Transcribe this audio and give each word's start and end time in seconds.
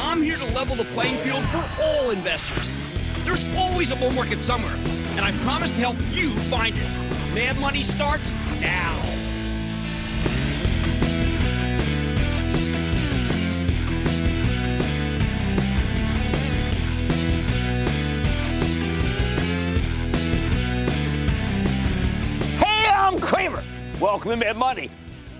I'm 0.00 0.22
here 0.22 0.36
to 0.38 0.44
level 0.54 0.76
the 0.76 0.84
playing 0.84 1.16
field 1.18 1.44
for 1.46 1.68
all 1.82 2.10
investors. 2.10 2.70
There's 3.24 3.44
always 3.56 3.90
a 3.90 3.96
bull 3.96 4.12
market 4.12 4.38
somewhere, 4.38 4.76
and 5.16 5.20
I 5.20 5.32
promise 5.42 5.70
to 5.70 5.76
help 5.76 5.96
you 6.10 6.36
find 6.48 6.76
it. 6.76 7.34
Mad 7.34 7.58
Money 7.58 7.82
starts 7.82 8.32
now. 8.60 8.94
Hey, 22.58 22.88
I'm. 22.88 23.18
Welcome 24.00 24.30
to 24.30 24.36
Mad 24.36 24.56
Money. 24.56 24.90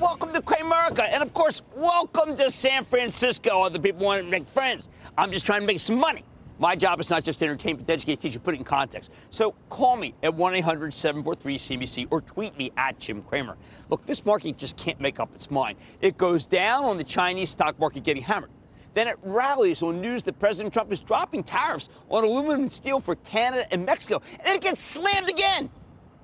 Welcome 0.01 0.33
to 0.33 0.41
Cramerica. 0.41 1.09
And 1.11 1.25
of 1.25 1.35
course, 1.35 1.61
welcome 1.75 2.37
to 2.37 2.53
San 2.53 2.85
Francisco. 2.85 3.63
Other 3.63 3.81
people 3.81 4.07
want 4.07 4.23
to 4.23 4.31
make 4.31 4.49
friends. 4.49 4.89
I'm 5.17 5.33
just 5.33 5.45
trying 5.45 5.63
to 5.63 5.67
make 5.67 5.81
some 5.81 5.99
money. 5.99 6.23
My 6.61 6.77
job 6.77 7.01
is 7.01 7.11
not 7.11 7.25
just 7.25 7.41
to 7.41 7.47
entertain, 7.47 7.75
but 7.75 7.89
to 7.89 7.95
educate, 7.95 8.21
teach, 8.21 8.37
and 8.37 8.45
put 8.45 8.55
it 8.55 8.59
in 8.59 8.65
context. 8.65 9.11
So 9.31 9.57
call 9.69 9.97
me 9.97 10.15
at 10.23 10.33
1 10.33 10.55
800 10.55 10.95
743 10.95 11.59
CNBC 11.59 12.07
or 12.13 12.21
tweet 12.21 12.57
me 12.57 12.71
at 12.77 13.01
Jim 13.01 13.23
Cramer. 13.23 13.57
Look, 13.91 14.07
this 14.07 14.25
market 14.25 14.57
just 14.57 14.77
can't 14.77 15.01
make 15.01 15.19
up 15.19 15.35
its 15.35 15.51
mind. 15.51 15.79
It 16.01 16.17
goes 16.17 16.47
down 16.47 16.85
on 16.85 16.97
the 16.97 17.03
Chinese 17.03 17.51
stock 17.51 17.77
market 17.81 18.05
getting 18.05 18.23
hammered. 18.23 18.51
Then 18.95 19.09
it 19.09 19.17
rallies 19.25 19.83
on 19.83 20.01
news 20.01 20.23
that 20.25 20.39
President 20.39 20.73
Trump 20.73 20.93
is 20.93 21.01
dropping 21.01 21.43
tariffs 21.43 21.89
on 22.09 22.23
aluminum 22.23 22.61
and 22.61 22.73
steel 22.73 23.01
for 23.01 23.17
Canada 23.17 23.67
and 23.73 23.85
Mexico. 23.85 24.23
And 24.31 24.47
then 24.47 24.57
it 24.57 24.63
gets 24.63 24.81
slammed 24.81 25.29
again 25.29 25.69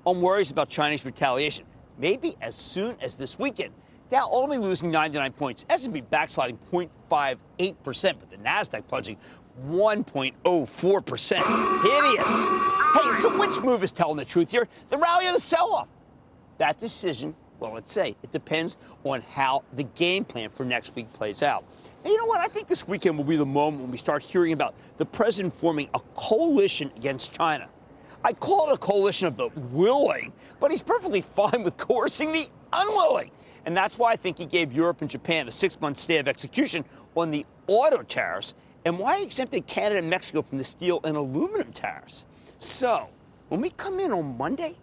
on 0.05 0.21
worries 0.21 0.49
about 0.49 0.69
Chinese 0.69 1.05
retaliation 1.05 1.65
maybe 1.97 2.35
as 2.41 2.55
soon 2.55 2.95
as 3.01 3.15
this 3.15 3.39
weekend. 3.39 3.73
Dow 4.09 4.29
only 4.31 4.57
losing 4.57 4.91
99 4.91 5.33
points. 5.33 5.65
S&P 5.69 6.01
backsliding 6.01 6.59
0.58%, 6.71 8.13
but 8.19 8.29
the 8.29 8.37
Nasdaq 8.37 8.87
plunging 8.87 9.17
1.04%. 9.67 11.35
Hideous. 11.81 12.31
Hey, 12.93 13.21
so 13.21 13.37
which 13.37 13.61
move 13.63 13.83
is 13.83 13.91
telling 13.91 14.17
the 14.17 14.25
truth 14.25 14.51
here? 14.51 14.67
The 14.89 14.97
rally 14.97 15.27
or 15.27 15.33
the 15.33 15.39
sell-off? 15.39 15.87
That 16.57 16.77
decision, 16.77 17.35
well, 17.59 17.73
let's 17.73 17.91
say 17.91 18.15
it 18.21 18.31
depends 18.31 18.77
on 19.03 19.21
how 19.21 19.63
the 19.73 19.83
game 19.83 20.23
plan 20.23 20.49
for 20.49 20.65
next 20.65 20.95
week 20.95 21.11
plays 21.13 21.41
out. 21.41 21.65
And 22.03 22.11
you 22.11 22.17
know 22.17 22.25
what? 22.25 22.41
I 22.41 22.45
think 22.45 22.67
this 22.67 22.87
weekend 22.87 23.17
will 23.17 23.25
be 23.25 23.37
the 23.37 23.45
moment 23.45 23.81
when 23.81 23.91
we 23.91 23.97
start 23.97 24.21
hearing 24.21 24.53
about 24.53 24.75
the 24.97 25.05
president 25.05 25.53
forming 25.53 25.89
a 25.93 25.99
coalition 26.15 26.91
against 26.95 27.33
China. 27.33 27.67
I 28.25 28.33
call 28.33 28.71
it 28.71 28.73
a 28.73 28.77
coalition 28.79 29.27
of 29.27 29.37
the 29.37 29.49
willing, 29.49 30.33
but 30.59 30.71
he's 30.71 30.81
perfectly 30.81 31.21
fine 31.21 31.61
with 31.63 31.77
coercing 31.77 32.31
the 32.31 32.47
unwilling. 32.73 33.29
And 33.67 33.77
that's 33.77 33.99
why 33.99 34.13
I 34.13 34.15
think 34.15 34.39
he 34.39 34.45
gave 34.45 34.73
Europe 34.73 35.01
and 35.01 35.09
Japan 35.09 35.47
a 35.47 35.51
six 35.51 35.79
month 35.79 35.99
stay 35.99 36.17
of 36.17 36.27
execution 36.27 36.83
on 37.15 37.29
the 37.29 37.45
auto 37.67 38.01
tariffs 38.01 38.55
and 38.83 38.97
why 38.97 39.19
he 39.19 39.23
exempted 39.23 39.67
Canada 39.67 39.99
and 39.99 40.09
Mexico 40.09 40.41
from 40.41 40.57
the 40.57 40.63
steel 40.63 41.01
and 41.03 41.15
aluminum 41.15 41.71
tariffs. 41.71 42.25
So, 42.57 43.09
when 43.49 43.61
we 43.61 43.69
come 43.69 43.99
in 43.99 44.11
on 44.11 44.35
Monday, 44.39 44.73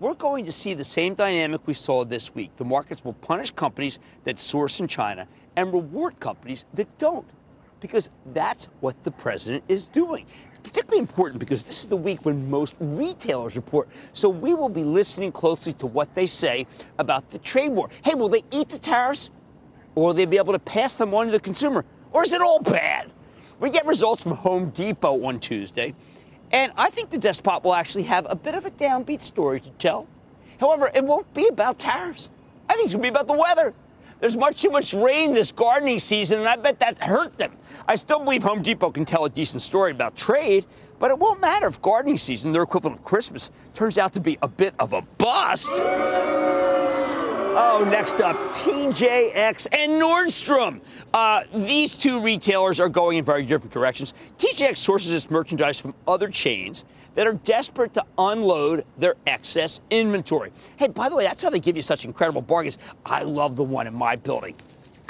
we're 0.00 0.14
going 0.14 0.46
to 0.46 0.52
see 0.52 0.72
the 0.72 0.84
same 0.84 1.12
dynamic 1.12 1.66
we 1.66 1.74
saw 1.74 2.06
this 2.06 2.34
week. 2.34 2.56
The 2.56 2.64
markets 2.64 3.04
will 3.04 3.12
punish 3.12 3.50
companies 3.50 3.98
that 4.24 4.38
source 4.38 4.80
in 4.80 4.88
China 4.88 5.28
and 5.56 5.70
reward 5.70 6.18
companies 6.20 6.64
that 6.72 6.88
don't 6.98 7.26
because 7.82 8.08
that's 8.32 8.68
what 8.80 9.02
the 9.04 9.10
president 9.10 9.64
is 9.68 9.88
doing. 9.88 10.24
It's 10.48 10.60
particularly 10.60 11.00
important 11.00 11.40
because 11.40 11.64
this 11.64 11.80
is 11.80 11.86
the 11.86 11.96
week 11.96 12.24
when 12.24 12.48
most 12.48 12.76
retailers 12.80 13.56
report. 13.56 13.88
So 14.14 14.30
we 14.30 14.54
will 14.54 14.70
be 14.70 14.84
listening 14.84 15.32
closely 15.32 15.74
to 15.74 15.86
what 15.86 16.14
they 16.14 16.26
say 16.26 16.66
about 16.98 17.28
the 17.30 17.38
trade 17.38 17.72
war. 17.72 17.90
Hey, 18.02 18.14
will 18.14 18.30
they 18.30 18.44
eat 18.52 18.70
the 18.70 18.78
tariffs 18.78 19.30
or 19.96 20.06
will 20.06 20.14
they 20.14 20.24
be 20.24 20.38
able 20.38 20.54
to 20.54 20.58
pass 20.60 20.94
them 20.94 21.12
on 21.12 21.26
to 21.26 21.32
the 21.32 21.40
consumer? 21.40 21.84
Or 22.12 22.22
is 22.22 22.32
it 22.32 22.40
all 22.40 22.60
bad? 22.60 23.10
We 23.58 23.70
get 23.70 23.84
results 23.86 24.22
from 24.22 24.32
Home 24.32 24.70
Depot 24.70 25.24
on 25.24 25.38
Tuesday, 25.38 25.94
and 26.50 26.72
I 26.76 26.90
think 26.90 27.10
the 27.10 27.18
despot 27.18 27.62
will 27.62 27.74
actually 27.74 28.02
have 28.04 28.26
a 28.28 28.34
bit 28.34 28.54
of 28.54 28.66
a 28.66 28.70
downbeat 28.72 29.22
story 29.22 29.60
to 29.60 29.70
tell. 29.70 30.08
However, 30.58 30.90
it 30.94 31.04
won't 31.04 31.32
be 31.32 31.46
about 31.48 31.78
tariffs. 31.78 32.30
I 32.68 32.74
think 32.74 32.86
it's 32.86 32.94
going 32.94 33.04
to 33.04 33.10
be 33.10 33.14
about 33.14 33.28
the 33.28 33.40
weather. 33.40 33.74
There's 34.22 34.36
much 34.36 34.62
too 34.62 34.70
much 34.70 34.94
rain 34.94 35.34
this 35.34 35.50
gardening 35.50 35.98
season, 35.98 36.38
and 36.38 36.48
I 36.48 36.54
bet 36.54 36.78
that 36.78 36.96
hurt 37.02 37.36
them. 37.38 37.56
I 37.88 37.96
still 37.96 38.20
believe 38.20 38.44
Home 38.44 38.62
Depot 38.62 38.92
can 38.92 39.04
tell 39.04 39.24
a 39.24 39.28
decent 39.28 39.62
story 39.62 39.90
about 39.90 40.14
trade, 40.14 40.64
but 41.00 41.10
it 41.10 41.18
won't 41.18 41.40
matter 41.40 41.66
if 41.66 41.82
gardening 41.82 42.18
season, 42.18 42.52
their 42.52 42.62
equivalent 42.62 43.00
of 43.00 43.04
Christmas, 43.04 43.50
turns 43.74 43.98
out 43.98 44.12
to 44.12 44.20
be 44.20 44.38
a 44.40 44.46
bit 44.46 44.74
of 44.78 44.92
a 44.92 45.02
bust. 45.18 45.72
Oh, 47.54 47.86
next 47.86 48.22
up, 48.22 48.34
TJX 48.52 49.66
and 49.78 50.00
Nordstrom. 50.00 50.80
Uh, 51.12 51.42
these 51.54 51.98
two 51.98 52.22
retailers 52.22 52.80
are 52.80 52.88
going 52.88 53.18
in 53.18 53.26
very 53.26 53.44
different 53.44 53.74
directions. 53.74 54.14
TJX 54.38 54.78
sources 54.78 55.12
its 55.12 55.30
merchandise 55.30 55.78
from 55.78 55.94
other 56.08 56.28
chains 56.28 56.86
that 57.14 57.26
are 57.26 57.34
desperate 57.34 57.92
to 57.92 58.04
unload 58.16 58.86
their 58.96 59.16
excess 59.26 59.82
inventory. 59.90 60.50
Hey, 60.78 60.88
by 60.88 61.10
the 61.10 61.16
way, 61.16 61.24
that's 61.24 61.42
how 61.42 61.50
they 61.50 61.60
give 61.60 61.76
you 61.76 61.82
such 61.82 62.06
incredible 62.06 62.40
bargains. 62.40 62.78
I 63.04 63.22
love 63.22 63.56
the 63.56 63.64
one 63.64 63.86
in 63.86 63.94
my 63.94 64.16
building. 64.16 64.54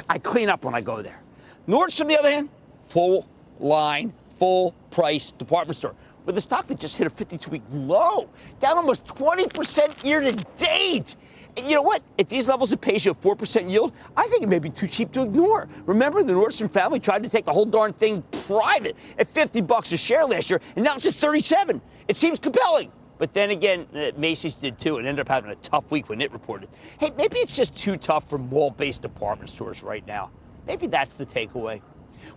I 0.09 0.19
clean 0.19 0.48
up 0.48 0.64
when 0.64 0.74
I 0.74 0.80
go 0.80 1.00
there. 1.00 1.22
Nordstrom, 1.69 2.03
on 2.03 2.09
the 2.09 2.19
other 2.19 2.30
hand, 2.32 2.48
full 2.88 3.28
line, 3.60 4.12
full 4.41 4.74
price 4.91 5.30
department 5.30 5.76
store 5.76 5.94
with 6.26 6.36
a 6.36 6.41
stock 6.41 6.66
that 6.66 6.80
just 6.80 6.97
hit 6.97 7.06
a 7.06 7.10
52 7.10 7.50
week 7.50 7.62
low, 7.70 8.28
down 8.60 8.77
almost 8.77 9.04
20% 9.06 10.04
year 10.04 10.21
to 10.21 10.33
date. 10.56 11.16
And 11.57 11.69
you 11.69 11.77
know 11.77 11.83
what? 11.83 12.03
At 12.19 12.28
these 12.28 12.49
levels, 12.49 12.72
it 12.72 12.81
pays 12.81 13.04
you 13.04 13.13
a 13.13 13.15
4% 13.15 13.71
yield. 13.71 13.93
I 14.16 14.27
think 14.28 14.43
it 14.43 14.49
may 14.49 14.59
be 14.59 14.71
too 14.71 14.87
cheap 14.87 15.13
to 15.13 15.22
ignore. 15.22 15.69
Remember, 15.84 16.22
the 16.22 16.33
Nordstrom 16.33 16.72
family 16.72 16.99
tried 16.99 17.22
to 17.25 17.28
take 17.28 17.45
the 17.45 17.53
whole 17.53 17.66
darn 17.66 17.93
thing 17.93 18.22
private 18.47 18.97
at 19.19 19.28
50 19.28 19.60
bucks 19.63 19.93
a 19.93 19.97
share 19.97 20.25
last 20.25 20.49
year, 20.49 20.60
and 20.77 20.84
now 20.84 20.97
it's 20.97 21.07
at 21.07 21.15
37. 21.15 21.81
It 22.09 22.16
seems 22.16 22.39
compelling. 22.39 22.91
But 23.19 23.34
then 23.34 23.51
again, 23.51 23.87
uh, 23.95 24.10
Macy's 24.16 24.54
did 24.54 24.78
too 24.78 24.97
and 24.97 25.07
ended 25.07 25.21
up 25.21 25.28
having 25.28 25.51
a 25.51 25.54
tough 25.57 25.91
week 25.93 26.09
when 26.09 26.21
it 26.21 26.33
reported. 26.33 26.69
Hey, 26.99 27.13
maybe 27.16 27.37
it's 27.37 27.54
just 27.54 27.77
too 27.77 27.97
tough 27.97 28.28
for 28.28 28.39
mall 28.39 28.71
based 28.71 29.03
department 29.03 29.49
stores 29.49 29.83
right 29.83 30.04
now. 30.07 30.33
Maybe 30.66 30.87
that's 30.87 31.16
the 31.16 31.27
takeaway. 31.27 31.83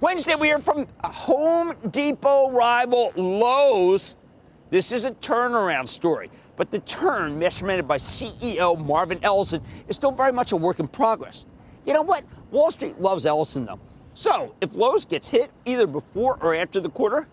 Wednesday, 0.02 0.36
we 0.36 0.48
hear 0.48 0.60
from 0.60 0.88
Home 1.04 1.76
Depot 1.90 2.52
rival 2.52 3.12
Lowe's. 3.16 4.16
This 4.76 4.92
is 4.92 5.06
a 5.06 5.12
turnaround 5.12 5.88
story, 5.88 6.30
but 6.58 6.70
the 6.70 6.80
turn, 6.80 7.40
measured 7.40 7.88
by 7.88 7.96
CEO 7.96 8.78
Marvin 8.86 9.22
Ellison, 9.24 9.62
is 9.88 9.96
still 9.96 10.12
very 10.12 10.34
much 10.34 10.52
a 10.52 10.58
work 10.58 10.82
in 10.82 10.88
progress. 10.90 11.46
You 11.86 11.94
know 11.94 12.02
what? 12.02 12.26
Wall 12.52 12.70
Street 12.72 13.00
loves 13.00 13.26
Ellison, 13.26 13.66
though. 13.66 13.80
So, 14.16 14.54
if 14.60 14.76
Lowe's 14.76 15.06
gets 15.06 15.30
hit 15.30 15.50
either 15.64 15.88
before 15.88 16.38
or 16.44 16.56
after 16.56 16.82
the 16.82 16.90
quarter, 16.90 17.26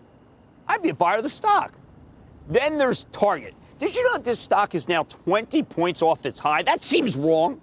I'd 0.69 0.81
be 0.81 0.87
a 0.87 0.93
buyer 0.93 1.17
of 1.17 1.23
the 1.23 1.29
stock. 1.29 1.73
Then 2.47 2.77
there's 2.77 3.07
Target. 3.11 3.55
Did 3.77 3.93
you 3.93 4.05
know 4.05 4.13
that 4.13 4.23
this 4.23 4.39
stock 4.39 4.73
is 4.73 4.87
now 4.87 5.03
20 5.03 5.63
points 5.63 6.01
off 6.01 6.25
its 6.25 6.39
high? 6.39 6.63
That 6.63 6.81
seems 6.81 7.17
wrong. 7.17 7.59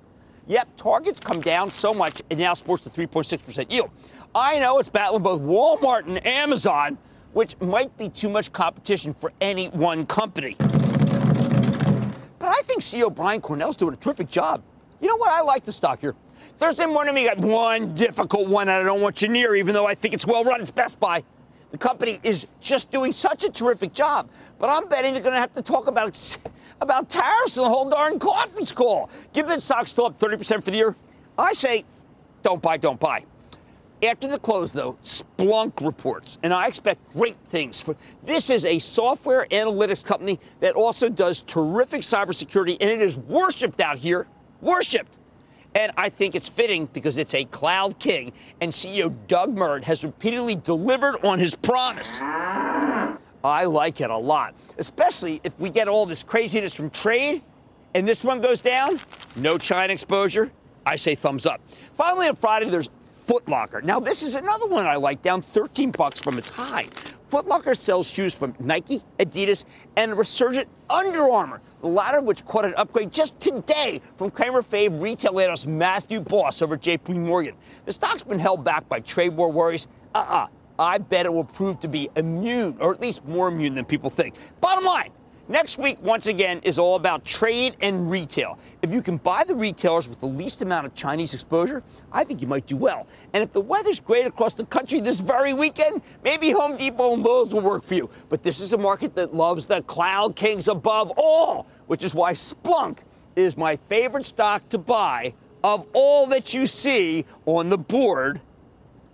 Yep, 0.47 0.77
Target's 0.77 1.21
come 1.21 1.41
down 1.41 1.71
so 1.71 1.95
much 1.95 2.21
it 2.29 2.37
now 2.37 2.53
sports 2.53 2.85
a 2.85 2.91
3.6% 2.91 3.73
yield. 3.73 3.91
I 4.35 4.59
know 4.59 4.79
it's 4.79 4.91
battling 4.91 5.23
both 5.23 5.41
Walmart 5.41 6.07
and 6.07 6.27
Amazon, 6.27 6.99
which 7.33 7.59
might 7.61 7.97
be 7.97 8.09
too 8.09 8.29
much 8.29 8.53
competition 8.53 9.15
for 9.15 9.33
any 9.41 9.69
one 9.69 10.07
company. 10.07 10.57
But 10.59 12.49
I 12.49 12.63
think 12.65 12.81
CEO 12.83 13.15
Brian 13.15 13.41
Cornell's 13.41 13.77
doing 13.77 13.95
a 13.95 13.97
terrific 13.97 14.29
job. 14.29 14.63
You 15.01 15.09
know 15.09 15.17
what? 15.17 15.33
I 15.33 15.43
like 15.43 15.65
the 15.65 15.73
stock 15.73 16.01
here. 16.01 16.15
Thursday 16.59 16.87
morning, 16.87 17.15
we 17.15 17.25
got 17.25 17.39
one 17.39 17.95
difficult 17.95 18.49
one 18.49 18.67
that 18.67 18.81
I 18.81 18.85
don't 18.85 19.01
want 19.01 19.23
you 19.23 19.29
near, 19.29 19.55
even 19.55 19.75
though 19.75 19.87
I 19.87 19.95
think 19.95 20.15
it's 20.15 20.27
well 20.27 20.45
run. 20.45 20.61
It's 20.61 20.71
Best 20.71 21.01
Buy. 21.01 21.23
The 21.71 21.79
company 21.79 22.19
is 22.23 22.47
just 22.61 22.91
doing 22.91 23.13
such 23.13 23.45
a 23.45 23.49
terrific 23.49 23.93
job. 23.93 24.29
But 24.59 24.71
I'm 24.71 24.89
betting 24.89 25.13
they're 25.13 25.23
going 25.23 25.35
to 25.35 25.41
have 25.41 25.53
to 25.53 25.63
talk 25.63 25.87
about, 25.87 26.39
about 26.81 27.09
tariffs 27.09 27.57
in 27.57 27.63
the 27.63 27.69
whole 27.69 27.89
darn 27.89 28.19
conference 28.19 28.73
call. 28.73 29.09
Give 29.33 29.47
the 29.47 29.61
stock 29.61 29.87
still 29.87 30.07
up 30.07 30.19
30% 30.19 30.63
for 30.65 30.71
the 30.71 30.77
year. 30.77 30.97
I 31.39 31.53
say, 31.53 31.85
don't 32.43 32.61
buy, 32.61 32.77
don't 32.77 32.99
buy. 32.99 33.25
After 34.03 34.29
the 34.29 34.39
close, 34.39 34.73
though, 34.73 34.97
Splunk 35.03 35.85
reports, 35.85 36.39
and 36.43 36.55
I 36.55 36.69
expect 36.69 37.13
great 37.13 37.37
things. 37.45 37.83
For 37.83 37.95
this 38.23 38.49
is 38.49 38.65
a 38.65 38.79
software 38.79 39.47
analytics 39.51 40.03
company 40.03 40.39
that 40.61 40.75
also 40.75 41.11
does 41.11 41.43
terrific 41.43 42.01
cybersecurity, 42.01 42.79
and 42.81 42.89
it 42.89 43.03
is 43.03 43.19
worshipped 43.19 43.81
out 43.81 43.99
here, 43.99 44.27
worshipped. 44.63 45.19
And 45.75 45.93
I 45.99 46.09
think 46.09 46.35
it's 46.35 46.49
fitting 46.49 46.87
because 46.87 47.19
it's 47.19 47.35
a 47.35 47.45
cloud 47.45 47.99
king, 47.99 48.33
and 48.63 48.73
CEO 48.73 49.15
Doug 49.29 49.57
Merritt 49.57 49.85
has 49.85 50.03
repeatedly 50.03 50.57
delivered 50.57 51.23
on 51.25 51.39
his 51.39 51.55
promise. 51.55 52.21
I 53.43 53.65
like 53.67 54.01
it 54.01 54.11
a 54.11 54.17
lot, 54.17 54.55
especially 54.79 55.43
if 55.45 55.59
we 55.61 55.69
get 55.69 55.89
all 55.89 56.07
this 56.07 56.23
craziness 56.23 56.75
from 56.75 56.91
trade 56.91 57.43
and 57.95 58.07
this 58.07 58.25
one 58.25 58.41
goes 58.41 58.61
down, 58.61 59.01
no 59.37 59.59
China 59.59 59.93
exposure. 59.93 60.53
I 60.87 60.97
say 60.97 61.15
thumbs 61.15 61.47
up. 61.47 61.61
Finally, 61.95 62.29
on 62.29 62.37
Friday, 62.37 62.71
there's 62.71 62.89
Foot 63.31 63.49
Locker. 63.49 63.81
Now, 63.81 64.01
this 64.01 64.25
is 64.25 64.35
another 64.35 64.67
one 64.67 64.89
I 64.89 64.97
like, 64.97 65.23
down 65.23 65.41
13 65.41 65.93
bucks 65.93 66.19
from 66.19 66.37
its 66.37 66.51
high. 66.51 66.89
Foot 67.29 67.47
Locker 67.47 67.77
sells 67.77 68.11
shoes 68.11 68.35
from 68.35 68.57
Nike, 68.59 69.03
Adidas, 69.21 69.67
and 69.95 70.19
resurgent 70.19 70.69
Under 70.91 71.23
Armour, 71.23 71.61
the 71.81 71.87
latter 71.87 72.19
of 72.19 72.25
which 72.25 72.45
caught 72.45 72.65
an 72.65 72.75
upgrade 72.77 73.13
just 73.13 73.39
today 73.39 74.03
from 74.17 74.33
Cramer 74.33 74.63
Fave 74.63 75.01
retail 75.01 75.39
analyst 75.39 75.69
Matthew 75.69 76.19
Boss 76.19 76.61
over 76.61 76.77
JP 76.77 77.25
Morgan. 77.25 77.55
The 77.85 77.93
stock's 77.93 78.25
been 78.25 78.41
held 78.41 78.65
back 78.65 78.89
by 78.89 78.99
trade 78.99 79.37
war 79.37 79.53
worries. 79.53 79.87
Uh-uh. 80.13 80.49
I 80.81 80.99
bet 80.99 81.25
it 81.25 81.33
will 81.33 81.45
prove 81.45 81.79
to 81.81 81.89
be 81.89 82.11
immune, 82.17 82.79
or 82.81 82.93
at 82.93 83.01
least 83.01 83.25
more 83.27 83.47
immune 83.47 83.77
than 83.77 83.85
people 83.85 84.11
think. 84.11 84.35
Bottom 84.61 84.85
line, 84.85 85.13
Next 85.51 85.79
week, 85.79 86.01
once 86.01 86.29
again, 86.29 86.61
is 86.63 86.79
all 86.79 86.95
about 86.95 87.25
trade 87.25 87.75
and 87.81 88.09
retail. 88.09 88.57
If 88.83 88.93
you 88.93 89.03
can 89.03 89.17
buy 89.17 89.43
the 89.43 89.57
retailers 89.57 90.09
with 90.09 90.21
the 90.21 90.27
least 90.27 90.63
amount 90.63 90.87
of 90.87 90.95
Chinese 90.95 91.35
exposure, 91.35 91.83
I 92.13 92.23
think 92.23 92.41
you 92.41 92.47
might 92.47 92.69
do 92.69 92.77
well. 92.77 93.09
And 93.33 93.43
if 93.43 93.51
the 93.51 93.61
weather's 93.61 93.99
great 93.99 94.27
across 94.27 94.55
the 94.55 94.65
country 94.65 95.01
this 95.01 95.19
very 95.19 95.53
weekend, 95.53 96.03
maybe 96.23 96.53
Home 96.53 96.77
Depot 96.77 97.15
and 97.15 97.25
Lowe's 97.25 97.53
will 97.53 97.63
work 97.63 97.83
for 97.83 97.95
you. 97.95 98.09
But 98.29 98.45
this 98.45 98.61
is 98.61 98.75
a 98.75 98.79
market 98.79 99.17
that 99.17 99.35
loves 99.35 99.67
the 99.67 99.83
cloud 99.83 100.37
kings 100.37 100.69
above 100.69 101.13
all, 101.17 101.67
which 101.89 102.05
is 102.05 102.15
why 102.15 102.31
Splunk 102.31 102.99
is 103.35 103.57
my 103.57 103.75
favorite 103.89 104.27
stock 104.27 104.69
to 104.69 104.79
buy 104.79 105.35
of 105.65 105.85
all 105.95 106.29
that 106.29 106.55
you 106.55 106.65
see 106.65 107.25
on 107.47 107.71
the 107.71 107.79
board 107.79 108.41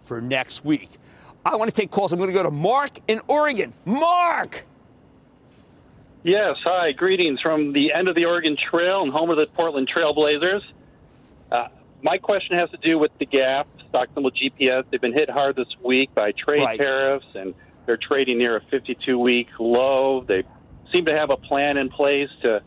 for 0.02 0.20
next 0.20 0.66
week. 0.66 0.98
I 1.46 1.56
want 1.56 1.74
to 1.74 1.74
take 1.74 1.90
calls. 1.90 2.12
I'm 2.12 2.18
going 2.18 2.28
to 2.28 2.34
go 2.34 2.42
to 2.42 2.50
Mark 2.50 2.98
in 3.08 3.22
Oregon. 3.26 3.72
Mark! 3.86 4.66
Yes, 6.26 6.56
hi. 6.64 6.90
Greetings 6.90 7.40
from 7.40 7.72
the 7.72 7.92
end 7.92 8.08
of 8.08 8.16
the 8.16 8.24
Oregon 8.24 8.56
Trail 8.56 9.02
and 9.04 9.12
home 9.12 9.30
of 9.30 9.36
the 9.36 9.46
Portland 9.46 9.88
Trailblazers. 9.88 10.60
Uh, 11.52 11.68
my 12.02 12.18
question 12.18 12.58
has 12.58 12.68
to 12.70 12.78
do 12.78 12.98
with 12.98 13.12
the 13.20 13.26
gap, 13.26 13.68
stock 13.88 14.08
symbol 14.12 14.32
GPS. 14.32 14.82
They've 14.90 15.00
been 15.00 15.12
hit 15.12 15.30
hard 15.30 15.54
this 15.54 15.68
week 15.84 16.12
by 16.16 16.32
trade 16.32 16.64
Right. 16.64 16.78
tariffs, 16.80 17.28
and 17.36 17.54
they're 17.86 17.96
trading 17.96 18.38
near 18.38 18.56
a 18.56 18.60
52-week 18.60 19.46
low. 19.60 20.24
They 20.26 20.42
seem 20.90 21.04
to 21.04 21.16
have 21.16 21.30
a 21.30 21.36
plan 21.36 21.76
in 21.76 21.90
place 21.90 22.30
to 22.42 22.60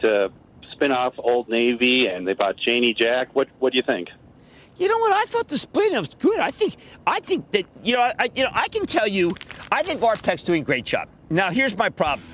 to 0.00 0.32
spin 0.72 0.90
off 0.90 1.12
Old 1.18 1.50
Navy, 1.50 2.06
and 2.06 2.26
they 2.26 2.32
bought 2.32 2.56
Janie 2.56 2.94
Jack. 2.94 3.34
What 3.34 3.48
what 3.58 3.72
do 3.72 3.76
you 3.76 3.82
think? 3.86 4.08
You 4.78 4.88
know 4.88 4.96
what? 4.98 5.12
I 5.12 5.24
thought 5.26 5.48
the 5.48 5.58
split 5.58 5.92
was 5.92 6.08
good. 6.14 6.40
I 6.40 6.50
think 6.50 6.76
I 7.06 7.20
think 7.20 7.52
that 7.52 7.66
you 7.82 7.96
know 7.96 8.00
I 8.18 8.28
you 8.34 8.44
know 8.44 8.50
I 8.54 8.68
can 8.68 8.86
tell 8.86 9.06
you 9.06 9.32
I 9.70 9.82
think 9.82 10.02
Art 10.02 10.22
Peck's 10.22 10.42
doing 10.42 10.62
a 10.62 10.64
great 10.64 10.86
job. 10.86 11.10
Now 11.28 11.50
here's 11.50 11.76
my 11.76 11.90
problem. 11.90 12.26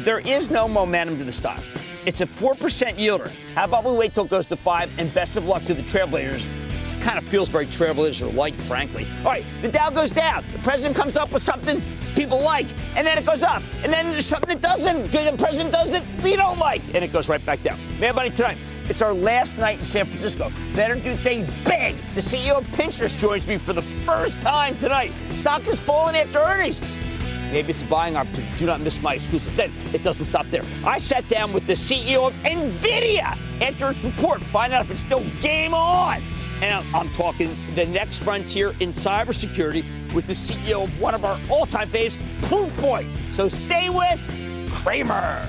There 0.00 0.20
is 0.20 0.48
no 0.48 0.68
momentum 0.68 1.18
to 1.18 1.24
the 1.24 1.32
stock. 1.32 1.60
It's 2.06 2.20
a 2.20 2.26
four 2.26 2.54
percent 2.54 2.98
yielder. 2.98 3.32
How 3.54 3.64
about 3.64 3.84
we 3.84 3.92
wait 3.92 4.14
till 4.14 4.24
it 4.24 4.30
goes 4.30 4.46
to 4.46 4.56
five? 4.56 4.90
And 4.98 5.12
best 5.12 5.36
of 5.36 5.46
luck 5.46 5.64
to 5.64 5.74
the 5.74 5.82
Trailblazers. 5.82 6.48
Kind 7.00 7.18
of 7.18 7.24
feels 7.24 7.48
very 7.48 7.66
Trailblazer-like, 7.66 8.54
frankly. 8.54 9.06
All 9.18 9.32
right, 9.32 9.44
the 9.60 9.68
Dow 9.68 9.90
goes 9.90 10.10
down. 10.10 10.44
The 10.52 10.58
president 10.60 10.96
comes 10.96 11.16
up 11.16 11.32
with 11.32 11.42
something 11.42 11.82
people 12.14 12.40
like, 12.40 12.66
and 12.96 13.06
then 13.06 13.18
it 13.18 13.26
goes 13.26 13.42
up. 13.42 13.62
And 13.82 13.92
then 13.92 14.10
there's 14.10 14.26
something 14.26 14.48
that 14.48 14.60
doesn't. 14.60 15.10
The 15.10 15.34
president 15.36 15.72
does 15.72 15.90
that 15.90 16.04
we 16.22 16.36
don't 16.36 16.58
like, 16.58 16.82
and 16.94 17.04
it 17.04 17.12
goes 17.12 17.28
right 17.28 17.44
back 17.44 17.62
down. 17.62 17.78
Man, 17.98 18.14
buddy, 18.14 18.30
tonight. 18.30 18.58
It's 18.88 19.02
our 19.02 19.12
last 19.12 19.58
night 19.58 19.78
in 19.78 19.84
San 19.84 20.06
Francisco. 20.06 20.50
Better 20.74 20.94
do 20.94 21.14
things 21.14 21.46
big. 21.64 21.94
The 22.14 22.22
CEO 22.22 22.56
of 22.56 22.66
Pinterest 22.68 23.18
joins 23.18 23.46
me 23.46 23.58
for 23.58 23.74
the 23.74 23.82
first 23.82 24.40
time 24.40 24.78
tonight. 24.78 25.12
Stock 25.36 25.66
is 25.68 25.78
falling 25.78 26.16
after 26.16 26.38
earnings. 26.38 26.80
Maybe 27.52 27.70
it's 27.70 27.82
a 27.82 27.86
buying 27.86 28.16
opportunity. 28.16 28.58
Do 28.58 28.66
not 28.66 28.80
miss 28.80 29.00
my 29.00 29.14
exclusive. 29.14 29.56
Then 29.56 29.72
it 29.94 30.02
doesn't 30.02 30.26
stop 30.26 30.46
there. 30.50 30.62
I 30.84 30.98
sat 30.98 31.28
down 31.28 31.52
with 31.52 31.66
the 31.66 31.72
CEO 31.72 32.28
of 32.28 32.34
NVIDIA 32.42 33.38
after 33.60 33.90
its 33.90 34.04
report, 34.04 34.42
find 34.44 34.72
out 34.72 34.84
if 34.84 34.90
it's 34.90 35.00
still 35.00 35.24
game 35.40 35.74
on. 35.74 36.22
And 36.60 36.74
I'm, 36.74 36.94
I'm 36.94 37.08
talking 37.10 37.56
the 37.74 37.86
next 37.86 38.22
frontier 38.22 38.70
in 38.80 38.90
cybersecurity 38.90 39.84
with 40.12 40.26
the 40.26 40.32
CEO 40.32 40.84
of 40.84 41.00
one 41.00 41.14
of 41.14 41.24
our 41.24 41.38
all-time 41.50 41.88
faves, 41.88 42.16
Proofpoint. 42.42 43.08
So 43.32 43.48
stay 43.48 43.88
with 43.88 44.20
Cramer. 44.72 45.48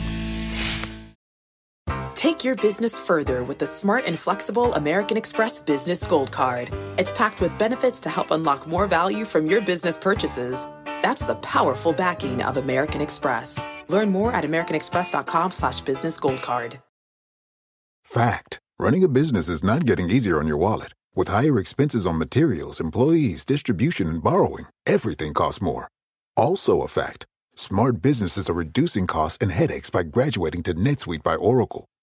Take 2.21 2.43
your 2.43 2.53
business 2.53 2.99
further 2.99 3.43
with 3.43 3.57
the 3.57 3.65
smart 3.65 4.05
and 4.05 4.19
flexible 4.19 4.75
American 4.75 5.17
Express 5.17 5.59
Business 5.59 6.05
Gold 6.05 6.31
Card. 6.31 6.69
It's 6.99 7.11
packed 7.11 7.41
with 7.41 7.57
benefits 7.57 7.99
to 8.01 8.09
help 8.09 8.29
unlock 8.29 8.67
more 8.67 8.85
value 8.85 9.25
from 9.25 9.47
your 9.47 9.59
business 9.59 9.97
purchases. 9.97 10.67
That's 11.01 11.25
the 11.25 11.33
powerful 11.41 11.93
backing 11.93 12.43
of 12.43 12.57
American 12.57 13.01
Express. 13.01 13.59
Learn 13.87 14.11
more 14.11 14.31
at 14.33 14.43
americanexpress.com 14.43 15.51
slash 15.51 15.81
business 15.81 16.19
gold 16.19 16.43
card. 16.43 16.79
Fact. 18.05 18.59
Running 18.77 19.03
a 19.03 19.07
business 19.07 19.49
is 19.49 19.63
not 19.63 19.87
getting 19.87 20.07
easier 20.07 20.37
on 20.37 20.47
your 20.47 20.57
wallet. 20.57 20.93
With 21.15 21.29
higher 21.29 21.57
expenses 21.57 22.05
on 22.05 22.19
materials, 22.19 22.79
employees, 22.79 23.43
distribution, 23.43 24.07
and 24.07 24.21
borrowing, 24.21 24.65
everything 24.85 25.33
costs 25.33 25.59
more. 25.59 25.89
Also 26.37 26.81
a 26.81 26.87
fact. 26.87 27.25
Smart 27.55 27.99
businesses 27.99 28.47
are 28.47 28.53
reducing 28.53 29.07
costs 29.07 29.39
and 29.41 29.51
headaches 29.51 29.89
by 29.89 30.03
graduating 30.03 30.61
to 30.63 30.75
NetSuite 30.75 31.23
by 31.23 31.35
Oracle. 31.35 31.87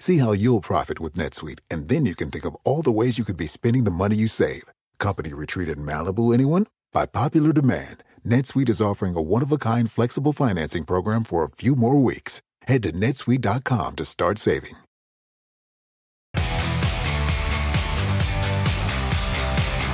See 0.00 0.16
how 0.16 0.32
you'll 0.32 0.62
profit 0.62 0.98
with 0.98 1.12
NetSuite, 1.12 1.58
and 1.70 1.90
then 1.90 2.06
you 2.06 2.16
can 2.16 2.30
think 2.30 2.46
of 2.46 2.56
all 2.64 2.80
the 2.80 2.90
ways 2.90 3.18
you 3.18 3.24
could 3.24 3.36
be 3.36 3.46
spending 3.46 3.84
the 3.84 3.90
money 3.90 4.16
you 4.16 4.28
save. 4.28 4.64
Company 4.98 5.34
retreat 5.34 5.68
in 5.68 5.84
Malibu, 5.84 6.32
anyone? 6.32 6.66
By 6.90 7.04
popular 7.04 7.52
demand, 7.52 8.02
NetSuite 8.26 8.70
is 8.70 8.80
offering 8.80 9.14
a 9.14 9.20
one 9.20 9.42
of 9.42 9.52
a 9.52 9.58
kind 9.58 9.90
flexible 9.90 10.32
financing 10.32 10.84
program 10.84 11.22
for 11.22 11.44
a 11.44 11.50
few 11.50 11.76
more 11.76 12.00
weeks. 12.00 12.40
Head 12.62 12.82
to 12.84 12.92
netsuite.com 12.92 13.96
to 13.96 14.04
start 14.06 14.38
saving. 14.38 14.72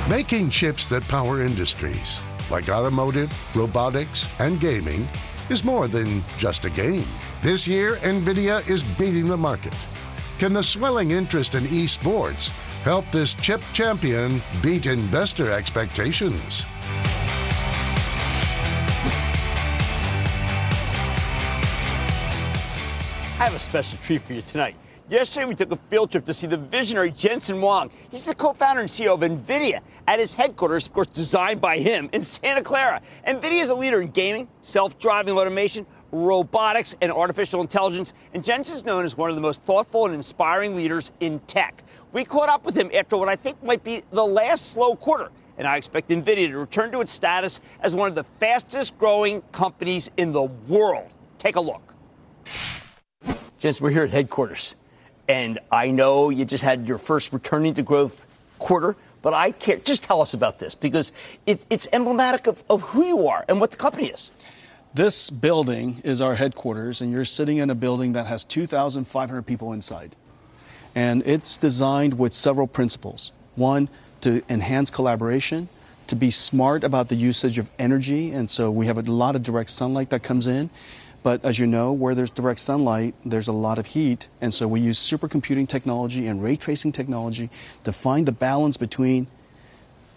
Making 0.07 0.49
chips 0.49 0.87
that 0.87 1.03
power 1.09 1.41
industries 1.41 2.21
like 2.49 2.69
automotive, 2.69 3.29
robotics, 3.53 4.25
and 4.39 4.57
gaming 4.57 5.09
is 5.49 5.63
more 5.63 5.87
than 5.87 6.23
just 6.37 6.65
a 6.65 6.69
game. 6.69 7.05
This 7.41 7.67
year, 7.67 7.95
NVIDIA 7.97 8.67
is 8.69 8.83
beating 8.83 9.27
the 9.27 9.37
market. 9.37 9.73
Can 10.39 10.53
the 10.53 10.63
swelling 10.63 11.11
interest 11.11 11.55
in 11.55 11.63
esports 11.65 12.49
help 12.83 13.05
this 13.11 13.33
chip 13.33 13.61
champion 13.73 14.41
beat 14.61 14.85
investor 14.85 15.51
expectations? 15.51 16.65
I 23.39 23.43
have 23.43 23.55
a 23.55 23.59
special 23.59 23.97
treat 23.99 24.21
for 24.21 24.33
you 24.33 24.41
tonight. 24.41 24.75
Yesterday, 25.09 25.45
we 25.45 25.55
took 25.55 25.71
a 25.71 25.77
field 25.89 26.11
trip 26.11 26.25
to 26.25 26.33
see 26.33 26.47
the 26.47 26.57
visionary 26.57 27.11
Jensen 27.11 27.61
Huang. 27.61 27.89
He's 28.11 28.25
the 28.25 28.35
co 28.35 28.51
founder 28.51 28.81
and 28.81 28.89
CEO 28.89 29.13
of 29.13 29.21
NVIDIA 29.21 29.79
at 30.05 30.19
his 30.19 30.33
headquarters, 30.33 30.85
of 30.85 30.91
course, 30.91 31.07
designed 31.07 31.61
by 31.61 31.77
him 31.77 32.09
in 32.11 32.21
Santa 32.21 32.61
Clara. 32.61 33.01
NVIDIA 33.25 33.61
is 33.61 33.69
a 33.69 33.75
leader 33.75 34.01
in 34.01 34.09
gaming, 34.09 34.49
self 34.63 34.99
driving 34.99 35.37
automation, 35.37 35.85
robotics, 36.11 36.93
and 37.01 37.09
artificial 37.09 37.61
intelligence, 37.61 38.13
and 38.33 38.43
Jensen's 38.43 38.83
known 38.83 39.05
as 39.05 39.15
one 39.15 39.29
of 39.29 39.37
the 39.37 39.41
most 39.41 39.63
thoughtful 39.63 40.05
and 40.05 40.13
inspiring 40.13 40.75
leaders 40.75 41.13
in 41.21 41.39
tech. 41.41 41.83
We 42.11 42.25
caught 42.25 42.49
up 42.49 42.65
with 42.65 42.75
him 42.75 42.91
after 42.93 43.15
what 43.15 43.29
I 43.29 43.37
think 43.37 43.63
might 43.63 43.85
be 43.85 44.03
the 44.11 44.25
last 44.25 44.73
slow 44.73 44.93
quarter, 44.93 45.31
and 45.57 45.65
I 45.65 45.77
expect 45.77 46.09
NVIDIA 46.09 46.49
to 46.49 46.57
return 46.57 46.91
to 46.91 46.99
its 46.99 47.13
status 47.13 47.61
as 47.79 47.95
one 47.95 48.09
of 48.09 48.15
the 48.15 48.25
fastest 48.25 48.97
growing 48.97 49.41
companies 49.53 50.11
in 50.17 50.33
the 50.33 50.43
world. 50.43 51.09
Take 51.37 51.55
a 51.55 51.61
look. 51.61 51.93
Jensen, 53.57 53.85
we're 53.85 53.91
here 53.91 54.03
at 54.03 54.11
headquarters, 54.11 54.75
and 55.27 55.59
I 55.71 55.91
know 55.91 56.29
you 56.29 56.45
just 56.45 56.63
had 56.63 56.87
your 56.87 56.97
first 56.97 57.33
returning 57.33 57.73
to 57.75 57.81
growth 57.81 58.25
quarter, 58.59 58.95
but 59.21 59.33
I 59.33 59.51
care. 59.51 59.77
Just 59.77 60.03
tell 60.03 60.21
us 60.21 60.33
about 60.33 60.59
this 60.59 60.75
because 60.75 61.13
it, 61.45 61.65
it's 61.69 61.87
emblematic 61.91 62.47
of, 62.47 62.63
of 62.69 62.81
who 62.81 63.05
you 63.05 63.27
are 63.27 63.43
and 63.47 63.59
what 63.59 63.71
the 63.71 63.77
company 63.77 64.07
is. 64.07 64.31
This 64.93 65.29
building 65.29 66.01
is 66.03 66.21
our 66.21 66.33
headquarters, 66.33 67.01
and 67.01 67.11
you're 67.11 67.25
sitting 67.25 67.57
in 67.57 67.69
a 67.69 67.75
building 67.75 68.13
that 68.13 68.25
has 68.25 68.43
2,500 68.45 69.43
people 69.43 69.73
inside. 69.73 70.15
And 70.95 71.21
it's 71.27 71.57
designed 71.57 72.17
with 72.17 72.33
several 72.33 72.65
principles. 72.65 73.31
One, 73.55 73.89
to 74.21 74.41
enhance 74.49 74.89
collaboration, 74.89 75.69
to 76.07 76.15
be 76.15 76.31
smart 76.31 76.83
about 76.83 77.09
the 77.09 77.15
usage 77.15 77.59
of 77.59 77.69
energy, 77.77 78.31
and 78.31 78.49
so 78.49 78.71
we 78.71 78.87
have 78.87 78.97
a 78.97 79.01
lot 79.03 79.35
of 79.35 79.43
direct 79.43 79.69
sunlight 79.69 80.09
that 80.09 80.23
comes 80.23 80.47
in. 80.47 80.69
But 81.27 81.43
as 81.43 81.59
you 81.59 81.67
know, 81.67 81.91
where 81.91 82.15
there's 82.15 82.31
direct 82.31 82.61
sunlight, 82.61 83.13
there's 83.25 83.49
a 83.49 83.51
lot 83.51 83.79
of 83.79 83.85
heat, 83.85 84.29
and 84.39 84.53
so 84.53 84.65
we 84.65 84.79
use 84.79 84.97
supercomputing 84.97 85.67
technology 85.67 86.27
and 86.27 86.41
ray 86.41 86.55
tracing 86.55 86.93
technology 86.93 87.49
to 87.83 87.91
find 87.91 88.25
the 88.25 88.31
balance 88.31 88.77
between 88.77 89.27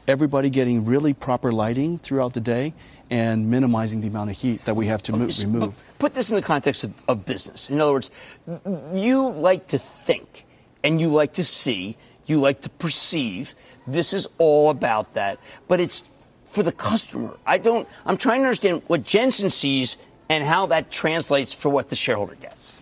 everybody 0.07 0.51
getting 0.51 0.85
really 0.85 1.13
proper 1.13 1.51
lighting 1.51 1.99
throughout 1.99 2.33
the 2.35 2.41
day 2.41 2.75
and 3.11 3.51
minimizing 3.51 4.01
the 4.03 4.07
amount 4.07 4.31
of 4.31 4.37
heat 4.37 4.65
that 4.67 4.77
we 4.77 4.87
have 4.87 5.03
to 5.03 5.11
mo- 5.11 5.29
remove. 5.41 5.83
Put 5.99 6.15
this 6.15 6.31
in 6.31 6.37
the 6.37 6.43
context 6.43 6.85
of, 6.85 6.95
of 7.09 7.27
business. 7.27 7.71
In 7.71 7.81
other 7.81 7.91
words, 7.91 8.13
you 8.95 9.31
like 9.31 9.67
to 9.67 9.79
think 9.81 10.47
and 10.85 11.01
you 11.01 11.09
like 11.09 11.33
to 11.33 11.43
see, 11.43 11.97
you 12.27 12.39
like 12.41 12.61
to 12.61 12.71
perceive. 12.71 13.57
This 13.85 14.13
is 14.13 14.29
all 14.39 14.71
about 14.71 15.15
that. 15.15 15.41
But 15.67 15.81
it's 15.81 16.05
for 16.51 16.63
the 16.63 16.71
customer. 16.71 17.37
I 17.45 17.59
don't, 17.59 17.89
I'm 18.07 18.17
trying 18.17 18.43
to 18.43 18.47
understand 18.47 18.83
what 18.87 19.03
Jensen 19.03 19.51
sees 19.51 19.97
and 20.31 20.45
how 20.45 20.67
that 20.67 20.91
translates 20.93 21.53
for 21.53 21.69
what 21.69 21.89
the 21.89 21.97
shareholder 21.97 22.37
gets. 22.37 22.77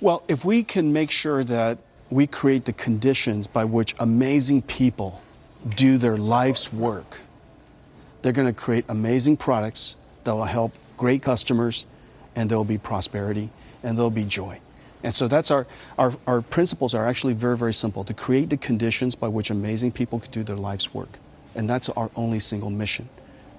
Well, 0.00 0.24
if 0.28 0.44
we 0.44 0.64
can 0.64 0.92
make 0.92 1.10
sure 1.10 1.44
that 1.44 1.78
we 2.10 2.26
create 2.26 2.64
the 2.64 2.72
conditions 2.72 3.46
by 3.46 3.66
which 3.66 3.94
amazing 4.00 4.62
people 4.62 5.20
do 5.76 5.98
their 5.98 6.16
life's 6.16 6.72
work, 6.72 7.18
they're 8.22 8.32
going 8.32 8.48
to 8.48 8.58
create 8.58 8.86
amazing 8.88 9.36
products 9.36 9.94
that 10.24 10.34
will 10.34 10.44
help 10.44 10.72
great 10.96 11.22
customers, 11.22 11.86
and 12.34 12.50
there 12.50 12.56
will 12.56 12.64
be 12.64 12.78
prosperity 12.78 13.50
and 13.82 13.96
there'll 13.96 14.10
be 14.10 14.24
joy. 14.24 14.58
And 15.02 15.14
so 15.14 15.28
that's 15.28 15.50
our, 15.50 15.66
our, 15.98 16.12
our 16.26 16.40
principles 16.40 16.94
are 16.94 17.06
actually 17.06 17.34
very, 17.34 17.58
very 17.58 17.74
simple 17.74 18.04
to 18.04 18.14
create 18.14 18.48
the 18.48 18.56
conditions 18.56 19.14
by 19.14 19.28
which 19.28 19.50
amazing 19.50 19.92
people 19.92 20.18
can 20.18 20.30
do 20.30 20.42
their 20.42 20.56
life's 20.56 20.94
work. 20.94 21.18
And 21.54 21.68
that's 21.68 21.90
our 21.90 22.10
only 22.16 22.40
single 22.40 22.70
mission. 22.70 23.08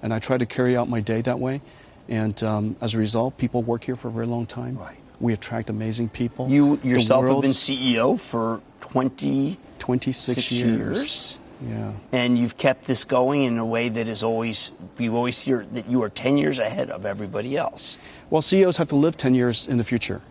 And 0.01 0.12
I 0.13 0.20
try 0.20 0.38
to 0.38 0.46
carry 0.46 0.75
out 0.75 0.89
my 0.89 1.01
day 1.01 1.22
that 1.22 1.39
way. 1.39 1.62
And 2.09 2.41
um, 2.43 2.75
as 2.81 2.93
a 2.93 2.97
result, 2.97 3.37
people 3.37 3.63
work 3.63 3.83
here 3.83 3.95
for 3.95 4.07
a 4.07 4.11
very 4.11 4.25
long 4.25 4.45
time. 4.45 4.77
Right. 4.77 4.97
We 5.19 5.33
attract 5.33 5.69
amazing 5.69 6.09
people. 6.09 6.49
You 6.49 6.79
yourself 6.83 7.25
have 7.27 7.41
been 7.41 7.51
CEO 7.51 8.19
for 8.19 8.61
20 8.81 9.57
26 9.79 10.51
years. 10.51 10.61
years. 10.61 11.39
Yeah. 11.59 11.93
and 12.11 12.37
you've 12.37 12.55
kept 12.55 12.85
this 12.85 13.03
going 13.03 13.41
in 13.41 13.57
a 13.57 13.65
way 13.65 13.89
that 13.89 14.07
is 14.07 14.23
always 14.23 14.69
we 14.99 15.09
always 15.09 15.41
hear 15.41 15.65
that 15.71 15.89
you 15.89 16.03
are 16.03 16.09
10 16.09 16.37
years 16.37 16.59
ahead 16.59 16.91
of 16.91 17.03
everybody 17.03 17.57
else. 17.57 17.97
Well, 18.29 18.43
CEOs 18.43 18.77
have 18.77 18.89
to 18.89 18.95
live 18.95 19.17
10 19.17 19.33
years 19.33 19.67
in 19.67 19.77
the 19.77 19.83
future. 19.83 20.21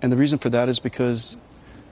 And 0.00 0.10
the 0.10 0.16
reason 0.16 0.38
for 0.38 0.48
that 0.48 0.70
is 0.70 0.78
because 0.78 1.36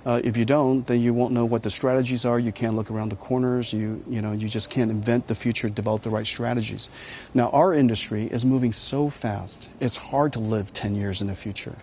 uh, 0.06 0.20
if 0.23 0.37
you 0.37 0.44
don't, 0.44 0.87
then 0.87 1.00
you 1.00 1.14
won't 1.14 1.32
know 1.32 1.44
what 1.44 1.62
the 1.62 1.70
strategies 1.70 2.25
are. 2.25 2.38
You 2.38 2.52
can't 2.52 2.75
look 2.75 2.90
around 2.90 3.11
the 3.11 3.16
corners. 3.16 3.73
You, 3.73 4.04
you 4.08 4.20
know, 4.20 4.32
you 4.32 4.49
just 4.49 4.68
can't 4.68 4.90
invent 4.90 5.28
the 5.28 5.34
future, 5.34 5.68
develop 5.68 6.02
the 6.02 6.11
right 6.11 6.26
strategies. 6.26 6.90
Now, 7.32 7.49
our 7.50 7.73
industry 7.73 8.26
is 8.26 8.44
moving 8.44 8.73
so 8.73 9.08
fast, 9.08 9.68
it's 9.80 9.96
hard 9.96 10.32
to 10.34 10.40
live 10.40 10.73
10 10.73 10.94
years 10.94 11.23
in 11.23 11.28
the 11.28 11.34
future. 11.34 11.76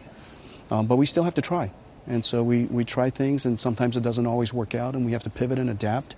Um, 0.69 0.87
but 0.87 0.97
we 0.97 1.05
still 1.05 1.23
have 1.23 1.33
to 1.35 1.41
try. 1.41 1.71
And 2.07 2.25
so 2.25 2.41
we, 2.41 2.65
we 2.65 2.83
try 2.83 3.09
things, 3.09 3.45
and 3.45 3.59
sometimes 3.59 3.95
it 3.95 4.01
doesn't 4.01 4.25
always 4.25 4.53
work 4.53 4.73
out, 4.73 4.95
and 4.95 5.05
we 5.05 5.11
have 5.11 5.23
to 5.23 5.29
pivot 5.29 5.59
and 5.59 5.69
adapt. 5.69 6.15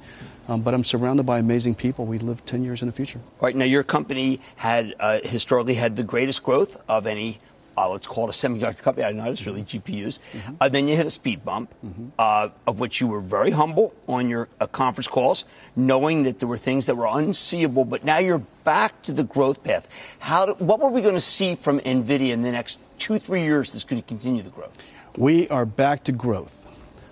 Um, 0.48 0.62
but 0.62 0.74
I'm 0.74 0.84
surrounded 0.84 1.26
by 1.26 1.40
amazing 1.40 1.76
people. 1.76 2.06
We 2.06 2.20
live 2.20 2.46
10 2.46 2.64
years 2.64 2.82
in 2.82 2.88
the 2.88 2.94
future. 2.94 3.20
Right 3.42 3.56
now, 3.56 3.66
your 3.66 3.84
company 3.84 4.40
had 4.56 4.96
uh, 5.00 5.20
historically 5.24 5.76
had 5.76 5.96
the 5.96 6.04
greatest 6.04 6.44
growth 6.44 6.82
of 6.88 7.06
any. 7.06 7.40
Uh, 7.78 7.90
let's 7.90 8.08
call 8.08 8.28
it 8.28 8.30
a 8.30 8.48
semiconductor 8.48 8.80
company. 8.80 9.06
I 9.06 9.12
know 9.12 9.32
it's 9.32 9.46
really 9.46 9.64
GPUs. 9.64 10.20
Uh, 10.60 10.70
then 10.70 10.88
you 10.88 10.96
hit 10.96 11.06
a 11.06 11.10
speed 11.10 11.44
bump, 11.44 11.74
uh, 12.20 12.50
of 12.68 12.80
which 12.80 13.02
you 13.02 13.08
were 13.08 13.22
very 13.22 13.52
humble 13.52 13.94
on 14.08 14.30
your 14.30 14.48
uh, 14.60 14.68
conference 14.68 15.08
calls, 15.08 15.46
knowing 15.76 16.24
that 16.24 16.40
there 16.40 16.48
were 16.48 16.58
things 16.58 16.86
that 16.86 16.96
were 16.96 17.08
unseeable. 17.08 17.86
But 17.86 18.04
now 18.04 18.20
you're 18.20 18.44
back 18.64 19.02
to 19.04 19.12
the 19.12 19.24
growth 19.24 19.64
path. 19.64 19.88
How? 20.20 20.46
Do, 20.46 20.54
what 20.54 20.80
were 20.80 20.90
we 20.90 21.02
going 21.02 21.16
to 21.16 21.20
see 21.20 21.56
from 21.56 21.80
Nvidia 21.80 22.32
in 22.32 22.42
the 22.42 22.52
next 22.52 22.80
two, 23.00 23.20
three 23.20 23.44
years 23.44 23.72
that's 23.72 23.84
going 23.84 24.02
to 24.02 24.08
continue 24.08 24.44
the 24.44 24.50
growth? 24.50 24.78
We 25.18 25.48
are 25.50 25.66
back 25.66 26.04
to 26.06 26.12
growth. 26.12 26.54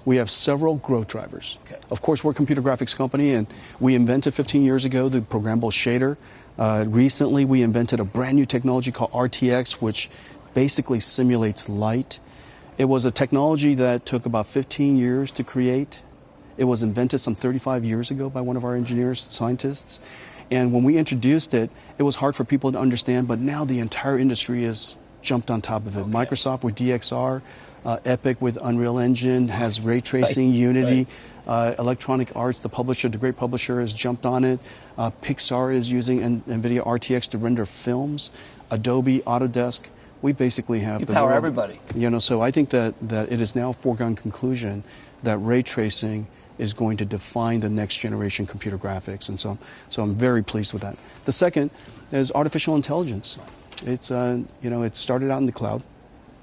We 0.06 0.18
have 0.18 0.32
several 0.32 0.76
growth 0.76 1.08
drivers. 1.08 1.60
Okay. 1.66 1.80
Of 1.92 2.02
course, 2.02 2.24
we're 2.24 2.32
a 2.32 2.36
computer 2.36 2.62
graphics 2.62 2.96
company, 2.96 3.34
and 3.34 3.46
we 3.80 3.94
invented 3.94 4.34
15 4.34 4.64
years 4.64 4.86
ago 4.86 5.10
the 5.10 5.22
programmable 5.22 5.72
shader. 5.72 6.18
Uh, 6.58 6.86
recently, 6.88 7.46
we 7.46 7.62
invented 7.62 8.00
a 8.00 8.04
brand 8.04 8.36
new 8.36 8.46
technology 8.46 8.92
called 8.92 9.12
RTX, 9.12 9.74
which 9.74 10.10
basically 10.54 11.00
simulates 11.00 11.70
light. 11.70 12.20
It 12.78 12.86
was 12.86 13.06
a 13.06 13.12
technology 13.12 13.76
that 13.76 14.06
took 14.06 14.26
about 14.26 14.48
15 14.48 14.98
years 14.98 15.32
to 15.32 15.44
create. 15.44 16.02
It 16.58 16.66
was 16.66 16.84
invented 16.84 17.20
some 17.20 17.36
35 17.36 17.86
years 17.86 18.12
ago 18.12 18.30
by 18.30 18.42
one 18.42 18.58
of 18.58 18.66
our 18.66 18.76
engineers, 18.76 19.20
scientists. 19.20 20.02
And 20.50 20.74
when 20.74 20.84
we 20.84 20.98
introduced 20.98 21.54
it, 21.54 21.70
it 21.98 22.04
was 22.04 22.18
hard 22.18 22.36
for 22.36 22.44
people 22.44 22.72
to 22.74 22.80
understand, 22.80 23.28
but 23.28 23.40
now 23.40 23.64
the 23.64 23.80
entire 23.80 24.18
industry 24.18 24.64
has 24.64 24.96
jumped 25.22 25.50
on 25.50 25.62
top 25.62 25.86
of 25.86 25.96
it. 25.96 26.06
Microsoft 26.08 26.64
with 26.64 26.76
DXR, 26.76 27.42
uh, 27.86 28.00
Epic 28.06 28.42
with 28.42 28.58
Unreal 28.62 29.00
Engine 29.00 29.48
has 29.48 29.80
ray 29.80 30.02
tracing, 30.02 30.54
Unity. 30.54 31.08
Uh, 31.48 31.74
Electronic 31.80 32.36
Arts, 32.36 32.60
the 32.60 32.70
publisher, 32.70 33.10
the 33.10 33.18
great 33.18 33.36
publisher, 33.36 33.80
has 33.80 33.94
jumped 33.94 34.26
on 34.28 34.44
it. 34.44 34.60
Uh, 34.98 35.10
Pixar 35.24 35.74
is 35.74 35.92
using 35.92 36.22
N- 36.22 36.44
NVIDIA 36.48 36.86
RTX 36.86 37.30
to 37.30 37.38
render 37.40 37.66
films. 37.66 38.32
Adobe, 38.70 39.20
Autodesk. 39.20 39.82
We 40.22 40.34
basically 40.34 40.80
have 40.82 41.02
You 41.02 41.06
the 41.08 41.14
power 41.14 41.28
world- 41.28 41.38
everybody. 41.38 41.80
You 41.96 42.10
know, 42.10 42.20
so 42.20 42.42
I 42.42 42.52
think 42.52 42.70
that, 42.70 42.94
that 43.10 43.32
it 43.32 43.42
is 43.42 43.56
now 43.56 43.70
a 43.72 43.74
foregone 43.74 44.16
conclusion 44.16 44.84
that 45.24 45.38
ray 45.38 45.64
tracing 45.64 46.28
is 46.58 46.74
going 46.74 46.98
to 46.98 47.06
define 47.06 47.60
the 47.62 47.70
next 47.70 47.98
generation 47.98 48.46
computer 48.46 48.78
graphics, 48.78 49.30
and 49.30 49.40
so 49.40 49.58
so 49.90 50.04
I'm 50.04 50.14
very 50.16 50.44
pleased 50.44 50.74
with 50.74 50.84
that. 50.84 50.96
The 51.26 51.32
second 51.32 51.72
is 52.12 52.32
artificial 52.34 52.76
intelligence. 52.76 53.38
It's 53.86 54.12
uh, 54.12 54.40
you 54.62 54.70
know 54.70 54.84
it 54.84 54.96
started 54.96 55.32
out 55.32 55.40
in 55.40 55.48
the 55.48 55.52
cloud, 55.52 55.82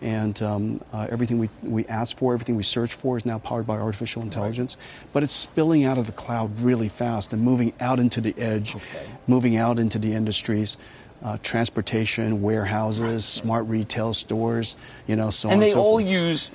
and 0.03 0.41
um, 0.43 0.81
uh, 0.93 1.07
everything 1.11 1.39
we 1.39 1.49
we 1.63 1.87
ask 1.87 2.17
for, 2.17 2.33
everything 2.35 2.57
we 2.57 2.65
search 2.65 2.95
for, 2.95 3.17
is 3.17 3.25
now 3.25 3.39
powered 3.39 3.67
by 3.67 3.77
artificial 3.77 4.23
intelligence. 4.23 4.77
But 5.13 5.23
it's 5.23 5.33
spilling 5.33 5.85
out 5.85 5.99
of 5.99 6.07
the 6.07 6.13
cloud 6.13 6.59
really 6.61 6.89
fast 6.89 7.33
and 7.33 7.43
moving 7.43 7.73
out 7.79 8.01
into 8.01 8.21
the 8.21 8.35
edge, 8.39 8.75
moving 9.29 9.57
out 9.57 9.79
into 9.79 10.01
the 10.01 10.15
industries. 10.15 10.77
Uh, 11.23 11.37
transportation, 11.43 12.43
warehouses, 12.43 13.25
smart 13.25 13.67
retail 13.67 14.15
stores, 14.15 14.77
you 15.09 15.17
know, 15.17 15.31
so 15.31 15.49
on 15.49 15.55
and 15.55 15.63
they 15.63 15.73
so 15.73 15.81
all 15.83 15.99
forth. 15.99 16.07
use. 16.07 16.53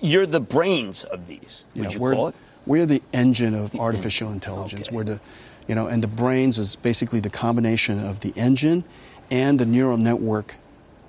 You're 0.00 0.24
the 0.26 0.40
brains 0.40 1.04
of 1.04 1.26
these. 1.26 1.64
Would 1.74 1.84
Yeah, 1.84 1.90
you 1.90 1.98
we're, 2.00 2.14
call 2.14 2.28
it? 2.28 2.34
We're 2.64 2.86
the 2.86 3.02
engine 3.12 3.54
of 3.54 3.74
artificial 3.78 4.32
intelligence. 4.32 4.88
Okay. 4.88 4.96
We're 4.96 5.04
the, 5.04 5.20
You 5.68 5.74
know, 5.74 5.86
and 5.86 6.02
the 6.02 6.08
brains 6.08 6.58
is 6.58 6.76
basically 6.76 7.20
the 7.20 7.28
combination 7.30 8.04
of 8.04 8.20
the 8.20 8.32
engine 8.36 8.84
and 9.30 9.58
the 9.58 9.66
neural 9.66 9.98
network 9.98 10.54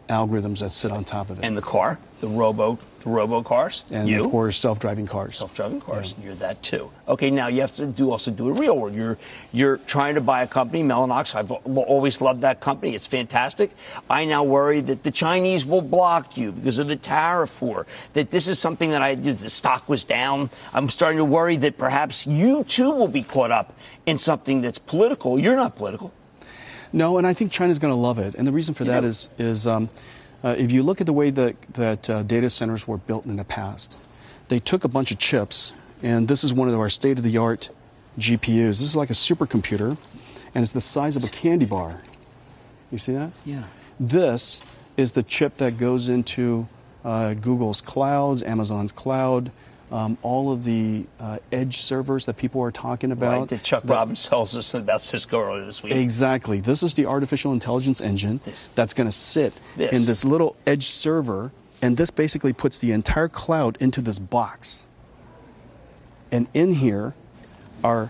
algorithms 0.10 0.60
that 0.60 0.72
sit 0.72 0.91
on 0.91 1.03
top 1.05 1.29
of 1.29 1.39
it. 1.39 1.46
And 1.46 1.55
the 1.55 1.62
car, 1.62 1.98
the 2.19 2.27
robo, 2.27 2.77
robo 3.07 3.41
cars. 3.41 3.83
And 3.91 4.07
you? 4.07 4.23
of 4.25 4.31
course, 4.31 4.59
self-driving 4.59 5.07
cars. 5.07 5.37
Self-driving 5.37 5.81
cars. 5.81 6.13
You're 6.23 6.35
that 6.35 6.61
too. 6.61 6.91
Okay, 7.07 7.31
now 7.31 7.47
you 7.47 7.61
have 7.61 7.73
to 7.75 7.85
do 7.85 8.11
also 8.11 8.31
do 8.31 8.49
a 8.49 8.51
real 8.51 8.77
world. 8.77 8.93
You're 8.93 9.17
you're 9.53 9.77
trying 9.77 10.15
to 10.15 10.21
buy 10.21 10.43
a 10.43 10.47
company, 10.47 10.83
Mellanox. 10.83 11.33
I've 11.35 11.51
always 11.51 12.21
loved 12.21 12.41
that 12.41 12.59
company. 12.59 12.95
It's 12.95 13.07
fantastic. 13.07 13.71
I 14.09 14.25
now 14.25 14.43
worry 14.43 14.81
that 14.81 15.03
the 15.03 15.11
Chinese 15.11 15.65
will 15.65 15.81
block 15.81 16.37
you 16.37 16.51
because 16.51 16.79
of 16.79 16.87
the 16.87 16.95
tariff 16.97 17.61
war. 17.61 17.87
That 18.13 18.29
this 18.29 18.47
is 18.47 18.59
something 18.59 18.91
that 18.91 19.01
I 19.01 19.15
did. 19.15 19.39
The 19.39 19.49
stock 19.49 19.87
was 19.87 20.03
down. 20.03 20.49
I'm 20.73 20.89
starting 20.89 21.17
to 21.17 21.25
worry 21.25 21.55
that 21.57 21.77
perhaps 21.77 22.27
you 22.27 22.63
too 22.65 22.91
will 22.91 23.07
be 23.07 23.23
caught 23.23 23.51
up 23.51 23.73
in 24.05 24.17
something 24.17 24.61
that's 24.61 24.79
political. 24.79 25.39
You're 25.39 25.55
not 25.55 25.75
political. 25.75 26.11
No, 26.93 27.17
and 27.17 27.27
I 27.27 27.33
think 27.33 27.51
China's 27.51 27.79
going 27.79 27.91
to 27.91 27.99
love 27.99 28.17
it. 28.19 28.35
And 28.35 28.47
the 28.47 28.51
reason 28.51 28.73
for 28.73 28.83
You 28.83 28.91
that 28.91 29.01
know- 29.03 29.09
is 29.09 29.29
is 29.37 29.67
um, 29.67 29.89
uh, 30.44 30.56
if 30.58 30.72
you 30.72 30.84
look 30.84 31.01
at 31.01 31.08
the 31.08 31.13
way 31.13 31.29
that 31.29 31.56
that 31.74 32.10
uh, 32.10 32.24
data 32.24 32.50
centers 32.50 32.88
were 32.88 32.98
built 32.98 33.25
in 33.25 33.38
the 33.38 33.44
past, 33.44 33.98
they 34.48 34.60
took 34.60 34.84
a 34.84 34.88
bunch 34.88 35.12
of 35.12 35.17
chips, 35.17 35.74
and 36.03 36.27
this 36.27 36.44
is 36.44 36.53
one 36.53 36.70
of 36.70 36.79
our 36.79 36.89
state 36.89 37.17
of 37.17 37.24
the 37.24 37.38
art 37.38 37.70
GPUs. 38.20 38.79
This 38.79 38.82
is 38.82 38.96
like 38.96 39.10
a 39.10 39.13
supercomputer, 39.13 39.98
and 40.53 40.62
it's 40.62 40.72
the 40.72 40.82
size 40.82 41.15
of 41.15 41.24
a 41.24 41.29
candy 41.29 41.65
bar. 41.65 42.01
You 42.91 42.98
see 42.98 43.13
that? 43.13 43.32
Yeah. 43.46 43.63
This 44.00 44.62
is 44.96 45.12
the 45.12 45.24
chip 45.24 45.58
that 45.58 45.77
goes 45.77 46.10
into 46.10 46.67
uh, 47.03 47.34
Google's 47.34 47.82
clouds, 47.82 48.44
Amazon's 48.44 48.91
cloud, 48.91 49.51
um, 49.91 50.17
all 50.22 50.51
of 50.51 50.63
the 50.63 51.06
uh, 51.20 51.39
edge 51.51 51.77
servers 51.77 52.25
that 52.25 52.38
people 52.38 52.62
are 52.62 52.72
talking 52.72 53.12
about. 53.12 53.39
Right, 53.39 53.50
that 53.50 53.63
Chuck 53.63 53.84
Robbins 53.86 54.27
tells 54.27 54.56
us 54.56 54.74
about 54.74 55.01
Cisco 55.01 55.41
earlier 55.41 55.65
this 55.65 55.82
week. 55.82 55.94
Exactly. 55.94 56.60
This 56.60 56.84
is 56.84 56.94
the 56.96 57.06
artificial 57.06 57.53
intelligence 57.53 58.01
engine 58.01 58.41
This. 58.44 58.70
that's 58.75 58.94
going 58.94 59.08
to 59.08 59.15
sit 59.15 59.53
This. 59.75 59.91
in 59.94 60.06
this 60.06 60.25
little 60.25 60.56
edge 60.65 60.86
server, 60.86 61.51
and 61.82 61.96
this 61.96 62.12
basically 62.12 62.53
puts 62.53 62.77
the 62.79 62.91
entire 62.91 63.29
cloud 63.29 63.77
into 63.79 64.01
this 64.01 64.20
box. 64.20 64.84
And 66.32 66.48
in 66.53 66.75
here 66.75 67.13
are 67.84 68.10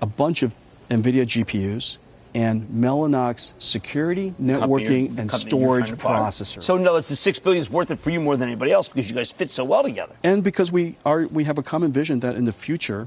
a 0.00 0.06
bunch 0.06 0.42
of 0.42 0.54
NVIDIA 0.90 1.26
GPUs 1.26 1.98
and 2.34 2.66
Mellanox 2.68 3.52
security, 3.58 4.34
networking, 4.40 5.18
and 5.18 5.30
storage 5.30 5.88
trying 5.88 5.98
to 5.98 6.06
acquire. 6.06 6.20
processor. 6.20 6.62
So 6.62 6.76
no, 6.78 6.96
it's 6.96 7.08
the 7.10 7.16
six 7.16 7.38
billion 7.38 7.60
is 7.60 7.68
worth 7.70 7.90
it 7.90 7.98
for 7.98 8.10
you 8.10 8.20
more 8.20 8.36
than 8.36 8.48
anybody 8.48 8.72
else 8.72 8.88
because 8.88 9.08
you 9.10 9.14
guys 9.16 9.30
fit 9.30 9.50
so 9.50 9.64
well 9.64 9.82
together. 9.82 10.14
and 10.24 10.42
because 10.42 10.72
we 10.72 10.96
are 11.04 11.26
we 11.26 11.44
have 11.44 11.58
a 11.58 11.62
common 11.62 11.92
vision 11.92 12.20
that 12.20 12.34
in 12.36 12.44
the 12.46 12.52
future 12.52 13.06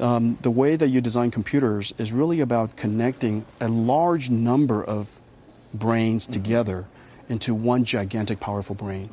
um, 0.00 0.36
the 0.42 0.50
way 0.50 0.74
that 0.74 0.88
you 0.88 1.00
design 1.00 1.30
computers 1.30 1.94
is 1.98 2.12
really 2.12 2.40
about 2.40 2.74
connecting 2.76 3.44
a 3.60 3.68
large 3.68 4.28
number 4.28 4.82
of 4.82 5.20
brains 5.72 6.26
together 6.26 6.84
into 7.28 7.54
one 7.54 7.84
gigantic 7.84 8.40
powerful 8.40 8.74
brain 8.74 9.08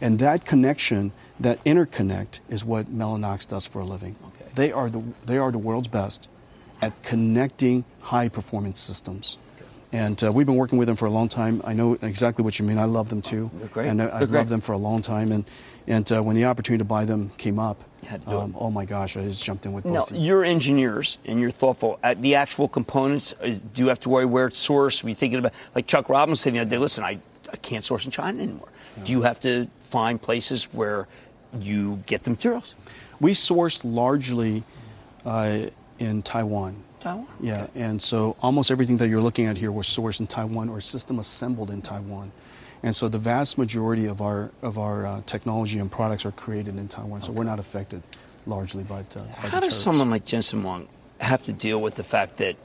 and 0.00 0.18
that 0.18 0.44
connection 0.44 1.10
that 1.40 1.62
interconnect 1.64 2.40
is 2.50 2.64
what 2.64 2.94
mellanox 2.94 3.48
does 3.48 3.66
for 3.66 3.80
a 3.80 3.84
living 3.84 4.14
Okay. 4.28 4.44
they 4.54 4.72
are 4.72 4.90
the 4.90 5.02
they 5.24 5.38
are 5.38 5.50
the 5.50 5.58
world's 5.58 5.88
best 5.88 6.28
at 6.82 7.02
connecting 7.02 7.82
high 8.06 8.28
performance 8.28 8.78
systems 8.78 9.38
and 9.92 10.22
uh, 10.24 10.32
we've 10.32 10.46
been 10.46 10.56
working 10.56 10.78
with 10.78 10.88
them 10.88 10.96
for 10.96 11.06
a 11.06 11.10
long 11.10 11.28
time. 11.28 11.62
I 11.64 11.72
know 11.72 11.96
exactly 12.02 12.42
what 12.44 12.58
you 12.58 12.64
mean. 12.66 12.76
I 12.76 12.84
love 12.86 13.08
them 13.08 13.22
too. 13.22 13.48
They're 13.54 13.68
great. 13.68 13.86
And 13.88 14.02
I, 14.02 14.06
They're 14.06 14.14
I've 14.14 14.28
great. 14.30 14.38
loved 14.40 14.48
them 14.50 14.60
for 14.60 14.72
a 14.72 14.76
long 14.88 15.00
time. 15.00 15.30
And 15.32 15.44
and 15.86 16.10
uh, 16.12 16.20
when 16.26 16.34
the 16.34 16.44
opportunity 16.44 16.80
to 16.80 16.84
buy 16.84 17.04
them 17.04 17.30
came 17.38 17.58
up, 17.60 17.78
You 18.02 18.08
had 18.08 18.20
to 18.24 18.30
do 18.30 18.36
it. 18.36 18.40
um, 18.42 18.56
oh 18.58 18.70
my 18.70 18.84
gosh, 18.84 19.16
I 19.16 19.22
just 19.22 19.42
jumped 19.44 19.64
in 19.64 19.72
with 19.72 19.84
both. 19.84 19.92
Now, 19.92 20.04
feet. 20.06 20.20
you're 20.20 20.44
engineers 20.44 21.18
and 21.24 21.38
you're 21.40 21.52
thoughtful. 21.52 22.00
At 22.02 22.20
the 22.20 22.34
actual 22.34 22.66
components, 22.68 23.32
is, 23.42 23.62
do 23.62 23.82
you 23.84 23.88
have 23.88 24.00
to 24.00 24.08
worry 24.08 24.26
where 24.26 24.46
it's 24.46 24.60
sourced? 24.68 25.04
Are 25.04 25.08
you 25.08 25.14
thinking 25.14 25.38
about, 25.38 25.52
like 25.76 25.86
Chuck 25.86 26.08
Robbins 26.08 26.40
said 26.40 26.52
the 26.54 26.58
other 26.58 26.68
day, 26.70 26.78
listen, 26.78 27.04
I, 27.04 27.20
I 27.52 27.56
can't 27.68 27.84
source 27.84 28.04
in 28.04 28.10
China 28.10 28.42
anymore. 28.42 28.68
Do 29.04 29.12
you 29.12 29.22
have 29.22 29.38
to 29.40 29.68
find 29.84 30.20
places 30.20 30.64
where 30.72 31.06
you 31.60 32.02
get 32.06 32.24
the 32.24 32.30
materials? 32.30 32.74
we 33.20 33.32
source 33.34 33.84
largely 33.84 34.64
uh, 35.24 35.66
in 36.00 36.22
Taiwan. 36.22 36.82
Taiwan? 37.00 37.26
Yeah, 37.40 37.66
and 37.74 38.00
so 38.00 38.36
almost 38.40 38.70
everything 38.70 38.96
that 38.98 39.08
you're 39.08 39.20
looking 39.20 39.46
at 39.46 39.56
here 39.56 39.72
was 39.72 39.86
sourced 39.86 40.20
in 40.20 40.26
Taiwan 40.26 40.68
or 40.68 40.80
system 40.80 41.18
assembled 41.18 41.70
in 41.70 41.82
Taiwan. 41.82 42.32
And 42.82 42.94
so 42.94 43.08
the 43.08 43.18
vast 43.18 43.58
majority 43.58 44.06
of 44.06 44.20
our 44.20 44.50
of 44.62 44.78
our 44.78 45.06
uh, 45.06 45.22
technology 45.26 45.78
and 45.78 45.90
products 45.90 46.24
are 46.26 46.32
created 46.32 46.78
in 46.78 46.88
Taiwan. 46.88 47.22
So 47.22 47.32
we're 47.32 47.44
not 47.44 47.58
affected 47.58 48.02
largely 48.46 48.84
by, 48.84 49.00
uh, 49.00 49.02
by 49.02 49.22
the 49.22 49.48
How 49.48 49.60
does 49.60 49.78
someone 49.78 50.10
like 50.10 50.24
Jensen 50.24 50.62
Huang 50.62 50.88
have 51.20 51.42
to 51.44 51.52
deal 51.52 51.80
with 51.80 51.94
the 51.94 52.04
fact 52.04 52.36
that 52.36 52.56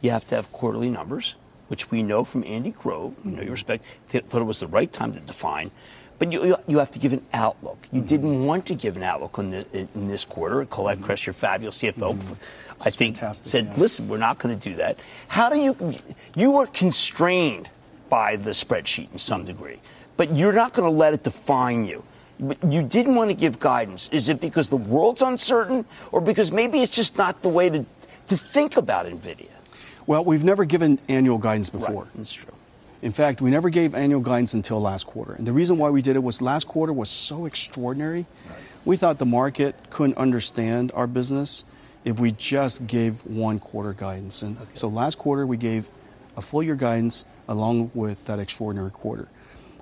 you 0.00 0.10
have 0.10 0.26
to 0.28 0.34
have 0.36 0.50
quarterly 0.52 0.88
numbers, 0.88 1.34
which 1.68 1.90
we 1.90 2.02
know 2.02 2.24
from 2.24 2.44
Andy 2.44 2.70
Grove, 2.70 3.14
we 3.24 3.32
know 3.32 3.42
you 3.42 3.50
respect, 3.50 3.84
thought 4.08 4.40
it 4.40 4.44
was 4.44 4.60
the 4.60 4.66
right 4.66 4.92
time 4.92 5.12
to 5.12 5.20
define, 5.20 5.70
but 6.18 6.32
you, 6.32 6.56
you- 6.66 6.78
have 6.78 6.90
to 6.92 6.98
give 6.98 7.12
an 7.12 7.24
outlook. 7.32 7.78
You 7.90 8.00
mm-hmm. 8.00 8.08
didn't 8.08 8.46
want 8.46 8.66
to 8.66 8.74
give 8.74 8.96
an 8.96 9.02
outlook 9.02 9.38
in, 9.38 9.50
the, 9.50 9.66
in 9.72 10.08
this 10.08 10.24
quarter. 10.24 10.64
Colette 10.66 10.98
mm-hmm. 10.98 11.06
Kress, 11.06 11.26
your 11.26 11.32
fabulous 11.32 11.78
CFO, 11.78 12.16
mm-hmm. 12.16 12.34
I 12.80 12.90
think, 12.90 13.16
said, 13.32 13.66
yeah. 13.66 13.80
listen, 13.80 14.08
we're 14.08 14.18
not 14.18 14.38
going 14.38 14.58
to 14.58 14.70
do 14.70 14.76
that. 14.76 14.98
How 15.28 15.48
do 15.48 15.58
you, 15.58 15.94
you 16.36 16.52
were 16.52 16.66
constrained 16.66 17.68
by 18.08 18.36
the 18.36 18.50
spreadsheet 18.50 19.10
in 19.12 19.18
some 19.18 19.44
degree, 19.44 19.80
but 20.16 20.36
you're 20.36 20.52
not 20.52 20.72
going 20.72 20.90
to 20.90 20.96
let 20.96 21.14
it 21.14 21.22
define 21.22 21.84
you. 21.84 22.02
But 22.38 22.58
you 22.70 22.82
didn't 22.82 23.14
want 23.14 23.30
to 23.30 23.34
give 23.34 23.58
guidance. 23.58 24.10
Is 24.10 24.28
it 24.28 24.40
because 24.40 24.68
the 24.68 24.76
world's 24.76 25.22
uncertain, 25.22 25.86
or 26.12 26.20
because 26.20 26.52
maybe 26.52 26.82
it's 26.82 26.92
just 26.92 27.16
not 27.16 27.40
the 27.40 27.48
way 27.48 27.70
to, 27.70 27.84
to 28.28 28.36
think 28.36 28.76
about 28.76 29.06
NVIDIA? 29.06 29.48
Well, 30.06 30.24
we've 30.24 30.44
never 30.44 30.64
given 30.64 30.98
annual 31.08 31.38
guidance 31.38 31.70
before. 31.70 32.06
That's 32.14 32.34
true. 32.34 32.52
In 33.02 33.12
fact, 33.12 33.40
we 33.40 33.50
never 33.50 33.68
gave 33.68 33.94
annual 33.94 34.20
guidance 34.20 34.54
until 34.54 34.80
last 34.80 35.06
quarter. 35.06 35.32
And 35.32 35.46
the 35.46 35.52
reason 35.52 35.78
why 35.78 35.90
we 35.90 36.02
did 36.02 36.16
it 36.16 36.22
was 36.22 36.40
last 36.40 36.66
quarter 36.66 36.92
was 36.92 37.10
so 37.10 37.46
extraordinary. 37.46 38.26
We 38.84 38.96
thought 38.96 39.18
the 39.18 39.26
market 39.26 39.74
couldn't 39.90 40.16
understand 40.16 40.92
our 40.94 41.06
business 41.06 41.64
if 42.04 42.20
we 42.20 42.32
just 42.32 42.86
gave 42.86 43.14
one 43.26 43.58
quarter 43.58 43.92
guidance. 43.92 44.42
And 44.42 44.56
so 44.74 44.88
last 44.88 45.18
quarter 45.18 45.46
we 45.46 45.56
gave 45.56 45.88
a 46.36 46.40
full 46.40 46.62
year 46.62 46.76
guidance 46.76 47.24
along 47.48 47.90
with 47.94 48.24
that 48.26 48.38
extraordinary 48.38 48.90
quarter. 48.90 49.28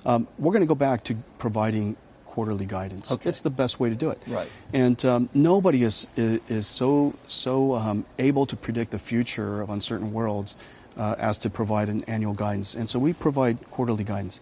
Um, 0.07 0.27
we're 0.39 0.53
going 0.53 0.63
to 0.63 0.67
go 0.67 0.75
back 0.75 1.03
to 1.05 1.17
providing 1.39 1.97
quarterly 2.27 2.67
guidance. 2.67 3.13
Okay. 3.13 3.29
It's 3.29 3.41
the 3.43 3.51
best 3.51 3.79
way 3.79 3.91
to 3.91 3.95
do 3.95 4.11
it. 4.11 4.21
Right. 4.27 4.49
And 4.73 5.03
um, 5.05 5.29
nobody 5.35 5.85
is, 5.85 6.09
is 6.17 6.41
is 6.49 6.67
so 6.67 7.15
so 7.27 7.75
um, 7.75 8.05
able 8.19 8.45
to 8.47 8.57
predict 8.57 8.91
the 8.91 8.99
future 8.99 9.61
of 9.61 9.71
uncertain 9.71 10.13
worlds 10.13 10.57
uh, 10.97 11.17
as 11.19 11.39
to 11.39 11.51
provide 11.51 11.89
an 11.89 12.05
annual 12.05 12.35
guidance. 12.35 12.75
And 12.75 12.89
so 12.89 12.99
we 12.99 13.13
provide 13.13 13.59
quarterly 13.71 14.05
guidance. 14.05 14.41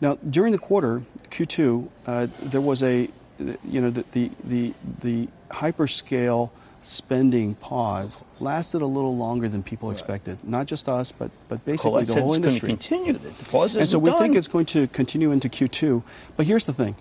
Now, 0.00 0.18
during 0.30 0.52
the 0.52 0.58
quarter, 0.58 1.02
Q2, 1.30 1.88
uh, 2.06 2.26
there 2.42 2.60
was 2.60 2.82
a, 2.82 3.08
you 3.38 3.80
know, 3.80 3.90
the 3.90 4.04
the 4.12 4.30
the, 4.44 4.74
the 5.00 5.28
hyperscale 5.50 6.50
spending 6.82 7.54
pause 7.56 8.22
lasted 8.40 8.82
a 8.82 8.86
little 8.86 9.16
longer 9.16 9.48
than 9.48 9.62
people 9.62 9.92
expected. 9.92 10.36
Not 10.42 10.66
just 10.66 10.88
us, 10.88 11.12
but 11.12 11.30
but 11.48 11.64
basically 11.64 12.04
Colette 12.04 12.08
the 12.08 12.20
whole 12.20 12.32
it's 12.34 12.38
going 12.38 12.42
to 12.42 12.48
industry. 12.48 12.68
continue. 12.68 13.12
The 13.12 13.44
pause 13.44 13.76
And 13.76 13.88
so 13.88 13.98
we 13.98 14.10
think 14.12 14.34
it's 14.34 14.48
going 14.48 14.66
to 14.66 14.88
continue 14.88 15.30
into 15.30 15.48
Q2. 15.48 16.02
But 16.36 16.46
here's 16.46 16.66
the 16.66 16.72
thing 16.72 16.96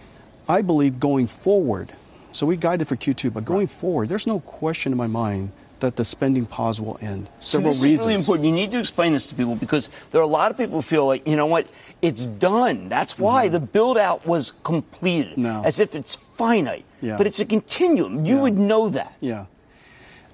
I 0.48 0.62
believe 0.62 1.00
going 1.00 1.26
forward, 1.28 1.92
so 2.32 2.46
we 2.46 2.56
guided 2.56 2.88
for 2.88 2.96
Q2, 2.96 3.34
but 3.34 3.46
going 3.46 3.68
forward, 3.68 4.10
there's 4.10 4.28
no 4.28 4.40
question 4.42 4.92
in 4.92 4.98
my 4.98 5.08
mind 5.08 5.52
that 5.82 5.96
the 5.98 6.06
spending 6.06 6.46
pause 6.46 6.80
will 6.82 6.98
end. 7.02 7.28
So 7.40 7.58
Several 7.58 7.74
this 7.74 7.84
reasons. 7.84 8.00
is 8.02 8.08
really 8.08 8.16
important. 8.20 8.46
You 8.48 8.52
need 8.54 8.72
to 8.72 8.80
explain 8.80 9.14
this 9.14 9.26
to 9.28 9.36
people 9.36 9.56
because 9.56 9.90
there 10.12 10.22
are 10.22 10.24
a 10.24 10.28
lot 10.28 10.50
of 10.52 10.58
people 10.58 10.78
who 10.78 10.82
feel 10.82 11.06
like, 11.06 11.28
you 11.28 11.36
know 11.36 11.46
what, 11.46 11.68
it's 12.02 12.26
done. 12.26 12.90
That's 12.90 13.20
why 13.20 13.50
the 13.50 13.60
build 13.60 13.98
out 13.98 14.26
was 14.26 14.52
completed. 14.64 15.34
Mm-hmm. 15.34 15.44
No. 15.44 15.62
As 15.64 15.80
if 15.80 15.94
it's 15.96 16.16
finite. 16.16 16.86
Yeah. 17.02 17.18
But 17.18 17.28
it's 17.28 17.40
a 17.40 17.46
continuum. 17.46 18.26
You 18.26 18.38
Yeah. 18.38 18.42
would 18.44 18.58
know 18.58 18.90
that. 18.90 19.14
Yeah. 19.20 19.46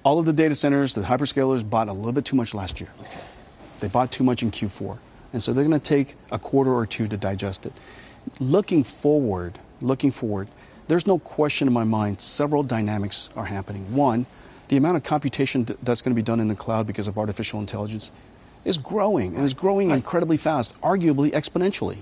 All 0.04 0.18
of 0.18 0.26
the 0.26 0.32
data 0.32 0.54
centers, 0.54 0.94
the 0.94 1.02
hyperscalers 1.02 1.68
bought 1.68 1.88
a 1.88 1.92
little 1.92 2.12
bit 2.12 2.24
too 2.24 2.36
much 2.36 2.54
last 2.54 2.80
year. 2.80 2.90
Okay. 3.00 3.20
They 3.80 3.88
bought 3.88 4.10
too 4.12 4.24
much 4.24 4.42
in 4.42 4.50
Q4. 4.50 4.96
And 5.32 5.42
so 5.42 5.52
they're 5.52 5.64
going 5.64 5.78
to 5.78 5.84
take 5.84 6.14
a 6.30 6.38
quarter 6.38 6.72
or 6.74 6.86
two 6.86 7.06
to 7.08 7.16
digest 7.16 7.66
it. 7.66 7.72
Looking 8.40 8.84
forward, 8.84 9.58
looking 9.80 10.10
forward, 10.10 10.48
there's 10.86 11.06
no 11.06 11.18
question 11.18 11.68
in 11.68 11.74
my 11.74 11.84
mind 11.84 12.20
several 12.20 12.62
dynamics 12.62 13.28
are 13.36 13.44
happening. 13.44 13.94
One, 13.94 14.24
the 14.68 14.76
amount 14.76 14.96
of 14.96 15.02
computation 15.02 15.66
that's 15.82 16.02
going 16.02 16.12
to 16.12 16.16
be 16.16 16.22
done 16.22 16.40
in 16.40 16.48
the 16.48 16.54
cloud 16.54 16.86
because 16.86 17.08
of 17.08 17.18
artificial 17.18 17.60
intelligence 17.60 18.12
is 18.64 18.76
growing 18.78 19.34
and 19.36 19.44
is 19.44 19.54
growing 19.54 19.90
incredibly 19.90 20.36
fast, 20.36 20.78
arguably 20.82 21.30
exponentially. 21.32 21.96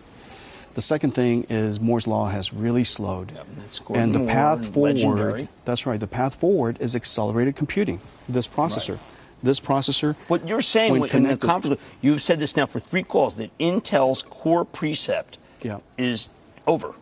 The 0.75 0.81
second 0.83 1.13
thing 1.13 1.47
is 1.49 1.81
Moore's 1.81 2.07
law 2.07 2.29
has 2.29 2.53
really 2.53 2.85
slowed. 2.85 3.33
that's 3.59 3.81
and 3.95 4.15
the 4.15 4.27
path 4.27 4.61
Moore, 4.63 4.73
forward, 4.73 4.95
legendary. 4.97 5.49
that's 5.65 5.87
right, 5.87 5.99
the 5.99 6.07
path 6.07 6.35
forward 6.35 6.77
is 6.81 6.95
accelerated 6.95 7.57
computing. 7.57 8.01
This 8.29 8.47
processor. 8.49 8.99
This 9.43 9.61
processor. 9.61 10.17
What 10.29 10.47
you're 10.49 10.61
saying 10.63 10.97
in 10.97 11.23
the 11.29 11.37
conference, 11.37 11.81
you've 12.03 12.21
said 12.21 12.39
this 12.39 12.57
now 12.57 12.67
for 12.67 12.79
three 12.81 13.03
calls 13.05 13.37
that 13.37 13.57
Intel's 13.59 14.23
core 14.23 14.65
precept 14.65 15.39
Yeah. 15.63 15.79
is 15.97 16.29
over. 16.67 16.95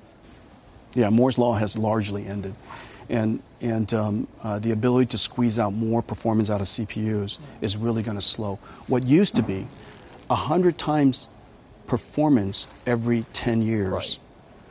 Yeah, 0.95 1.11
Moore's 1.11 1.39
law 1.39 1.55
has 1.55 1.77
largely 1.77 2.27
ended. 2.27 2.55
And 3.09 3.43
and 3.61 3.95
um, 3.95 4.29
uh, 4.43 4.59
the 4.59 4.73
ability 4.73 5.07
to 5.07 5.19
squeeze 5.19 5.59
out 5.59 5.73
more 5.73 6.03
performance 6.03 6.51
out 6.51 6.61
of 6.61 6.67
CPUs 6.67 7.39
is 7.61 7.77
really 7.77 8.03
going 8.03 8.17
to 8.19 8.23
slow. 8.23 8.59
What 8.89 9.07
used 9.07 9.35
to 9.37 9.43
be 9.43 9.67
100 10.27 10.77
times 10.77 11.29
performance 11.87 12.67
every 12.87 13.25
10 13.33 13.63
years 13.63 13.93
Right. 13.93 14.19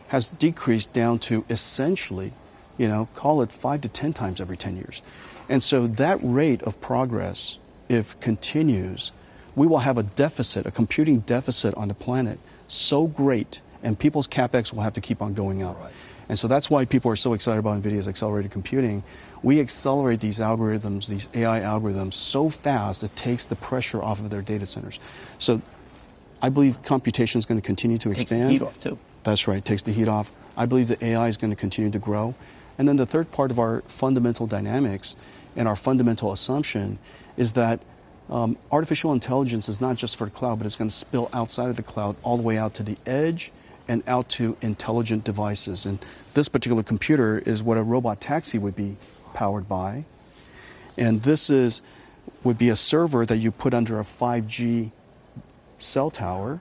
has 0.10 0.30
decreased 0.30 0.94
down 0.94 1.20
to 1.20 1.44
essentially, 1.50 2.34
you 2.78 2.88
know, 2.88 3.08
call 3.16 3.42
it 3.42 3.52
5 3.52 3.82
to 3.82 3.88
10 3.90 4.14
times 4.14 4.40
every 4.42 4.58
10 4.58 4.76
years. 4.78 5.02
And 5.50 5.62
so 5.62 5.88
that 5.88 6.20
rate 6.22 6.62
of 6.64 6.80
progress, 6.82 7.58
if 7.90 8.20
continues, 8.20 9.12
we 9.56 9.68
will 9.68 9.80
have 9.80 9.98
a 9.98 10.04
deficit, 10.04 10.66
a 10.66 10.72
computing 10.72 11.20
deficit 11.20 11.74
on 11.76 11.88
the 11.88 11.94
planet 11.94 12.40
so 12.68 13.08
great, 13.08 13.62
and 13.84 13.98
people's 13.98 14.28
capex 14.28 14.74
will 14.74 14.82
have 14.82 14.94
to 14.94 15.02
keep 15.02 15.22
on 15.22 15.34
going 15.34 15.62
up. 15.64 15.92
And 16.30 16.40
so 16.40 16.48
that's 16.48 16.70
why 16.70 16.86
people 16.86 17.12
are 17.12 17.16
so 17.16 17.34
excited 17.34 17.60
about 17.60 17.82
NVIDIA's 17.82 18.08
accelerated 18.08 18.52
computing. 18.52 19.04
We 19.42 19.60
accelerate 19.60 20.20
these 20.20 20.40
algorithms, 20.40 21.08
these 21.08 21.28
AI 21.34 21.60
algorithms, 21.62 22.14
so 22.14 22.50
fast 22.50 23.04
it 23.04 23.16
takes 23.16 23.46
the 23.46 23.56
pressure 23.56 24.02
off 24.02 24.20
of 24.20 24.30
their 24.30 24.42
data 24.42 24.66
centers. 24.66 25.00
So 25.38 25.62
I 26.42 26.50
believe 26.50 26.82
computation 26.84 27.40
is 27.40 27.46
going 27.46 27.60
to 27.60 27.66
continue 27.66 27.98
to 28.00 28.12
expand. 28.12 28.30
Takes 28.30 28.48
the 28.48 28.52
heat 28.52 28.62
off, 28.62 28.80
too. 28.80 28.98
That's 29.24 29.48
right, 29.48 29.64
takes 29.64 29.82
the 29.82 29.92
heat 29.92 30.08
off. 30.08 30.32
I 30.56 30.66
believe 30.66 30.90
that 30.90 31.02
AI 31.02 31.28
is 31.28 31.38
going 31.38 31.52
to 31.52 31.56
continue 31.56 31.92
to 31.92 32.00
grow. 32.00 32.36
And 32.78 32.88
then 32.88 32.96
the 32.96 33.06
third 33.06 33.32
part 33.32 33.52
of 33.52 33.60
our 33.60 33.82
fundamental 33.88 34.48
dynamics 34.48 35.16
and 35.56 35.68
our 35.68 35.76
fundamental 35.76 36.32
assumption 36.32 37.00
is 37.38 37.54
that 37.54 37.80
um, 38.30 38.58
artificial 38.72 39.12
intelligence 39.12 39.70
is 39.70 39.82
not 39.82 39.98
just 39.98 40.16
for 40.16 40.26
the 40.26 40.32
cloud, 40.32 40.58
but 40.58 40.66
it's 40.66 40.76
going 40.76 40.90
to 40.90 40.96
spill 40.96 41.30
outside 41.34 41.70
of 41.70 41.76
the 41.76 41.84
cloud 41.84 42.16
all 42.24 42.38
the 42.38 42.44
way 42.44 42.58
out 42.58 42.74
to 42.76 42.84
the 42.84 42.98
edge 43.06 43.52
and 43.88 44.04
out 44.08 44.30
to 44.30 44.58
intelligent 44.62 45.24
devices. 45.24 45.86
And 45.86 46.04
this 46.34 46.50
particular 46.50 46.84
computer 46.84 47.40
is 47.40 47.64
what 47.64 47.78
a 47.78 47.84
robot 47.84 48.22
taxi 48.22 48.58
would 48.58 48.76
be 48.76 48.96
powered 49.34 49.68
by. 49.68 50.06
And 50.98 51.24
this 51.24 51.50
is 51.50 51.82
would 52.44 52.58
be 52.58 52.70
a 52.70 52.76
server 52.76 53.26
that 53.26 53.38
you 53.38 53.52
put 53.52 53.74
under 53.74 54.00
a 54.00 54.04
5G 54.04 54.92
cell 55.78 56.10
tower. 56.10 56.60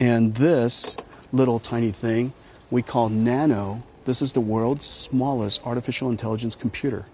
And 0.00 0.34
this 0.34 0.96
little 1.32 1.58
tiny 1.58 1.90
thing 1.90 2.32
we 2.70 2.82
call 2.82 3.10
Nano, 3.10 3.82
this 4.06 4.22
is 4.22 4.32
the 4.32 4.40
world's 4.40 4.84
smallest 4.84 5.64
artificial 5.64 6.10
intelligence 6.10 6.56
computer. 6.56 7.04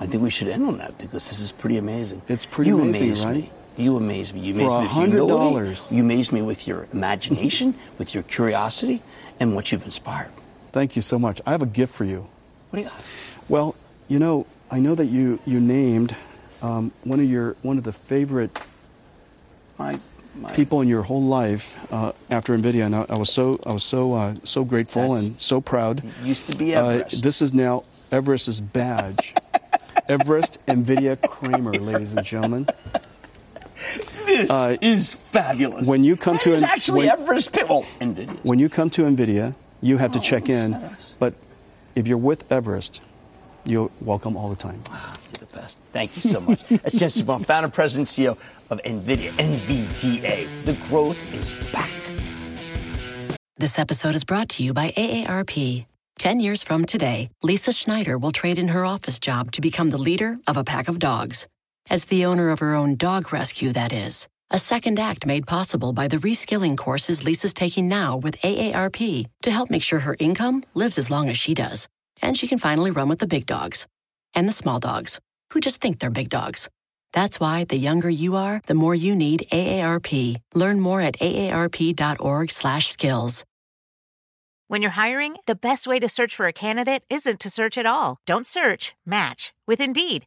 I 0.00 0.06
think 0.06 0.22
we 0.22 0.30
should 0.30 0.48
end 0.48 0.66
on 0.66 0.78
that 0.78 0.98
because 0.98 1.28
this 1.28 1.38
is 1.38 1.52
pretty 1.52 1.76
amazing. 1.76 2.22
It's 2.26 2.44
pretty 2.44 2.70
you 2.70 2.80
amazing, 2.80 3.08
amaze 3.08 3.24
right? 3.24 3.36
Me. 3.36 3.50
You 3.76 3.96
amaze 3.96 4.34
me. 4.34 4.40
You 4.40 4.54
For 4.54 4.60
amaze 4.60 4.70
me 4.72 4.78
with 4.78 4.96
your 4.96 5.06
humility. 5.06 5.94
You 5.96 6.02
amaze 6.02 6.32
me 6.32 6.42
with 6.42 6.66
your 6.68 6.86
imagination, 6.92 7.74
with 7.98 8.14
your 8.14 8.22
curiosity, 8.24 9.02
and 9.40 9.54
what 9.54 9.72
you've 9.72 9.84
inspired. 9.84 10.30
Thank 10.72 10.94
you 10.96 11.02
so 11.02 11.18
much. 11.18 11.40
I 11.46 11.52
have 11.52 11.62
a 11.62 11.66
gift 11.66 11.94
for 11.94 12.04
you. 12.04 12.26
What 12.70 12.78
do 12.78 12.82
you 12.84 12.88
got? 12.90 13.06
Well, 13.48 13.74
you 14.08 14.18
know, 14.18 14.46
I 14.70 14.78
know 14.78 14.94
that 14.94 15.06
you 15.06 15.38
you 15.46 15.60
named 15.60 16.14
um, 16.62 16.92
one 17.04 17.20
of 17.20 17.26
your 17.28 17.56
one 17.62 17.78
of 17.78 17.84
the 17.84 17.92
favorite 17.92 18.58
My, 19.78 19.98
my 20.34 20.50
people 20.52 20.80
in 20.80 20.88
your 20.88 21.02
whole 21.02 21.22
life 21.22 21.74
uh, 21.92 22.12
after 22.30 22.56
Nvidia, 22.56 22.86
and 22.86 22.94
I, 22.96 23.06
I 23.08 23.16
was 23.18 23.30
so 23.32 23.58
I 23.66 23.72
was 23.72 23.84
so 23.84 24.14
uh, 24.14 24.34
so 24.44 24.64
grateful 24.64 25.02
That's- 25.02 25.28
and 25.28 25.40
so 25.40 25.60
proud. 25.60 26.02
used 26.22 26.46
to 26.50 26.56
be 26.56 26.74
Uh, 26.74 26.84
Everest. 26.88 27.22
this 27.22 27.42
is 27.42 27.52
now 27.54 27.84
Everest's 28.10 28.60
badge. 28.60 29.34
Everest 30.08 30.58
Nvidia 30.66 31.20
Cramer, 31.20 31.72
ladies 31.74 32.12
and 32.12 32.24
gentlemen. 32.24 32.66
This 34.42 34.50
uh, 34.50 34.76
is 34.80 35.14
fabulous. 35.14 35.86
when 35.86 36.04
you 36.04 36.16
come 36.16 36.34
That 36.34 36.42
to 36.42 36.52
is 36.52 36.62
an- 36.62 36.68
actually 36.68 37.06
when- 37.06 37.20
Everest 37.20 37.52
Pit. 37.52 37.68
Well, 37.68 37.84
NVIDIA. 38.00 38.38
When 38.44 38.58
you 38.58 38.68
come 38.68 38.90
to 38.90 39.02
Nvidia, 39.02 39.54
you 39.80 39.96
have 39.98 40.12
to 40.12 40.18
Oh, 40.18 40.22
check 40.22 40.48
in. 40.48 40.72
so. 40.72 41.14
But 41.18 41.34
if 41.94 42.06
you're 42.06 42.18
with 42.18 42.50
Everest, 42.52 43.00
you're 43.64 43.90
welcome 44.00 44.36
all 44.36 44.48
the 44.48 44.56
time. 44.56 44.82
You're 44.90 45.46
the 45.48 45.54
best. 45.56 45.78
Thank 45.92 46.16
you 46.16 46.22
so 46.22 46.40
much. 46.40 46.62
That's 46.68 46.94
Jensen 46.98 47.26
Baum, 47.26 47.44
founder, 47.44 47.68
president, 47.68 48.08
CEO 48.08 48.36
of 48.70 48.80
NVIDIA, 48.82 49.30
NVDA. 49.32 50.64
The 50.64 50.72
growth 50.88 51.18
is 51.32 51.52
back. 51.72 51.90
This 53.58 53.78
episode 53.78 54.14
is 54.14 54.24
brought 54.24 54.48
to 54.50 54.64
you 54.64 54.72
by 54.74 54.92
AARP. 54.96 55.86
Ten 56.18 56.40
years 56.40 56.62
from 56.62 56.84
today, 56.84 57.30
Lisa 57.42 57.72
Schneider 57.72 58.18
will 58.18 58.32
trade 58.32 58.58
in 58.58 58.68
her 58.68 58.84
office 58.84 59.18
job 59.18 59.52
to 59.52 59.60
become 59.60 59.90
the 59.90 59.98
leader 59.98 60.38
of 60.46 60.56
a 60.56 60.64
pack 60.64 60.88
of 60.88 60.98
dogs. 60.98 61.46
As 61.90 62.04
the 62.06 62.24
owner 62.24 62.50
of 62.50 62.60
her 62.60 62.74
own 62.74 62.96
dog 62.96 63.32
rescue, 63.32 63.72
that 63.72 63.92
is. 63.92 64.28
A 64.54 64.58
second 64.58 64.98
act 64.98 65.24
made 65.24 65.46
possible 65.46 65.94
by 65.94 66.08
the 66.08 66.18
reskilling 66.18 66.76
courses 66.76 67.24
Lisa's 67.24 67.54
taking 67.54 67.88
now 67.88 68.18
with 68.18 68.38
AARP 68.42 69.24
to 69.44 69.50
help 69.50 69.70
make 69.70 69.82
sure 69.82 70.00
her 70.00 70.14
income 70.18 70.62
lives 70.74 70.98
as 70.98 71.08
long 71.08 71.30
as 71.30 71.38
she 71.38 71.54
does. 71.54 71.88
And 72.20 72.36
she 72.36 72.46
can 72.46 72.58
finally 72.58 72.90
run 72.90 73.08
with 73.08 73.20
the 73.20 73.26
big 73.26 73.46
dogs 73.46 73.86
and 74.34 74.46
the 74.46 74.52
small 74.52 74.78
dogs 74.78 75.18
who 75.54 75.60
just 75.60 75.80
think 75.80 76.00
they're 76.00 76.10
big 76.10 76.28
dogs. 76.28 76.68
That's 77.14 77.40
why 77.40 77.64
the 77.64 77.78
younger 77.78 78.10
you 78.10 78.36
are, 78.36 78.60
the 78.66 78.74
more 78.74 78.94
you 78.94 79.16
need 79.16 79.46
AARP. 79.50 80.36
Learn 80.54 80.80
more 80.80 81.00
at 81.00 81.18
aarp.org/skills. 81.18 83.44
When 84.68 84.82
you're 84.82 84.90
hiring, 84.90 85.36
the 85.46 85.54
best 85.54 85.86
way 85.86 85.98
to 85.98 86.10
search 86.10 86.36
for 86.36 86.46
a 86.46 86.52
candidate 86.52 87.04
isn't 87.08 87.40
to 87.40 87.48
search 87.48 87.78
at 87.78 87.86
all. 87.86 88.18
Don't 88.26 88.46
search, 88.46 88.94
match 89.06 89.54
with 89.66 89.80
Indeed. 89.80 90.26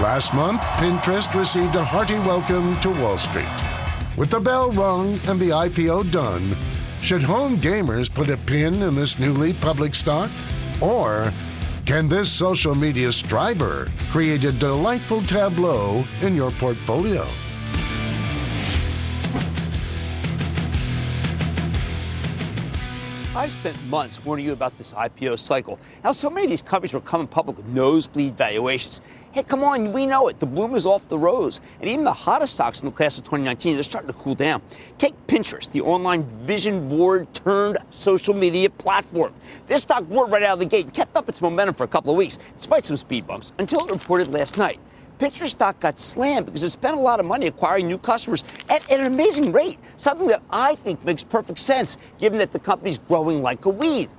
Last 0.00 0.34
month, 0.34 0.60
Pinterest 0.76 1.32
received 1.32 1.74
a 1.74 1.82
hearty 1.82 2.18
welcome 2.18 2.78
to 2.80 2.90
Wall 3.00 3.16
Street. 3.16 3.48
With 4.14 4.28
the 4.28 4.38
bell 4.38 4.70
rung 4.70 5.18
and 5.26 5.40
the 5.40 5.48
IPO 5.48 6.12
done, 6.12 6.54
should 7.00 7.22
home 7.22 7.58
gamers 7.58 8.12
put 8.12 8.28
a 8.28 8.36
pin 8.36 8.82
in 8.82 8.94
this 8.94 9.18
newly 9.18 9.54
public 9.54 9.94
stock? 9.94 10.30
Or 10.82 11.32
can 11.86 12.08
this 12.08 12.30
social 12.30 12.74
media 12.74 13.10
striver 13.10 13.88
create 14.10 14.44
a 14.44 14.52
delightful 14.52 15.22
tableau 15.22 16.04
in 16.20 16.36
your 16.36 16.50
portfolio? 16.50 17.26
I've 23.36 23.52
spent 23.52 23.76
months 23.88 24.24
warning 24.24 24.46
you 24.46 24.54
about 24.54 24.78
this 24.78 24.94
IPO 24.94 25.38
cycle. 25.38 25.78
How 26.02 26.12
so 26.12 26.30
many 26.30 26.46
of 26.46 26.50
these 26.50 26.62
companies 26.62 26.94
were 26.94 27.02
coming 27.02 27.26
public 27.26 27.58
with 27.58 27.66
nosebleed 27.66 28.34
valuations. 28.34 29.02
Hey, 29.32 29.42
come 29.42 29.62
on, 29.62 29.92
we 29.92 30.06
know 30.06 30.28
it. 30.28 30.40
The 30.40 30.46
bloom 30.46 30.74
is 30.74 30.86
off 30.86 31.06
the 31.10 31.18
rose. 31.18 31.60
And 31.82 31.90
even 31.90 32.02
the 32.02 32.14
hottest 32.14 32.54
stocks 32.54 32.80
in 32.80 32.86
the 32.86 32.92
class 32.92 33.18
of 33.18 33.24
2019, 33.24 33.74
they're 33.74 33.82
starting 33.82 34.08
to 34.08 34.14
cool 34.14 34.34
down. 34.34 34.62
Take 34.96 35.14
Pinterest, 35.26 35.70
the 35.70 35.82
online 35.82 36.24
vision 36.24 36.88
board 36.88 37.32
turned 37.34 37.76
social 37.90 38.32
media 38.32 38.70
platform. 38.70 39.34
This 39.66 39.82
stock 39.82 40.04
roared 40.08 40.30
right 40.30 40.42
out 40.42 40.54
of 40.54 40.60
the 40.60 40.64
gate 40.64 40.86
and 40.86 40.94
kept 40.94 41.14
up 41.14 41.28
its 41.28 41.42
momentum 41.42 41.74
for 41.74 41.84
a 41.84 41.88
couple 41.88 42.10
of 42.10 42.16
weeks, 42.16 42.38
despite 42.56 42.86
some 42.86 42.96
speed 42.96 43.26
bumps, 43.26 43.52
until 43.58 43.84
it 43.84 43.90
reported 43.90 44.28
last 44.28 44.56
night. 44.56 44.80
Pinterest 45.18 45.48
stock 45.48 45.80
got 45.80 45.98
slammed 45.98 46.46
because 46.46 46.62
it 46.62 46.70
spent 46.70 46.96
a 46.96 47.00
lot 47.00 47.20
of 47.20 47.26
money 47.26 47.46
acquiring 47.46 47.86
new 47.86 47.98
customers 47.98 48.44
at, 48.68 48.90
at 48.90 49.00
an 49.00 49.06
amazing 49.06 49.52
rate, 49.52 49.78
something 49.96 50.28
that 50.28 50.42
I 50.50 50.74
think 50.74 51.04
makes 51.04 51.24
perfect 51.24 51.58
sense 51.58 51.96
given 52.18 52.38
that 52.38 52.52
the 52.52 52.58
company's 52.58 52.98
growing 52.98 53.42
like 53.42 53.64
a 53.64 53.70
weed. 53.70 54.10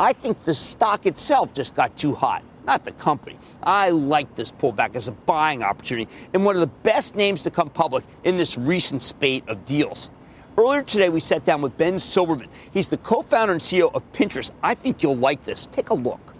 I 0.00 0.12
think 0.12 0.44
the 0.44 0.54
stock 0.54 1.06
itself 1.06 1.52
just 1.54 1.74
got 1.74 1.96
too 1.96 2.14
hot, 2.14 2.42
not 2.64 2.84
the 2.84 2.92
company. 2.92 3.38
I 3.62 3.90
like 3.90 4.34
this 4.34 4.50
pullback 4.50 4.96
as 4.96 5.08
a 5.08 5.12
buying 5.12 5.62
opportunity 5.62 6.10
and 6.34 6.44
one 6.44 6.56
of 6.56 6.60
the 6.60 6.66
best 6.68 7.14
names 7.14 7.42
to 7.44 7.50
come 7.50 7.70
public 7.70 8.04
in 8.24 8.36
this 8.36 8.58
recent 8.58 9.02
spate 9.02 9.48
of 9.48 9.64
deals. 9.64 10.10
Earlier 10.58 10.82
today, 10.82 11.08
we 11.08 11.20
sat 11.20 11.44
down 11.44 11.62
with 11.62 11.76
Ben 11.78 11.94
Silbermann. 11.94 12.48
He's 12.72 12.88
the 12.88 12.96
co 12.98 13.22
founder 13.22 13.52
and 13.52 13.62
CEO 13.62 13.94
of 13.94 14.10
Pinterest. 14.12 14.50
I 14.62 14.74
think 14.74 15.02
you'll 15.02 15.16
like 15.16 15.44
this. 15.44 15.66
Take 15.66 15.90
a 15.90 15.94
look. 15.94 16.34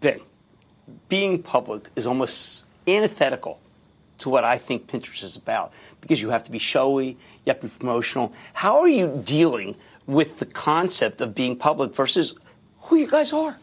Ben, 0.00 0.20
being 1.08 1.42
public 1.42 1.88
is 1.96 2.06
almost 2.06 2.64
antithetical 2.86 3.60
to 4.18 4.28
what 4.28 4.44
I 4.44 4.58
think 4.58 4.86
Pinterest 4.86 5.24
is 5.24 5.36
about 5.36 5.72
because 6.00 6.20
you 6.20 6.30
have 6.30 6.44
to 6.44 6.52
be 6.52 6.58
showy, 6.58 7.08
you 7.08 7.16
have 7.48 7.60
to 7.60 7.66
be 7.66 7.72
promotional. 7.78 8.32
How 8.52 8.80
are 8.80 8.88
you 8.88 9.22
dealing 9.24 9.76
with 10.06 10.38
the 10.38 10.46
concept 10.46 11.20
of 11.20 11.34
being 11.34 11.56
public 11.56 11.94
versus 11.94 12.36
who 12.82 12.96
you 12.96 13.08
guys 13.08 13.32
are? 13.32 13.56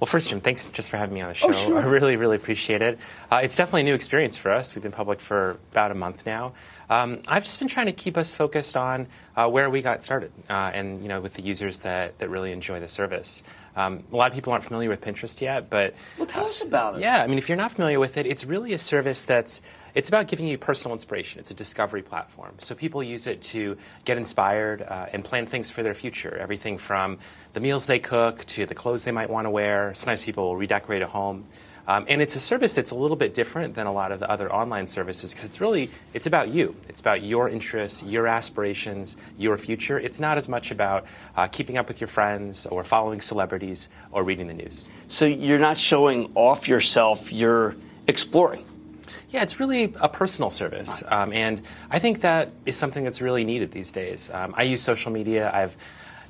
Well, 0.00 0.06
first, 0.06 0.28
Jim, 0.28 0.40
thanks 0.40 0.68
just 0.68 0.90
for 0.90 0.96
having 0.96 1.14
me 1.14 1.20
on 1.20 1.28
the 1.28 1.34
show. 1.34 1.48
Oh, 1.48 1.52
sure. 1.52 1.78
I 1.78 1.84
really, 1.84 2.16
really 2.16 2.36
appreciate 2.36 2.82
it. 2.82 2.98
Uh, 3.30 3.40
it's 3.42 3.56
definitely 3.56 3.82
a 3.82 3.84
new 3.84 3.94
experience 3.94 4.36
for 4.36 4.50
us. 4.50 4.74
We've 4.74 4.82
been 4.82 4.92
public 4.92 5.20
for 5.20 5.56
about 5.70 5.92
a 5.92 5.94
month 5.94 6.26
now. 6.26 6.52
Um, 6.90 7.20
I've 7.28 7.44
just 7.44 7.58
been 7.60 7.68
trying 7.68 7.86
to 7.86 7.92
keep 7.92 8.16
us 8.16 8.30
focused 8.30 8.76
on 8.76 9.06
uh, 9.36 9.48
where 9.48 9.70
we 9.70 9.82
got 9.82 10.02
started, 10.02 10.32
uh, 10.50 10.72
and 10.74 11.02
you 11.02 11.08
know, 11.08 11.20
with 11.20 11.34
the 11.34 11.42
users 11.42 11.78
that, 11.80 12.18
that 12.18 12.28
really 12.28 12.52
enjoy 12.52 12.80
the 12.80 12.88
service. 12.88 13.44
Um, 13.76 14.04
a 14.12 14.16
lot 14.16 14.30
of 14.30 14.34
people 14.34 14.52
aren't 14.52 14.64
familiar 14.64 14.88
with 14.88 15.00
Pinterest 15.00 15.40
yet, 15.40 15.68
but 15.68 15.94
well, 16.16 16.26
tell 16.26 16.46
us 16.46 16.62
about 16.62 16.96
it. 16.96 17.00
Yeah, 17.00 17.22
I 17.22 17.26
mean, 17.26 17.38
if 17.38 17.48
you're 17.48 17.56
not 17.56 17.72
familiar 17.72 17.98
with 17.98 18.16
it, 18.16 18.26
it's 18.26 18.44
really 18.44 18.72
a 18.72 18.78
service 18.78 19.22
that's 19.22 19.62
it's 19.94 20.08
about 20.08 20.28
giving 20.28 20.46
you 20.46 20.58
personal 20.58 20.92
inspiration. 20.92 21.40
It's 21.40 21.50
a 21.50 21.54
discovery 21.54 22.02
platform, 22.02 22.54
so 22.58 22.74
people 22.74 23.02
use 23.02 23.26
it 23.26 23.42
to 23.42 23.76
get 24.04 24.16
inspired 24.16 24.82
uh, 24.82 25.06
and 25.12 25.24
plan 25.24 25.46
things 25.46 25.70
for 25.70 25.82
their 25.82 25.94
future. 25.94 26.36
Everything 26.38 26.78
from 26.78 27.18
the 27.52 27.60
meals 27.60 27.86
they 27.86 27.98
cook 27.98 28.44
to 28.46 28.66
the 28.66 28.74
clothes 28.74 29.04
they 29.04 29.12
might 29.12 29.30
want 29.30 29.46
to 29.46 29.50
wear. 29.50 29.92
Sometimes 29.94 30.24
people 30.24 30.44
will 30.44 30.56
redecorate 30.56 31.02
a 31.02 31.06
home. 31.06 31.46
Um, 31.86 32.06
and 32.08 32.22
it's 32.22 32.34
a 32.34 32.40
service 32.40 32.74
that's 32.74 32.90
a 32.90 32.94
little 32.94 33.16
bit 33.16 33.34
different 33.34 33.74
than 33.74 33.86
a 33.86 33.92
lot 33.92 34.10
of 34.10 34.20
the 34.20 34.30
other 34.30 34.52
online 34.52 34.86
services 34.86 35.32
because 35.32 35.44
it's 35.44 35.60
really 35.60 35.90
it's 36.14 36.26
about 36.26 36.48
you. 36.48 36.74
It's 36.88 37.00
about 37.00 37.22
your 37.22 37.48
interests, 37.48 38.02
your 38.02 38.26
aspirations, 38.26 39.16
your 39.38 39.58
future. 39.58 39.98
It's 39.98 40.20
not 40.20 40.38
as 40.38 40.48
much 40.48 40.70
about 40.70 41.06
uh, 41.36 41.46
keeping 41.48 41.76
up 41.76 41.88
with 41.88 42.00
your 42.00 42.08
friends 42.08 42.66
or 42.66 42.84
following 42.84 43.20
celebrities 43.20 43.88
or 44.12 44.24
reading 44.24 44.46
the 44.46 44.54
news. 44.54 44.86
So 45.08 45.26
you're 45.26 45.58
not 45.58 45.76
showing 45.76 46.32
off 46.34 46.68
yourself. 46.68 47.32
You're 47.32 47.76
exploring. 48.06 48.64
Yeah, 49.30 49.42
it's 49.42 49.60
really 49.60 49.92
a 50.00 50.08
personal 50.08 50.50
service, 50.50 51.02
um, 51.08 51.32
and 51.32 51.60
I 51.90 51.98
think 51.98 52.20
that 52.20 52.50
is 52.66 52.76
something 52.76 53.02
that's 53.02 53.20
really 53.20 53.44
needed 53.44 53.72
these 53.72 53.90
days. 53.90 54.30
Um, 54.30 54.54
I 54.56 54.62
use 54.62 54.80
social 54.80 55.10
media. 55.10 55.50
I've 55.52 55.76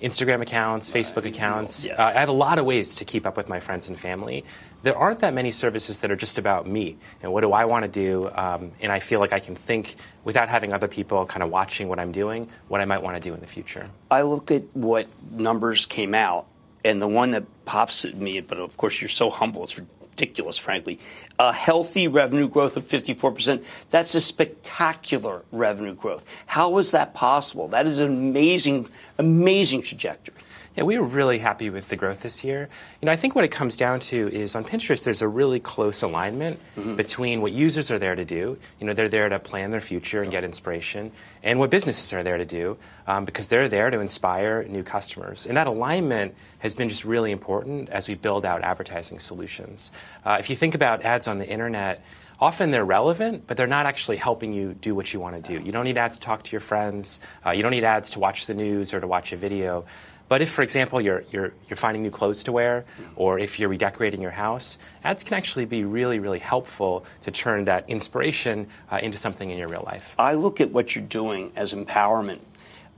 Instagram 0.00 0.42
accounts, 0.42 0.90
Facebook 0.90 1.24
accounts. 1.24 1.86
Uh, 1.86 1.94
I 1.98 2.20
have 2.20 2.28
a 2.28 2.32
lot 2.32 2.58
of 2.58 2.66
ways 2.66 2.94
to 2.96 3.04
keep 3.04 3.26
up 3.26 3.36
with 3.36 3.48
my 3.48 3.60
friends 3.60 3.88
and 3.88 3.98
family. 3.98 4.44
There 4.84 4.96
aren't 4.96 5.20
that 5.20 5.32
many 5.32 5.50
services 5.50 6.00
that 6.00 6.10
are 6.10 6.16
just 6.16 6.36
about 6.36 6.66
me 6.66 6.98
and 7.22 7.32
what 7.32 7.40
do 7.40 7.52
I 7.52 7.64
want 7.64 7.84
to 7.84 7.88
do. 7.88 8.30
Um, 8.34 8.70
and 8.82 8.92
I 8.92 9.00
feel 9.00 9.18
like 9.18 9.32
I 9.32 9.40
can 9.40 9.56
think 9.56 9.96
without 10.24 10.50
having 10.50 10.74
other 10.74 10.88
people 10.88 11.24
kind 11.24 11.42
of 11.42 11.48
watching 11.48 11.88
what 11.88 11.98
I'm 11.98 12.12
doing, 12.12 12.50
what 12.68 12.82
I 12.82 12.84
might 12.84 13.02
want 13.02 13.16
to 13.16 13.20
do 13.20 13.32
in 13.32 13.40
the 13.40 13.46
future. 13.46 13.88
I 14.10 14.20
look 14.22 14.50
at 14.50 14.62
what 14.74 15.08
numbers 15.32 15.86
came 15.86 16.14
out, 16.14 16.44
and 16.84 17.00
the 17.00 17.08
one 17.08 17.30
that 17.30 17.44
pops 17.64 18.04
at 18.04 18.14
me, 18.14 18.42
but 18.42 18.58
of 18.58 18.76
course 18.76 19.00
you're 19.00 19.08
so 19.08 19.30
humble, 19.30 19.64
it's 19.64 19.78
ridiculous, 19.78 20.58
frankly. 20.58 21.00
A 21.38 21.50
healthy 21.50 22.06
revenue 22.06 22.46
growth 22.46 22.76
of 22.76 22.86
54%. 22.86 23.64
That's 23.88 24.14
a 24.14 24.20
spectacular 24.20 25.44
revenue 25.50 25.94
growth. 25.94 26.26
How 26.44 26.76
is 26.76 26.90
that 26.90 27.14
possible? 27.14 27.68
That 27.68 27.86
is 27.86 28.00
an 28.00 28.10
amazing, 28.10 28.88
amazing 29.16 29.80
trajectory. 29.80 30.34
Yeah, 30.76 30.82
we 30.82 30.98
were 30.98 31.06
really 31.06 31.38
happy 31.38 31.70
with 31.70 31.88
the 31.88 31.94
growth 31.94 32.20
this 32.20 32.42
year. 32.42 32.68
You 33.00 33.06
know, 33.06 33.12
I 33.12 33.16
think 33.16 33.37
what 33.37 33.44
it 33.44 33.52
comes 33.52 33.76
down 33.76 34.00
to 34.00 34.28
is 34.28 34.56
on 34.56 34.64
Pinterest, 34.64 35.04
there's 35.04 35.22
a 35.22 35.28
really 35.28 35.60
close 35.60 36.02
alignment 36.02 36.58
mm-hmm. 36.76 36.96
between 36.96 37.40
what 37.42 37.52
users 37.52 37.92
are 37.92 37.98
there 38.00 38.16
to 38.16 38.24
do. 38.24 38.58
You 38.80 38.87
know, 38.87 38.92
they're 38.92 39.08
there 39.08 39.28
to 39.28 39.38
plan 39.38 39.70
their 39.70 39.80
future 39.80 40.20
and 40.20 40.32
get 40.32 40.42
inspiration, 40.42 41.12
and 41.44 41.60
what 41.60 41.70
businesses 41.70 42.12
are 42.12 42.24
there 42.24 42.38
to 42.38 42.44
do 42.44 42.76
um, 43.06 43.24
because 43.24 43.48
they're 43.48 43.68
there 43.68 43.88
to 43.90 44.00
inspire 44.00 44.64
new 44.64 44.82
customers. 44.82 45.46
And 45.46 45.56
that 45.56 45.68
alignment 45.68 46.34
has 46.58 46.74
been 46.74 46.88
just 46.88 47.04
really 47.04 47.30
important 47.30 47.88
as 47.90 48.08
we 48.08 48.16
build 48.16 48.44
out 48.44 48.62
advertising 48.62 49.20
solutions. 49.20 49.92
Uh, 50.24 50.38
if 50.40 50.50
you 50.50 50.56
think 50.56 50.74
about 50.74 51.04
ads 51.04 51.28
on 51.28 51.38
the 51.38 51.48
internet, 51.48 52.02
often 52.40 52.72
they're 52.72 52.84
relevant, 52.84 53.46
but 53.46 53.56
they're 53.56 53.66
not 53.66 53.87
actually 53.87 54.16
helping 54.16 54.52
you 54.52 54.74
do 54.74 54.94
what 54.94 55.12
you 55.12 55.20
want 55.20 55.37
to 55.37 55.56
do. 55.56 55.64
You 55.64 55.72
don't 55.72 55.84
need 55.84 55.98
ads 55.98 56.16
to 56.16 56.22
talk 56.22 56.42
to 56.42 56.52
your 56.52 56.60
friends. 56.60 57.20
Uh, 57.46 57.50
you 57.50 57.62
don't 57.62 57.70
need 57.70 57.84
ads 57.84 58.10
to 58.10 58.18
watch 58.18 58.46
the 58.46 58.54
news 58.54 58.92
or 58.92 59.00
to 59.00 59.06
watch 59.06 59.32
a 59.32 59.37
video. 59.37 59.84
But 60.28 60.40
if, 60.40 60.50
for 60.50 60.62
example, 60.62 61.00
you're, 61.00 61.24
you're, 61.30 61.52
you're 61.68 61.76
finding 61.76 62.02
new 62.02 62.10
clothes 62.10 62.42
to 62.44 62.52
wear, 62.52 62.84
or 63.16 63.38
if 63.38 63.58
you're 63.58 63.68
redecorating 63.68 64.22
your 64.22 64.30
house, 64.30 64.78
ads 65.04 65.22
can 65.22 65.37
actually 65.37 65.66
be 65.66 65.84
really, 65.84 66.18
really 66.18 66.38
helpful 66.38 67.04
to 67.22 67.30
turn 67.30 67.66
that 67.66 67.88
inspiration 67.88 68.66
uh, 68.90 68.98
into 69.02 69.18
something 69.18 69.50
in 69.50 69.58
your 69.58 69.68
real 69.68 69.84
life. 69.87 70.14
I 70.18 70.34
look 70.34 70.60
at 70.60 70.70
what 70.70 70.94
you're 70.94 71.04
doing 71.04 71.52
as 71.56 71.74
empowerment. 71.74 72.40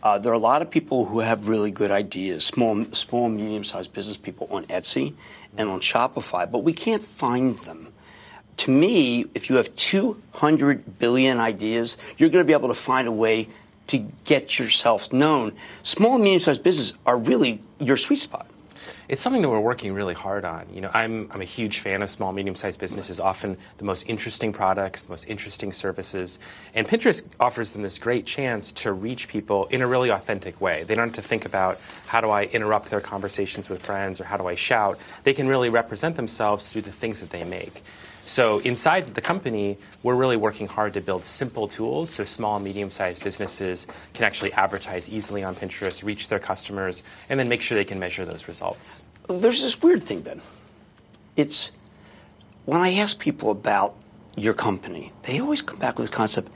Uh, 0.02 0.18
there 0.18 0.30
are 0.30 0.36
a 0.36 0.38
lot 0.38 0.62
of 0.62 0.70
people 0.70 1.04
who 1.04 1.18
have 1.18 1.48
really 1.48 1.72
good 1.72 1.90
ideas, 1.90 2.44
small, 2.44 2.86
small, 2.92 3.28
medium-sized 3.28 3.92
business 3.92 4.16
people 4.16 4.46
on 4.50 4.64
Etsy 4.66 5.14
and 5.56 5.68
on 5.68 5.80
Shopify, 5.80 6.48
but 6.48 6.58
we 6.58 6.72
can't 6.72 7.02
find 7.02 7.58
them. 7.58 7.88
To 8.58 8.70
me, 8.70 9.26
if 9.34 9.50
you 9.50 9.56
have 9.56 9.74
200 9.74 10.98
billion 10.98 11.40
ideas, 11.40 11.98
you're 12.18 12.30
going 12.30 12.44
to 12.44 12.46
be 12.46 12.52
able 12.52 12.68
to 12.68 12.74
find 12.74 13.08
a 13.08 13.12
way 13.12 13.48
to 13.88 13.98
get 14.24 14.58
yourself 14.58 15.12
known. 15.12 15.52
Small 15.82 16.14
and 16.14 16.24
medium 16.24 16.40
sized 16.40 16.62
businesses 16.62 16.96
are 17.06 17.16
really 17.16 17.62
your 17.78 17.96
sweet 17.96 18.20
spot. 18.20 18.46
It's 19.08 19.22
something 19.22 19.42
that 19.42 19.48
we're 19.48 19.60
working 19.60 19.92
really 19.92 20.14
hard 20.14 20.44
on. 20.44 20.66
You 20.72 20.80
know, 20.80 20.90
I'm, 20.92 21.30
I'm 21.32 21.40
a 21.40 21.44
huge 21.44 21.78
fan 21.78 22.02
of 22.02 22.10
small, 22.10 22.32
medium-sized 22.32 22.80
businesses, 22.80 23.20
often 23.20 23.56
the 23.78 23.84
most 23.84 24.08
interesting 24.08 24.52
products, 24.52 25.04
the 25.04 25.10
most 25.10 25.28
interesting 25.28 25.70
services. 25.70 26.40
And 26.74 26.88
Pinterest 26.88 27.26
offers 27.38 27.70
them 27.70 27.82
this 27.82 27.98
great 28.00 28.26
chance 28.26 28.72
to 28.72 28.92
reach 28.92 29.28
people 29.28 29.66
in 29.66 29.80
a 29.80 29.86
really 29.86 30.08
authentic 30.08 30.60
way. 30.60 30.82
They 30.82 30.96
don't 30.96 31.08
have 31.08 31.14
to 31.14 31.22
think 31.22 31.44
about 31.44 31.80
how 32.06 32.20
do 32.20 32.30
I 32.30 32.44
interrupt 32.44 32.90
their 32.90 33.00
conversations 33.00 33.68
with 33.68 33.84
friends 33.84 34.20
or 34.20 34.24
how 34.24 34.36
do 34.36 34.48
I 34.48 34.56
shout. 34.56 34.98
They 35.22 35.34
can 35.34 35.46
really 35.46 35.70
represent 35.70 36.16
themselves 36.16 36.72
through 36.72 36.82
the 36.82 36.92
things 36.92 37.20
that 37.20 37.30
they 37.30 37.44
make. 37.44 37.84
So 38.26 38.58
inside 38.58 39.14
the 39.14 39.20
company, 39.20 39.78
we're 40.02 40.16
really 40.16 40.36
working 40.36 40.66
hard 40.66 40.94
to 40.94 41.00
build 41.00 41.24
simple 41.24 41.68
tools 41.68 42.10
so 42.10 42.24
small 42.24 42.56
and 42.56 42.64
medium-sized 42.64 43.22
businesses 43.22 43.86
can 44.14 44.24
actually 44.24 44.52
advertise 44.54 45.08
easily 45.08 45.44
on 45.44 45.54
Pinterest, 45.54 46.02
reach 46.02 46.28
their 46.28 46.40
customers, 46.40 47.04
and 47.28 47.38
then 47.38 47.48
make 47.48 47.62
sure 47.62 47.78
they 47.78 47.84
can 47.84 48.00
measure 48.00 48.24
those 48.24 48.48
results. 48.48 49.04
There's 49.28 49.62
this 49.62 49.80
weird 49.80 50.02
thing, 50.02 50.22
Ben. 50.22 50.42
It's 51.36 51.70
when 52.64 52.80
I 52.80 52.94
ask 52.94 53.16
people 53.16 53.52
about 53.52 53.96
your 54.36 54.54
company, 54.54 55.12
they 55.22 55.40
always 55.40 55.62
come 55.62 55.78
back 55.78 55.96
with 55.96 56.08
this 56.08 56.14
concept. 56.14 56.50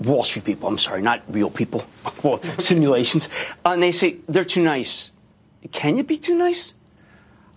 Wall 0.00 0.24
Street 0.24 0.44
people, 0.44 0.68
I'm 0.68 0.76
sorry, 0.76 1.02
not 1.02 1.22
real 1.28 1.50
people, 1.50 1.84
well, 2.24 2.42
simulations, 2.58 3.28
and 3.64 3.80
they 3.80 3.92
say 3.92 4.16
they're 4.28 4.44
too 4.44 4.62
nice. 4.62 5.12
Can 5.70 5.94
you 5.96 6.02
be 6.02 6.18
too 6.18 6.36
nice? 6.36 6.74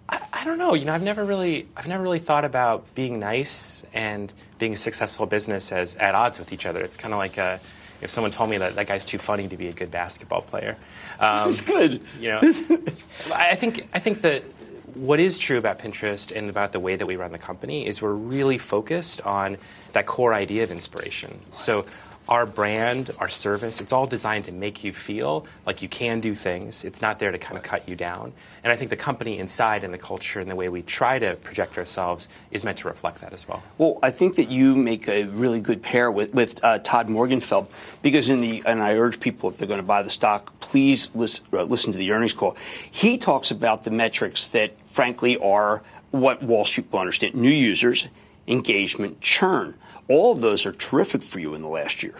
I, 0.09 0.21
I, 0.33 0.43
don't 0.45 0.57
know. 0.57 0.73
You 0.73 0.85
know, 0.85 0.93
I've 0.93 1.03
never 1.03 1.23
really, 1.23 1.67
I've 1.77 1.87
never 1.87 2.03
really 2.03 2.19
thought 2.19 2.45
about 2.45 2.93
being 2.95 3.19
nice 3.19 3.83
and 3.93 4.33
being 4.59 4.73
a 4.73 4.77
successful 4.77 5.25
business 5.25 5.71
as 5.71 5.95
at 5.95 6.15
odds 6.15 6.39
with 6.39 6.51
each 6.53 6.65
other. 6.65 6.81
It's 6.83 6.97
kind 6.97 7.13
of 7.13 7.17
like 7.17 7.37
a, 7.37 7.59
if 8.01 8.09
someone 8.09 8.31
told 8.31 8.49
me 8.49 8.57
that 8.57 8.75
that 8.75 8.87
guy's 8.87 9.05
too 9.05 9.17
funny 9.17 9.47
to 9.47 9.57
be 9.57 9.67
a 9.67 9.71
good 9.71 9.91
basketball 9.91 10.41
player. 10.41 10.77
Um, 11.19 11.45
That's 11.45 11.61
good. 11.61 12.01
You 12.19 12.31
know, 12.31 12.39
I 13.33 13.55
think 13.55 13.87
I 13.93 13.99
think 13.99 14.21
that 14.21 14.43
what 14.93 15.19
is 15.19 15.37
true 15.37 15.57
about 15.57 15.79
Pinterest 15.79 16.35
and 16.35 16.49
about 16.49 16.71
the 16.71 16.79
way 16.79 16.95
that 16.95 17.05
we 17.05 17.15
run 17.15 17.31
the 17.31 17.37
company 17.37 17.87
is 17.87 18.01
we're 18.01 18.13
really 18.13 18.57
focused 18.57 19.21
on 19.21 19.57
that 19.93 20.05
core 20.05 20.33
idea 20.33 20.63
of 20.63 20.71
inspiration. 20.71 21.39
So 21.51 21.85
our 22.29 22.45
brand, 22.45 23.11
our 23.19 23.29
service, 23.29 23.81
it's 23.81 23.91
all 23.91 24.07
designed 24.07 24.45
to 24.45 24.51
make 24.51 24.83
you 24.83 24.93
feel 24.93 25.45
like 25.65 25.81
you 25.81 25.89
can 25.89 26.19
do 26.21 26.33
things. 26.33 26.85
It's 26.85 27.01
not 27.01 27.19
there 27.19 27.31
to 27.31 27.37
kind 27.37 27.57
of 27.57 27.63
cut 27.63 27.87
you 27.87 27.95
down. 27.95 28.31
And 28.63 28.71
I 28.71 28.77
think 28.77 28.89
the 28.89 28.95
company 28.95 29.39
inside 29.39 29.83
and 29.83 29.93
the 29.93 29.97
culture 29.97 30.39
and 30.39 30.49
the 30.49 30.55
way 30.55 30.69
we 30.69 30.81
try 30.83 31.19
to 31.19 31.35
project 31.35 31.77
ourselves 31.77 32.29
is 32.51 32.63
meant 32.63 32.77
to 32.79 32.87
reflect 32.87 33.19
that 33.21 33.33
as 33.33 33.47
well. 33.47 33.61
Well, 33.77 33.99
I 34.01 34.11
think 34.11 34.37
that 34.37 34.49
you 34.49 34.75
make 34.75 35.07
a 35.09 35.25
really 35.25 35.59
good 35.59 35.81
pair 35.81 36.09
with, 36.11 36.33
with 36.33 36.63
uh, 36.63 36.79
Todd 36.79 37.09
Morgenfeld 37.09 37.67
because 38.01 38.29
in 38.29 38.39
the, 38.39 38.63
and 38.65 38.81
I 38.81 38.93
urge 38.93 39.19
people 39.19 39.49
if 39.49 39.57
they're 39.57 39.67
going 39.67 39.79
to 39.79 39.83
buy 39.83 40.01
the 40.01 40.09
stock, 40.09 40.57
please 40.61 41.09
listen, 41.13 41.45
uh, 41.51 41.63
listen 41.63 41.91
to 41.91 41.97
the 41.97 42.11
earnings 42.11 42.33
call. 42.33 42.55
He 42.89 43.17
talks 43.17 43.51
about 43.51 43.83
the 43.83 43.91
metrics 43.91 44.47
that 44.47 44.73
frankly 44.85 45.37
are 45.37 45.83
what 46.11 46.41
Wall 46.41 46.63
Street 46.63 46.87
will 46.91 46.99
understand 46.99 47.35
new 47.35 47.49
users, 47.49 48.07
engagement, 48.47 49.19
churn. 49.19 49.73
All 50.07 50.31
of 50.31 50.41
those 50.41 50.65
are 50.65 50.73
terrific 50.73 51.23
for 51.23 51.39
you 51.39 51.55
in 51.55 51.61
the 51.61 51.67
last 51.67 52.03
year. 52.03 52.15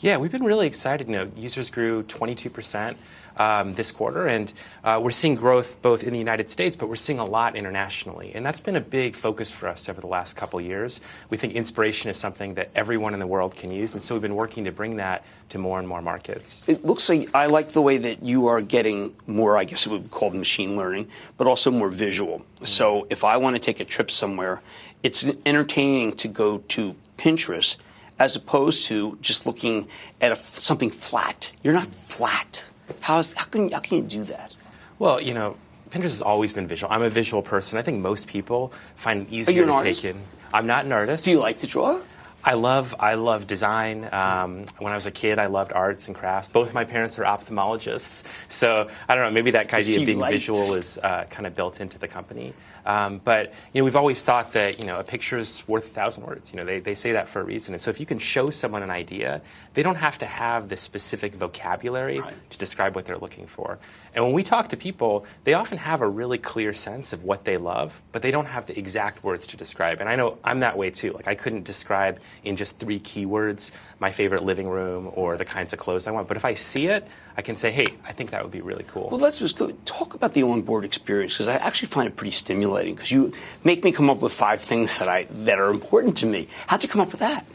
Yeah, 0.00 0.16
we've 0.16 0.32
been 0.32 0.44
really 0.44 0.66
excited. 0.66 1.08
You 1.08 1.16
know, 1.16 1.32
users 1.36 1.70
grew 1.70 2.02
22% 2.04 2.96
um, 3.36 3.74
this 3.74 3.92
quarter, 3.92 4.26
and 4.26 4.52
uh, 4.82 5.00
we're 5.02 5.10
seeing 5.10 5.34
growth 5.34 5.80
both 5.82 6.04
in 6.04 6.12
the 6.12 6.18
United 6.18 6.48
States, 6.48 6.74
but 6.74 6.88
we're 6.88 6.96
seeing 6.96 7.18
a 7.18 7.24
lot 7.24 7.54
internationally. 7.54 8.32
And 8.34 8.44
that's 8.44 8.60
been 8.60 8.76
a 8.76 8.80
big 8.80 9.14
focus 9.14 9.50
for 9.50 9.68
us 9.68 9.88
over 9.88 10.00
the 10.00 10.06
last 10.06 10.34
couple 10.34 10.60
years. 10.60 11.00
We 11.28 11.36
think 11.36 11.54
inspiration 11.54 12.10
is 12.10 12.16
something 12.16 12.54
that 12.54 12.70
everyone 12.74 13.14
in 13.14 13.20
the 13.20 13.26
world 13.26 13.56
can 13.56 13.70
use, 13.70 13.92
and 13.92 14.02
so 14.02 14.14
we've 14.14 14.22
been 14.22 14.36
working 14.36 14.64
to 14.64 14.72
bring 14.72 14.96
that 14.96 15.24
to 15.50 15.58
more 15.58 15.78
and 15.78 15.86
more 15.86 16.02
markets. 16.02 16.64
It 16.66 16.84
looks 16.84 17.08
like 17.08 17.28
I 17.34 17.46
like 17.46 17.70
the 17.70 17.82
way 17.82 17.98
that 17.98 18.22
you 18.22 18.46
are 18.46 18.60
getting 18.60 19.14
more, 19.26 19.56
I 19.56 19.64
guess 19.64 19.86
it 19.86 19.90
would 19.90 20.04
be 20.04 20.08
called 20.08 20.34
machine 20.34 20.76
learning, 20.76 21.08
but 21.36 21.46
also 21.46 21.70
more 21.70 21.90
visual. 21.90 22.38
Mm-hmm. 22.38 22.64
So 22.64 23.06
if 23.10 23.24
I 23.24 23.36
want 23.36 23.56
to 23.56 23.60
take 23.60 23.80
a 23.80 23.84
trip 23.84 24.10
somewhere, 24.10 24.62
it's 25.02 25.26
entertaining 25.46 26.12
to 26.16 26.28
go 26.28 26.58
to 26.58 26.94
Pinterest 27.20 27.76
as 28.18 28.34
opposed 28.34 28.86
to 28.86 29.18
just 29.20 29.46
looking 29.46 29.86
at 30.20 30.32
a, 30.32 30.36
something 30.36 30.90
flat. 30.90 31.52
You're 31.62 31.74
not 31.74 31.94
flat. 31.94 32.70
How, 33.00 33.22
how, 33.34 33.44
can, 33.44 33.70
how 33.70 33.80
can 33.80 33.98
you 33.98 34.02
do 34.02 34.24
that? 34.24 34.56
Well, 34.98 35.20
you 35.20 35.34
know, 35.34 35.56
Pinterest 35.90 36.02
has 36.02 36.22
always 36.22 36.52
been 36.52 36.66
visual. 36.66 36.92
I'm 36.92 37.02
a 37.02 37.10
visual 37.10 37.42
person. 37.42 37.78
I 37.78 37.82
think 37.82 38.00
most 38.00 38.26
people 38.26 38.72
find 38.96 39.26
it 39.26 39.32
easier 39.32 39.66
to 39.66 39.72
artist? 39.72 40.02
take 40.02 40.14
in. 40.14 40.22
I'm 40.52 40.66
not 40.66 40.84
an 40.84 40.92
artist. 40.92 41.24
Do 41.24 41.30
you 41.30 41.38
like 41.38 41.58
to 41.60 41.66
draw? 41.66 42.00
I 42.42 42.54
love 42.54 42.94
I 42.98 43.14
love 43.14 43.46
design. 43.46 44.08
Um, 44.12 44.64
when 44.78 44.92
I 44.92 44.94
was 44.94 45.06
a 45.06 45.10
kid, 45.10 45.38
I 45.38 45.46
loved 45.46 45.72
arts 45.72 46.06
and 46.06 46.16
crafts. 46.16 46.48
Both 46.48 46.72
my 46.72 46.84
parents 46.84 47.18
are 47.18 47.24
ophthalmologists, 47.24 48.24
so 48.48 48.88
I 49.08 49.14
don't 49.14 49.24
know. 49.24 49.30
Maybe 49.30 49.50
that 49.52 49.72
idea 49.72 50.00
of 50.00 50.06
being 50.06 50.18
light. 50.18 50.32
visual 50.32 50.74
is 50.74 50.98
uh, 50.98 51.24
kind 51.28 51.46
of 51.46 51.54
built 51.54 51.80
into 51.80 51.98
the 51.98 52.08
company. 52.08 52.54
Um, 52.86 53.20
but 53.22 53.52
you 53.72 53.80
know, 53.80 53.84
we've 53.84 53.96
always 53.96 54.24
thought 54.24 54.52
that 54.52 54.78
you 54.78 54.86
know 54.86 54.98
a 54.98 55.04
picture 55.04 55.36
is 55.38 55.62
worth 55.68 55.86
a 55.86 55.94
thousand 55.94 56.24
words. 56.24 56.52
You 56.52 56.60
know, 56.60 56.64
they, 56.64 56.80
they 56.80 56.94
say 56.94 57.12
that 57.12 57.28
for 57.28 57.40
a 57.40 57.44
reason. 57.44 57.74
And 57.74 57.80
so 57.80 57.90
if 57.90 58.00
you 58.00 58.06
can 58.06 58.18
show 58.18 58.48
someone 58.50 58.82
an 58.82 58.90
idea, 58.90 59.42
they 59.74 59.82
don't 59.82 59.96
have 59.96 60.16
to 60.18 60.26
have 60.26 60.68
the 60.68 60.76
specific 60.76 61.34
vocabulary 61.34 62.22
to 62.50 62.58
describe 62.58 62.94
what 62.94 63.04
they're 63.04 63.18
looking 63.18 63.46
for. 63.46 63.78
And 64.14 64.24
when 64.24 64.32
we 64.32 64.42
talk 64.42 64.68
to 64.68 64.76
people, 64.76 65.24
they 65.44 65.54
often 65.54 65.78
have 65.78 66.00
a 66.00 66.08
really 66.08 66.38
clear 66.38 66.72
sense 66.72 67.12
of 67.12 67.24
what 67.24 67.44
they 67.44 67.56
love, 67.56 68.00
but 68.12 68.22
they 68.22 68.30
don't 68.30 68.46
have 68.46 68.66
the 68.66 68.78
exact 68.78 69.22
words 69.22 69.46
to 69.48 69.56
describe. 69.56 70.00
And 70.00 70.08
I 70.08 70.16
know 70.16 70.38
I'm 70.42 70.60
that 70.60 70.76
way 70.76 70.90
too. 70.90 71.12
Like 71.12 71.28
I 71.28 71.34
couldn't 71.34 71.64
describe 71.64 72.18
in 72.44 72.56
just 72.56 72.78
three 72.78 72.98
keywords 72.98 73.70
my 73.98 74.10
favorite 74.10 74.42
living 74.42 74.68
room 74.68 75.10
or 75.14 75.36
the 75.36 75.44
kinds 75.44 75.72
of 75.72 75.78
clothes 75.78 76.06
I 76.06 76.10
want. 76.10 76.28
But 76.28 76.36
if 76.36 76.44
I 76.44 76.54
see 76.54 76.86
it, 76.86 77.06
I 77.36 77.42
can 77.42 77.56
say, 77.56 77.70
hey, 77.70 77.86
I 78.04 78.12
think 78.12 78.30
that 78.30 78.42
would 78.42 78.52
be 78.52 78.60
really 78.60 78.84
cool. 78.86 79.08
Well, 79.10 79.20
let's 79.20 79.38
just 79.38 79.56
go 79.56 79.70
talk 79.84 80.14
about 80.14 80.34
the 80.34 80.42
onboard 80.42 80.84
experience 80.84 81.32
because 81.32 81.48
I 81.48 81.54
actually 81.54 81.88
find 81.88 82.08
it 82.08 82.16
pretty 82.16 82.32
stimulating 82.32 82.94
because 82.94 83.10
you 83.10 83.32
make 83.64 83.84
me 83.84 83.92
come 83.92 84.10
up 84.10 84.18
with 84.18 84.32
five 84.32 84.60
things 84.60 84.98
that 84.98 85.08
I 85.08 85.24
that 85.30 85.58
are 85.58 85.70
important 85.70 86.16
to 86.18 86.26
me. 86.26 86.48
How'd 86.66 86.82
you 86.82 86.88
come 86.88 87.00
up 87.00 87.12
with 87.12 87.20
that? 87.20 87.46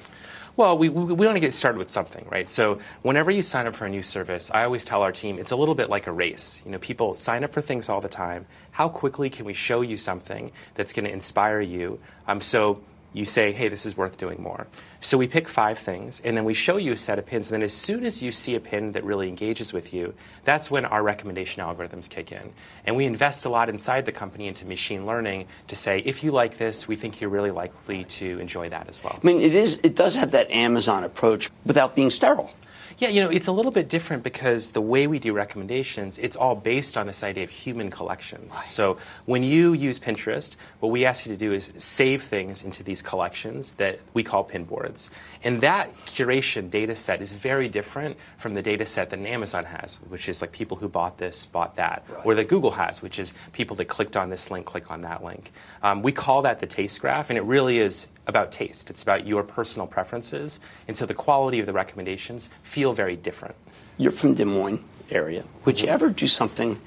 Well, 0.58 0.78
we, 0.78 0.88
we, 0.88 1.14
want 1.14 1.36
to 1.36 1.42
get 1.42 1.52
started 1.52 1.78
with 1.78 1.90
something, 1.90 2.26
right? 2.32 2.48
So 2.48 2.80
whenever 3.02 3.30
you 3.30 3.42
sign 3.42 3.68
up 3.68 3.76
for 3.76 3.86
a 3.86 3.90
new 3.90 4.02
service, 4.02 4.50
I 4.52 4.64
always 4.64 4.86
tell 4.86 5.02
our 5.02 5.12
team 5.12 5.38
it's 5.38 5.52
a 5.52 5.56
little 5.56 5.76
bit 5.76 5.90
like 5.90 6.08
a 6.08 6.14
race. 6.14 6.62
You 6.66 6.72
know, 6.72 6.78
people 6.78 7.14
sign 7.14 7.44
up 7.44 7.52
for 7.52 7.60
things 7.60 7.90
all 7.90 8.00
the 8.00 8.08
time. 8.08 8.46
How 8.72 8.88
quickly 8.88 9.30
can 9.30 9.46
we 9.46 9.54
show 9.54 9.82
you 9.82 9.98
something 9.98 10.50
that's 10.76 10.94
going 10.94 11.04
to 11.06 11.12
inspire 11.12 11.60
you? 11.60 12.00
Um, 12.28 12.40
so 12.40 12.82
you 13.16 13.26
say, 13.26 13.52
hey, 13.52 13.70
this 13.70 13.86
is 13.86 13.96
worth 13.96 14.18
doing 14.18 14.42
more. 14.42 14.68
So 15.00 15.18
we 15.18 15.28
pick 15.28 15.48
five 15.48 15.80
things, 15.80 16.22
and 16.26 16.36
then 16.36 16.44
we 16.44 16.54
show 16.54 16.78
you 16.78 16.92
a 16.92 16.98
set 16.98 17.18
of 17.18 17.26
pins. 17.26 17.50
And 17.50 17.56
then 17.56 17.64
as 17.64 17.74
soon 17.74 18.04
as 18.04 18.22
you 18.22 18.32
see 18.32 18.56
a 18.56 18.60
pin 18.60 18.92
that 18.92 19.04
really 19.04 19.30
engages 19.30 19.72
with 19.72 19.94
you, 19.94 20.14
that's 20.44 20.70
when 20.70 20.84
our 20.84 21.02
recommendation 21.02 21.64
algorithms 21.64 22.10
kick 22.10 22.32
in. 22.32 22.52
And 22.86 22.96
we 22.96 23.06
invest 23.06 23.46
a 23.46 23.50
lot 23.50 23.70
inside 23.70 24.06
the 24.06 24.12
company 24.12 24.48
into 24.48 24.66
machine 24.66 25.06
learning 25.06 25.48
to 25.68 25.76
say, 25.76 26.00
if 26.00 26.24
you 26.24 26.32
like 26.32 26.58
this, 26.58 26.88
we 26.88 26.96
think 26.96 27.22
you're 27.22 27.30
really 27.30 27.52
likely 27.52 28.04
to 28.04 28.40
enjoy 28.40 28.70
that 28.70 28.90
as 28.90 29.04
well. 29.04 29.18
I 29.22 29.26
mean, 29.26 29.42
it 29.42 29.56
is 29.56 29.80
it 29.84 29.96
does 29.96 30.16
have 30.16 30.32
that 30.32 30.52
Amazon 30.52 31.04
approach 31.04 31.50
without 31.66 31.96
being 31.96 32.10
sterile. 32.10 32.52
Yeah, 32.98 33.10
you 33.10 33.20
know, 33.20 33.30
it's 33.30 33.48
a 33.48 33.52
little 33.52 33.74
bit 33.74 33.90
different 33.90 34.24
because 34.24 34.72
the 34.72 34.80
way 34.80 35.06
we 35.06 35.20
do 35.20 35.34
recommendations, 35.34 36.18
it's 36.18 36.38
all 36.38 36.56
based 36.56 36.96
on 36.96 37.08
this 37.08 37.24
idea 37.24 37.44
of 37.44 37.50
human 37.50 37.92
collections. 37.92 38.54
So 38.64 38.98
when 39.26 39.44
you 39.44 39.74
use 39.74 40.00
Pinterest, 40.00 40.56
what 40.80 40.94
we 40.94 41.04
ask 41.04 41.26
you 41.26 41.32
to 41.34 41.38
do 41.38 41.52
is 41.52 41.74
save 41.78 42.24
things 42.24 42.64
into 42.64 42.84
these 42.84 43.02
collections 43.02 43.74
that 43.74 44.00
we 44.14 44.24
call 44.24 44.46
pinboards. 44.46 45.10
And 45.44 45.60
that 45.60 45.94
curation 46.06 46.70
data 46.70 46.96
set 46.96 47.22
is 47.22 47.34
very 47.34 47.68
different 47.68 48.16
from 48.38 48.54
the 48.54 48.62
data 48.62 48.86
set 48.86 49.10
that 49.10 49.20
Amazon 49.20 49.66
has, 49.66 49.96
which 50.08 50.30
is 50.30 50.42
like 50.42 50.54
people 50.54 50.78
who 50.78 50.88
bought 50.88 51.18
this, 51.18 51.46
bought 51.46 51.76
that, 51.76 52.06
or 52.24 52.34
that 52.36 52.48
Google 52.48 52.72
has, 52.72 53.02
which 53.02 53.20
is 53.20 53.34
people 53.52 53.76
that 53.76 53.86
clicked 53.86 54.16
on 54.16 54.30
this 54.30 54.50
link, 54.50 54.66
click 54.66 54.90
on 54.90 55.02
that 55.02 55.22
link. 55.22 55.52
Um, 55.84 56.02
we 56.02 56.14
call 56.14 56.44
that 56.44 56.62
the 56.62 56.68
taste 56.68 57.02
graph, 57.02 57.30
and 57.30 57.38
it 57.38 57.44
really 57.44 57.80
is 57.80 58.08
about 58.28 58.52
taste. 58.52 58.90
It's 58.90 59.04
about 59.04 59.28
your 59.28 59.44
personal 59.44 59.88
preferences. 59.88 60.60
And 60.88 60.96
so 60.96 61.06
the 61.06 61.14
quality 61.14 61.60
of 61.60 61.66
the 61.66 61.74
recommendations 61.74 62.50
feel 62.64 62.94
very 62.94 63.16
different. 63.16 63.56
You're 63.98 64.12
from 64.12 64.34
Des 64.34 64.46
Moines 64.46 64.84
area. 65.12 65.44
Would 65.66 65.82
you 65.82 65.88
ever 65.88 66.10
do 66.10 66.28
something 66.28 66.80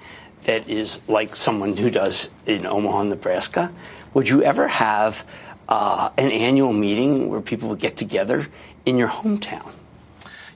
that 0.42 0.68
is 0.68 1.00
like 1.08 1.36
someone 1.36 1.76
who 1.76 1.90
does 1.90 2.28
in 2.46 2.66
Omaha, 2.66 3.04
Nebraska? 3.04 3.72
Would 4.14 4.28
you 4.28 4.42
ever 4.42 4.68
have 4.68 5.26
uh, 5.68 6.10
an 6.16 6.30
annual 6.30 6.72
meeting 6.72 7.28
where 7.28 7.40
people 7.40 7.68
would 7.68 7.78
get 7.78 7.96
together 7.96 8.48
in 8.84 8.96
your 8.96 9.08
hometown? 9.08 9.70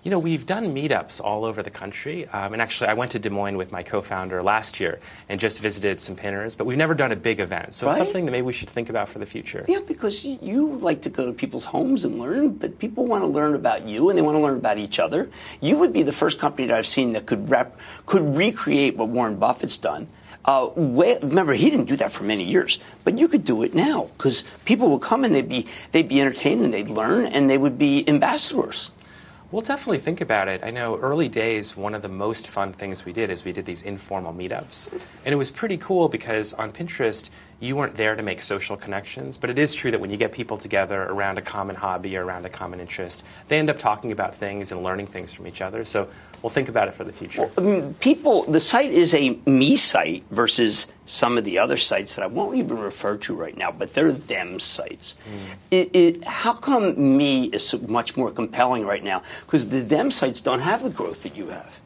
You 0.03 0.11
know, 0.11 0.19
we've 0.19 0.45
done 0.45 0.75
meetups 0.75 1.21
all 1.23 1.45
over 1.45 1.63
the 1.63 1.71
country. 1.71 2.27
Um, 2.27 2.55
and 2.55 2.61
actually, 2.61 2.89
I 2.89 2.95
went 2.95 3.13
to 3.13 3.21
Des 3.21 3.31
Moines 3.31 3.57
with 3.57 3.71
my 3.71 3.85
co 3.85 4.03
founder 4.03 4.43
last 4.43 4.81
year 4.81 4.99
and 5.29 5.39
just 5.39 5.61
visited 5.61 6.01
some 6.01 6.17
pinners, 6.17 6.57
but 6.57 6.65
we've 6.65 6.77
never 6.77 6.95
done 6.95 7.13
a 7.13 7.17
big 7.17 7.39
event. 7.39 7.73
So 7.75 7.87
it's 7.89 7.99
something 7.99 8.25
that 8.25 8.33
maybe 8.33 8.43
we 8.43 8.53
should 8.53 8.69
think 8.69 8.91
about 8.91 9.09
for 9.09 9.21
the 9.21 9.27
future. 9.27 9.65
Yeah, 9.69 9.79
because 9.87 10.25
you, 10.25 10.39
you 10.43 10.75
like 10.77 11.03
to 11.03 11.11
go 11.11 11.27
to 11.27 11.33
people's 11.33 11.65
homes 11.65 12.05
and 12.05 12.19
learn, 12.19 12.55
but 12.55 12.81
people 12.81 13.07
want 13.07 13.23
to 13.23 13.29
learn 13.29 13.55
about 13.55 13.87
you 13.87 14.09
and 14.09 14.19
they 14.19 14.23
want 14.23 14.35
to 14.35 14.41
learn 14.41 14.57
about 14.57 14.79
each 14.79 14.99
other. 14.99 15.31
You 15.61 15.79
would 15.79 15.93
be 15.93 16.03
the 16.03 16.13
first 16.13 16.41
company 16.41 16.67
that 16.67 16.77
I've 16.77 16.87
seen 16.87 17.13
that 17.13 17.27
could 17.27 17.49
rep, 17.49 17.79
could 18.07 18.37
recreate 18.37 18.97
what 18.97 19.09
Warren 19.09 19.37
Buffett's 19.37 19.79
done. 19.79 20.09
Uh, 20.45 20.69
way, 20.75 21.17
remember, 21.23 21.53
he 21.53 21.71
didn't 21.71 21.85
do 21.85 21.95
that 21.95 22.11
for 22.11 22.25
many 22.25 22.43
years, 22.43 22.81
but 23.05 23.17
you 23.17 23.29
could 23.29 23.45
do 23.45 23.63
it 23.63 23.75
now 23.75 24.11
because 24.17 24.43
people 24.65 24.91
would 24.91 25.03
come 25.03 25.23
and 25.23 25.33
they'd 25.33 25.49
be 25.49 25.69
they'd 25.93 26.09
be 26.09 26.21
entertained 26.21 26.65
and 26.65 26.75
they'd 26.75 26.89
learn 26.89 27.27
and 27.27 27.49
they 27.49 27.57
would 27.57 27.79
be 27.79 28.07
ambassadors. 28.09 28.91
We'll 29.53 29.61
definitely 29.61 29.99
think 29.99 30.23
about 30.23 30.49
it. 30.49 30.65
I 30.65 30.71
know 30.71 30.97
early 30.97 31.29
days, 31.29 31.77
one 31.77 31.95
of 31.95 32.01
the 32.01 32.09
most 32.09 32.49
fun 32.49 32.73
things 32.73 33.05
we 33.05 33.13
did 33.13 33.29
is 33.29 33.45
we 33.45 33.53
did 33.53 33.67
these 33.67 33.83
informal 33.83 34.33
meetups. 34.33 34.91
And 35.27 35.33
it 35.35 35.37
was 35.37 35.51
pretty 35.51 35.77
cool 35.77 36.09
because 36.09 36.55
on 36.55 36.73
Pinterest, 36.73 37.29
you 37.61 37.77
weren't 37.77 37.95
there 37.95 38.17
to 38.17 38.23
make 38.23 38.41
social 38.41 38.79
connections, 38.79 39.37
but 39.37 39.51
it 39.51 39.59
is 39.59 39.75
true 39.75 39.91
that 39.91 40.01
when 40.01 40.09
you 40.09 40.17
get 40.17 40.33
people 40.33 40.57
together 40.57 41.03
around 41.03 41.37
a 41.37 41.43
common 41.43 41.77
hobby 41.77 42.17
or 42.17 42.25
around 42.25 42.47
a 42.47 42.49
common 42.49 42.81
interest, 42.81 43.25
they 43.49 43.59
end 43.59 43.69
up 43.69 43.79
talking 43.79 44.11
about 44.11 44.35
things 44.35 44.73
and 44.73 44.83
learning 44.83 45.07
things 45.07 45.35
from 45.35 45.47
each 45.47 45.61
other. 45.61 45.85
So 45.85 46.09
we'll 46.43 46.49
think 46.49 46.71
about 46.71 46.89
it 46.89 46.95
for 46.95 47.05
the 47.05 47.13
future. 47.13 47.51
Mean, 47.61 47.93
people, 48.01 48.45
the 48.45 48.59
site 48.59 48.91
is 48.91 49.15
a 49.15 49.39
me 49.45 49.77
site 49.77 50.25
versus 50.31 50.87
some 51.13 51.37
of 51.37 51.45
the 51.45 51.59
other 51.59 51.77
sites 51.77 52.15
that 52.15 52.23
I 52.23 52.27
won't 52.27 52.57
even 52.57 52.79
refer 52.79 53.19
to 53.19 53.35
right 53.35 53.57
now, 53.57 53.71
but 53.71 53.93
they're 53.93 54.13
them 54.13 54.59
sites. 54.59 55.17
Hmm. 55.25 55.53
It, 55.71 55.91
it, 55.95 56.25
how 56.25 56.55
come 56.55 57.19
me 57.19 57.45
is 57.47 57.69
so 57.69 57.79
much 57.87 58.17
more 58.17 58.31
compelling 58.31 58.87
right 58.87 59.05
now? 59.05 59.23
Because 59.45 59.69
the 59.69 59.81
them 59.81 60.11
sites 60.11 60.41
don't 60.41 60.61
have 60.61 60.83
the 60.83 60.91
growth 60.91 61.23
that 61.25 61.37
you 61.37 61.49
have. 61.49 61.82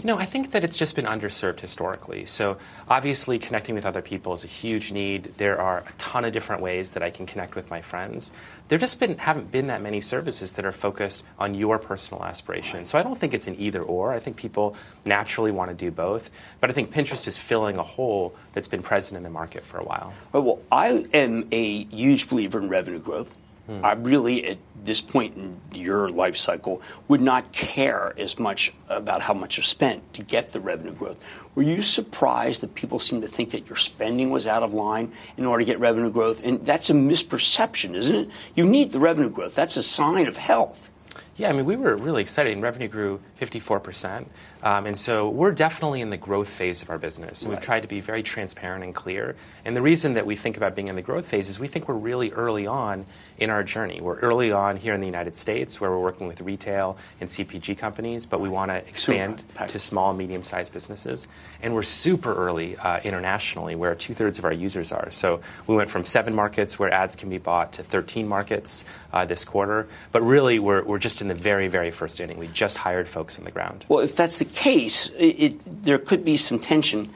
You 0.00 0.06
know, 0.06 0.16
I 0.16 0.24
think 0.24 0.52
that 0.52 0.64
it's 0.64 0.78
just 0.78 0.96
been 0.96 1.04
underserved 1.04 1.60
historically. 1.60 2.24
So, 2.24 2.56
obviously, 2.88 3.38
connecting 3.38 3.74
with 3.74 3.84
other 3.84 4.00
people 4.00 4.32
is 4.32 4.44
a 4.44 4.46
huge 4.46 4.92
need. 4.92 5.24
There 5.36 5.60
are 5.60 5.80
a 5.80 5.92
ton 5.98 6.24
of 6.24 6.32
different 6.32 6.62
ways 6.62 6.92
that 6.92 7.02
I 7.02 7.10
can 7.10 7.26
connect 7.26 7.54
with 7.54 7.68
my 7.68 7.82
friends. 7.82 8.32
There 8.68 8.78
just 8.78 8.98
been, 8.98 9.18
haven't 9.18 9.50
been 9.50 9.66
that 9.66 9.82
many 9.82 10.00
services 10.00 10.52
that 10.52 10.64
are 10.64 10.72
focused 10.72 11.22
on 11.38 11.52
your 11.52 11.78
personal 11.78 12.24
aspirations. 12.24 12.88
So, 12.88 12.98
I 12.98 13.02
don't 13.02 13.18
think 13.18 13.34
it's 13.34 13.46
an 13.46 13.56
either 13.58 13.82
or. 13.82 14.14
I 14.14 14.20
think 14.20 14.36
people 14.36 14.74
naturally 15.04 15.50
want 15.50 15.68
to 15.68 15.76
do 15.76 15.90
both. 15.90 16.30
But 16.60 16.70
I 16.70 16.72
think 16.72 16.90
Pinterest 16.90 17.28
is 17.28 17.38
filling 17.38 17.76
a 17.76 17.82
hole 17.82 18.34
that's 18.54 18.68
been 18.68 18.82
present 18.82 19.18
in 19.18 19.22
the 19.22 19.28
market 19.28 19.66
for 19.66 19.76
a 19.76 19.84
while. 19.84 20.14
Well, 20.32 20.42
well, 20.42 20.62
I 20.72 21.04
am 21.12 21.46
a 21.52 21.84
huge 21.84 22.30
believer 22.30 22.58
in 22.58 22.70
revenue 22.70 23.00
growth. 23.00 23.30
Mm-hmm. 23.70 23.84
I 23.84 23.92
really, 23.92 24.46
at 24.46 24.58
this 24.84 25.00
point 25.00 25.36
in 25.36 25.60
your 25.72 26.10
life 26.10 26.36
cycle, 26.36 26.82
would 27.06 27.20
not 27.20 27.52
care 27.52 28.14
as 28.18 28.38
much 28.38 28.72
about 28.88 29.22
how 29.22 29.34
much 29.34 29.56
you 29.56 29.62
spent 29.62 30.12
to 30.14 30.22
get 30.22 30.50
the 30.50 30.58
revenue 30.58 30.92
growth. 30.92 31.18
Were 31.54 31.62
you 31.62 31.80
surprised 31.80 32.62
that 32.62 32.74
people 32.74 32.98
seem 32.98 33.20
to 33.20 33.28
think 33.28 33.50
that 33.50 33.68
your 33.68 33.76
spending 33.76 34.30
was 34.30 34.46
out 34.46 34.64
of 34.64 34.74
line 34.74 35.12
in 35.36 35.44
order 35.44 35.62
to 35.62 35.66
get 35.66 35.78
revenue 35.78 36.10
growth? 36.10 36.44
And 36.44 36.64
that's 36.64 36.90
a 36.90 36.94
misperception, 36.94 37.94
isn't 37.94 38.16
it? 38.16 38.30
You 38.56 38.64
need 38.64 38.90
the 38.90 39.00
revenue 39.00 39.30
growth. 39.30 39.54
That's 39.54 39.76
a 39.76 39.82
sign 39.82 40.26
of 40.26 40.36
health. 40.36 40.90
Yeah, 41.36 41.48
I 41.48 41.52
mean, 41.52 41.64
we 41.64 41.76
were 41.76 41.96
really 41.96 42.22
excited. 42.22 42.52
And 42.52 42.62
revenue 42.62 42.88
grew 42.88 43.20
54%. 43.40 44.26
Um, 44.62 44.86
and 44.86 44.96
so 44.96 45.28
we're 45.28 45.52
definitely 45.52 46.02
in 46.02 46.10
the 46.10 46.16
growth 46.16 46.48
phase 46.48 46.82
of 46.82 46.90
our 46.90 46.98
business. 46.98 47.42
And 47.42 47.50
we've 47.50 47.60
tried 47.62 47.80
to 47.80 47.88
be 47.88 48.00
very 48.00 48.22
transparent 48.22 48.84
and 48.84 48.94
clear. 48.94 49.36
And 49.64 49.74
the 49.74 49.82
reason 49.82 50.14
that 50.14 50.26
we 50.26 50.36
think 50.36 50.56
about 50.56 50.74
being 50.74 50.88
in 50.88 50.96
the 50.96 51.02
growth 51.02 51.26
phase 51.26 51.48
is 51.48 51.58
we 51.58 51.68
think 51.68 51.88
we're 51.88 51.94
really 51.94 52.30
early 52.32 52.66
on 52.66 53.06
in 53.38 53.48
our 53.48 53.64
journey. 53.64 54.00
We're 54.00 54.18
early 54.18 54.52
on 54.52 54.76
here 54.76 54.92
in 54.92 55.00
the 55.00 55.06
United 55.06 55.34
States 55.34 55.80
where 55.80 55.90
we're 55.90 56.02
working 56.02 56.28
with 56.28 56.42
retail 56.42 56.98
and 57.20 57.28
CPG 57.28 57.78
companies, 57.78 58.26
but 58.26 58.40
we 58.40 58.50
want 58.50 58.70
to 58.70 58.76
expand 58.76 59.42
to 59.66 59.78
small, 59.78 60.12
medium 60.12 60.44
sized 60.44 60.72
businesses. 60.72 61.26
And 61.62 61.74
we're 61.74 61.82
super 61.82 62.34
early 62.34 62.76
uh, 62.76 63.00
internationally 63.02 63.74
where 63.74 63.94
two 63.94 64.12
thirds 64.12 64.38
of 64.38 64.44
our 64.44 64.52
users 64.52 64.92
are. 64.92 65.10
So 65.10 65.40
we 65.66 65.74
went 65.74 65.90
from 65.90 66.04
seven 66.04 66.34
markets 66.34 66.78
where 66.78 66.92
ads 66.92 67.16
can 67.16 67.30
be 67.30 67.38
bought 67.38 67.72
to 67.74 67.82
13 67.82 68.28
markets 68.28 68.84
uh, 69.12 69.24
this 69.24 69.44
quarter. 69.44 69.88
But 70.12 70.22
really, 70.22 70.58
we're, 70.58 70.82
we're 70.82 70.98
just 70.98 71.22
in 71.22 71.28
the 71.28 71.34
very, 71.34 71.68
very 71.68 71.90
first 71.90 72.20
inning. 72.20 72.38
We 72.38 72.48
just 72.48 72.76
hired 72.76 73.08
folks 73.08 73.29
on 73.38 73.44
the 73.44 73.50
ground. 73.50 73.84
Well, 73.88 74.00
if 74.00 74.16
that's 74.16 74.38
the 74.38 74.44
case, 74.44 75.10
it, 75.10 75.26
it, 75.26 75.84
there 75.84 75.98
could 75.98 76.24
be 76.24 76.36
some 76.36 76.58
tension. 76.58 77.12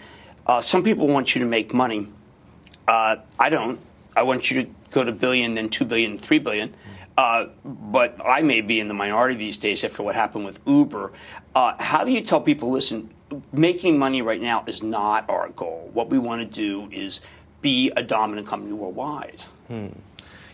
Uh, 0.47 0.61
some 0.61 0.83
people 0.83 1.09
want 1.09 1.35
you 1.35 1.41
to 1.41 1.47
make 1.47 1.73
money. 1.73 2.09
Uh, 2.87 3.17
I 3.39 3.51
don't. 3.51 3.79
I 4.17 4.23
want 4.23 4.51
you 4.51 4.63
to 4.63 4.71
go 4.91 5.05
to 5.05 5.13
billion, 5.13 5.55
then 5.55 5.69
two 5.69 5.85
billion, 5.85 6.19
three 6.19 6.39
billion. 6.39 6.75
Uh, 7.17 7.47
but 7.65 8.17
I 8.25 8.43
may 8.43 8.61
be 8.61 8.81
in 8.81 8.89
the 8.89 8.95
minority 8.95 9.37
these 9.37 9.57
days 9.57 9.85
after 9.85 10.03
what 10.03 10.15
happened 10.15 10.45
with 10.45 10.59
Uber. 10.67 11.13
Uh, 11.55 11.75
how 11.79 12.05
do 12.05 12.11
you 12.11 12.21
tell 12.21 12.41
people, 12.41 12.71
listen, 12.71 13.09
making 13.53 13.99
money 13.99 14.23
right 14.23 14.41
now 14.41 14.65
is 14.67 14.83
not 14.83 15.29
our 15.31 15.49
goal. 15.51 15.91
What 15.93 16.11
we 16.11 16.19
want 16.19 16.41
to 16.41 16.47
do 16.47 16.89
is 16.91 17.21
be 17.61 17.91
a 17.97 18.03
dominant 18.03 18.47
company 18.47 18.73
worldwide. 18.73 19.43
Hmm. 19.69 19.89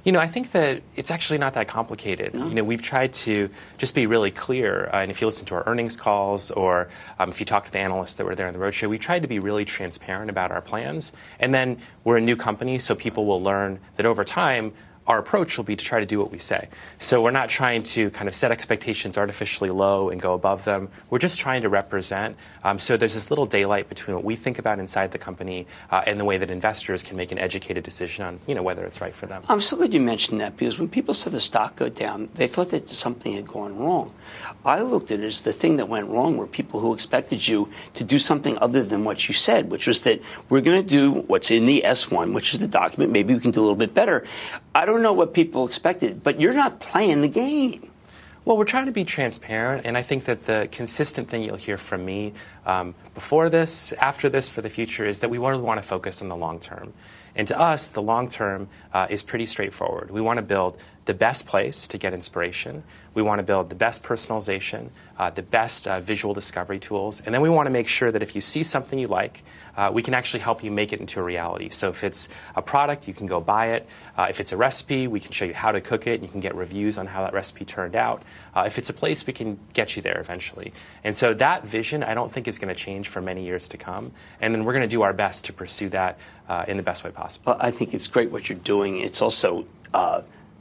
You 0.04 0.12
know, 0.12 0.20
I 0.20 0.26
think 0.26 0.52
that 0.52 0.82
it's 0.96 1.10
actually 1.10 1.38
not 1.38 1.54
that 1.54 1.68
complicated. 1.68 2.34
No. 2.34 2.48
You 2.48 2.54
know, 2.54 2.64
we've 2.64 2.82
tried 2.82 3.12
to 3.14 3.50
just 3.78 3.94
be 3.94 4.06
really 4.06 4.30
clear. 4.30 4.88
Uh, 4.92 4.98
and 5.02 5.10
if 5.10 5.20
you 5.20 5.26
listen 5.26 5.46
to 5.46 5.54
our 5.54 5.64
earnings 5.66 5.96
calls 5.96 6.50
or 6.50 6.88
um, 7.18 7.30
if 7.30 7.40
you 7.40 7.46
talk 7.46 7.66
to 7.66 7.72
the 7.72 7.78
analysts 7.78 8.14
that 8.14 8.24
were 8.24 8.34
there 8.34 8.46
on 8.46 8.52
the 8.52 8.58
roadshow, 8.58 8.88
we 8.88 8.98
tried 8.98 9.22
to 9.22 9.28
be 9.28 9.38
really 9.38 9.64
transparent 9.64 10.30
about 10.30 10.50
our 10.50 10.62
plans. 10.62 11.12
And 11.38 11.52
then 11.52 11.78
we're 12.04 12.16
a 12.16 12.20
new 12.20 12.36
company, 12.36 12.78
so 12.78 12.94
people 12.94 13.26
will 13.26 13.42
learn 13.42 13.78
that 13.96 14.06
over 14.06 14.24
time, 14.24 14.72
our 15.10 15.18
approach 15.18 15.56
will 15.56 15.64
be 15.64 15.74
to 15.74 15.84
try 15.84 15.98
to 15.98 16.06
do 16.06 16.20
what 16.20 16.30
we 16.30 16.38
say. 16.38 16.68
So 16.98 17.20
we're 17.20 17.32
not 17.32 17.48
trying 17.48 17.82
to 17.94 18.10
kind 18.10 18.28
of 18.28 18.34
set 18.34 18.52
expectations 18.52 19.18
artificially 19.18 19.70
low 19.70 20.08
and 20.08 20.20
go 20.20 20.34
above 20.34 20.64
them. 20.64 20.88
We're 21.10 21.18
just 21.18 21.40
trying 21.40 21.62
to 21.62 21.68
represent. 21.68 22.36
Um, 22.62 22.78
so 22.78 22.96
there's 22.96 23.14
this 23.14 23.28
little 23.28 23.44
daylight 23.44 23.88
between 23.88 24.14
what 24.14 24.22
we 24.22 24.36
think 24.36 24.60
about 24.60 24.78
inside 24.78 25.10
the 25.10 25.18
company 25.18 25.66
uh, 25.90 26.04
and 26.06 26.20
the 26.20 26.24
way 26.24 26.38
that 26.38 26.48
investors 26.48 27.02
can 27.02 27.16
make 27.16 27.32
an 27.32 27.40
educated 27.40 27.82
decision 27.82 28.24
on, 28.24 28.38
you 28.46 28.54
know, 28.54 28.62
whether 28.62 28.84
it's 28.84 29.00
right 29.00 29.12
for 29.12 29.26
them. 29.26 29.42
I'm 29.48 29.60
so 29.60 29.76
glad 29.76 29.92
you 29.92 30.00
mentioned 30.00 30.40
that 30.42 30.56
because 30.56 30.78
when 30.78 30.88
people 30.88 31.12
saw 31.12 31.28
the 31.28 31.40
stock 31.40 31.74
go 31.74 31.88
down, 31.88 32.28
they 32.36 32.46
thought 32.46 32.70
that 32.70 32.88
something 32.92 33.32
had 33.32 33.48
gone 33.48 33.76
wrong. 33.76 34.14
I 34.64 34.82
looked 34.82 35.10
at 35.10 35.18
it 35.18 35.24
as 35.24 35.40
the 35.40 35.52
thing 35.52 35.78
that 35.78 35.88
went 35.88 36.08
wrong 36.08 36.36
were 36.36 36.46
people 36.46 36.78
who 36.78 36.94
expected 36.94 37.48
you 37.48 37.68
to 37.94 38.04
do 38.04 38.20
something 38.20 38.56
other 38.58 38.84
than 38.84 39.02
what 39.02 39.26
you 39.26 39.34
said, 39.34 39.72
which 39.72 39.88
was 39.88 40.02
that 40.02 40.22
we're 40.48 40.60
going 40.60 40.80
to 40.80 40.88
do 40.88 41.22
what's 41.22 41.50
in 41.50 41.66
the 41.66 41.82
S1, 41.84 42.32
which 42.32 42.52
is 42.52 42.60
the 42.60 42.68
document. 42.68 43.10
Maybe 43.10 43.34
we 43.34 43.40
can 43.40 43.50
do 43.50 43.60
a 43.60 43.62
little 43.62 43.74
bit 43.74 43.92
better. 43.92 44.24
I 44.72 44.86
don't 44.86 44.99
know 45.02 45.12
what 45.12 45.34
people 45.34 45.66
expected, 45.66 46.22
but 46.22 46.40
you're 46.40 46.54
not 46.54 46.80
playing 46.80 47.20
the 47.20 47.28
game. 47.28 47.90
Well, 48.44 48.56
we're 48.56 48.64
trying 48.64 48.86
to 48.86 48.92
be 48.92 49.04
transparent, 49.04 49.84
and 49.84 49.96
I 49.96 50.02
think 50.02 50.24
that 50.24 50.46
the 50.46 50.68
consistent 50.72 51.28
thing 51.28 51.42
you'll 51.42 51.56
hear 51.56 51.76
from 51.76 52.04
me 52.04 52.32
um, 52.66 52.94
before 53.14 53.48
this, 53.48 53.92
after 53.94 54.28
this, 54.28 54.48
for 54.48 54.62
the 54.62 54.70
future 54.70 55.06
is 55.06 55.20
that 55.20 55.30
we 55.30 55.38
really 55.38 55.58
want 55.58 55.78
to 55.78 55.86
focus 55.86 56.22
on 56.22 56.28
the 56.28 56.36
long 56.36 56.58
term. 56.58 56.92
And 57.36 57.46
to 57.48 57.58
us, 57.58 57.90
the 57.90 58.02
long 58.02 58.28
term 58.28 58.68
uh, 58.92 59.06
is 59.08 59.22
pretty 59.22 59.46
straightforward. 59.46 60.10
We 60.10 60.20
want 60.20 60.38
to 60.38 60.42
build 60.42 60.78
the 61.06 61.14
best 61.14 61.46
place 61.46 61.88
to 61.88 61.98
get 61.98 62.12
inspiration. 62.12 62.82
We 63.14 63.22
want 63.22 63.40
to 63.40 63.44
build 63.44 63.70
the 63.70 63.74
best 63.74 64.04
personalization, 64.04 64.90
uh, 65.18 65.30
the 65.30 65.42
best 65.42 65.88
uh, 65.88 65.98
visual 66.00 66.34
discovery 66.34 66.78
tools, 66.78 67.20
and 67.24 67.34
then 67.34 67.42
we 67.42 67.48
want 67.48 67.66
to 67.66 67.70
make 67.70 67.88
sure 67.88 68.10
that 68.12 68.22
if 68.22 68.36
you 68.36 68.40
see 68.40 68.62
something 68.62 68.98
you 68.98 69.08
like, 69.08 69.42
uh, 69.76 69.90
we 69.92 70.02
can 70.02 70.14
actually 70.14 70.40
help 70.40 70.62
you 70.62 70.70
make 70.70 70.92
it 70.92 71.00
into 71.00 71.18
a 71.18 71.22
reality. 71.22 71.70
So 71.70 71.88
if 71.88 72.04
it's 72.04 72.28
a 72.54 72.62
product, 72.62 73.08
you 73.08 73.14
can 73.14 73.26
go 73.26 73.40
buy 73.40 73.72
it. 73.72 73.88
Uh, 74.16 74.26
if 74.30 74.38
it's 74.38 74.52
a 74.52 74.56
recipe, 74.56 75.08
we 75.08 75.18
can 75.18 75.32
show 75.32 75.46
you 75.46 75.54
how 75.54 75.72
to 75.72 75.80
cook 75.80 76.06
it, 76.06 76.22
you 76.22 76.28
can 76.28 76.40
get 76.40 76.54
reviews 76.54 76.98
on 76.98 77.06
how 77.06 77.22
that 77.24 77.32
recipe 77.32 77.64
turned 77.64 77.96
out. 77.96 78.22
Uh, 78.54 78.64
if 78.66 78.78
it's 78.78 78.90
a 78.90 78.92
place, 78.92 79.26
we 79.26 79.32
can 79.32 79.58
get 79.72 79.96
you 79.96 80.02
there 80.02 80.20
eventually. 80.20 80.72
And 81.02 81.16
so 81.16 81.34
that 81.34 81.66
vision, 81.66 82.04
I 82.04 82.14
don't 82.14 82.30
think 82.30 82.46
is 82.50 82.58
going 82.58 82.68
to 82.68 82.74
change 82.74 83.08
for 83.08 83.22
many 83.22 83.42
years 83.42 83.68
to 83.68 83.78
come. 83.78 84.12
And 84.42 84.54
then 84.54 84.66
we're 84.66 84.74
going 84.74 84.88
to 84.90 84.96
do 84.96 85.00
our 85.00 85.14
best 85.14 85.46
to 85.46 85.54
pursue 85.54 85.88
that 85.88 86.18
uh, 86.48 86.66
in 86.68 86.76
the 86.76 86.82
best 86.82 87.02
way 87.02 87.10
possible. 87.10 87.56
I 87.58 87.70
think 87.70 87.94
it's 87.94 88.06
great 88.06 88.30
what 88.30 88.50
you're 88.50 88.58
doing. 88.58 89.00
It's 89.00 89.22
also 89.22 89.64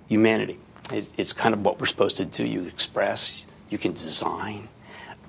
humanity. 0.08 0.58
It's 0.92 1.34
kind 1.34 1.54
of 1.54 1.66
what 1.66 1.80
we're 1.80 1.88
supposed 1.88 2.18
to 2.18 2.26
do. 2.26 2.46
You 2.46 2.64
express, 2.64 3.46
you 3.70 3.78
can 3.78 3.92
design, 3.94 4.70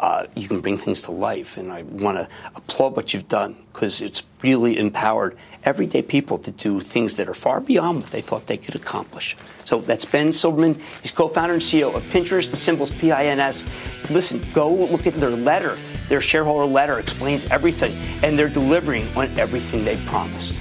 uh, 0.00 0.26
you 0.34 0.48
can 0.48 0.60
bring 0.60 0.78
things 0.78 1.02
to 1.02 1.12
life. 1.12 1.58
And 1.58 1.70
I 1.70 1.82
want 1.82 2.16
to 2.16 2.26
applaud 2.56 2.96
what 2.96 3.12
you've 3.12 3.28
done 3.28 3.54
because 3.72 4.00
it's 4.00 4.22
really 4.42 4.78
empowered 4.78 5.36
everyday 5.62 6.00
people 6.00 6.38
to 6.38 6.50
do 6.50 6.80
things 6.80 7.16
that 7.16 7.28
are 7.28 7.34
far 7.34 7.60
beyond 7.60 8.00
what 8.00 8.10
they 8.10 8.22
thought 8.22 8.46
they 8.46 8.56
could 8.56 8.74
accomplish. 8.74 9.36
So 9.66 9.80
that's 9.80 10.06
Ben 10.06 10.30
Silbermann. 10.30 10.80
He's 11.02 11.12
co 11.12 11.28
founder 11.28 11.52
and 11.52 11.62
CEO 11.62 11.94
of 11.94 12.02
Pinterest. 12.04 12.50
The 12.50 12.56
symbol's 12.56 12.90
P 12.92 13.12
I 13.12 13.26
N 13.26 13.40
S. 13.40 13.64
Listen, 14.08 14.44
go 14.54 14.72
look 14.72 15.06
at 15.06 15.14
their 15.20 15.30
letter. 15.30 15.78
Their 16.08 16.22
shareholder 16.22 16.64
letter 16.64 16.98
explains 16.98 17.44
everything, 17.50 17.92
and 18.24 18.38
they're 18.38 18.48
delivering 18.48 19.06
on 19.16 19.38
everything 19.38 19.84
they 19.84 19.98
promised. 20.06 20.54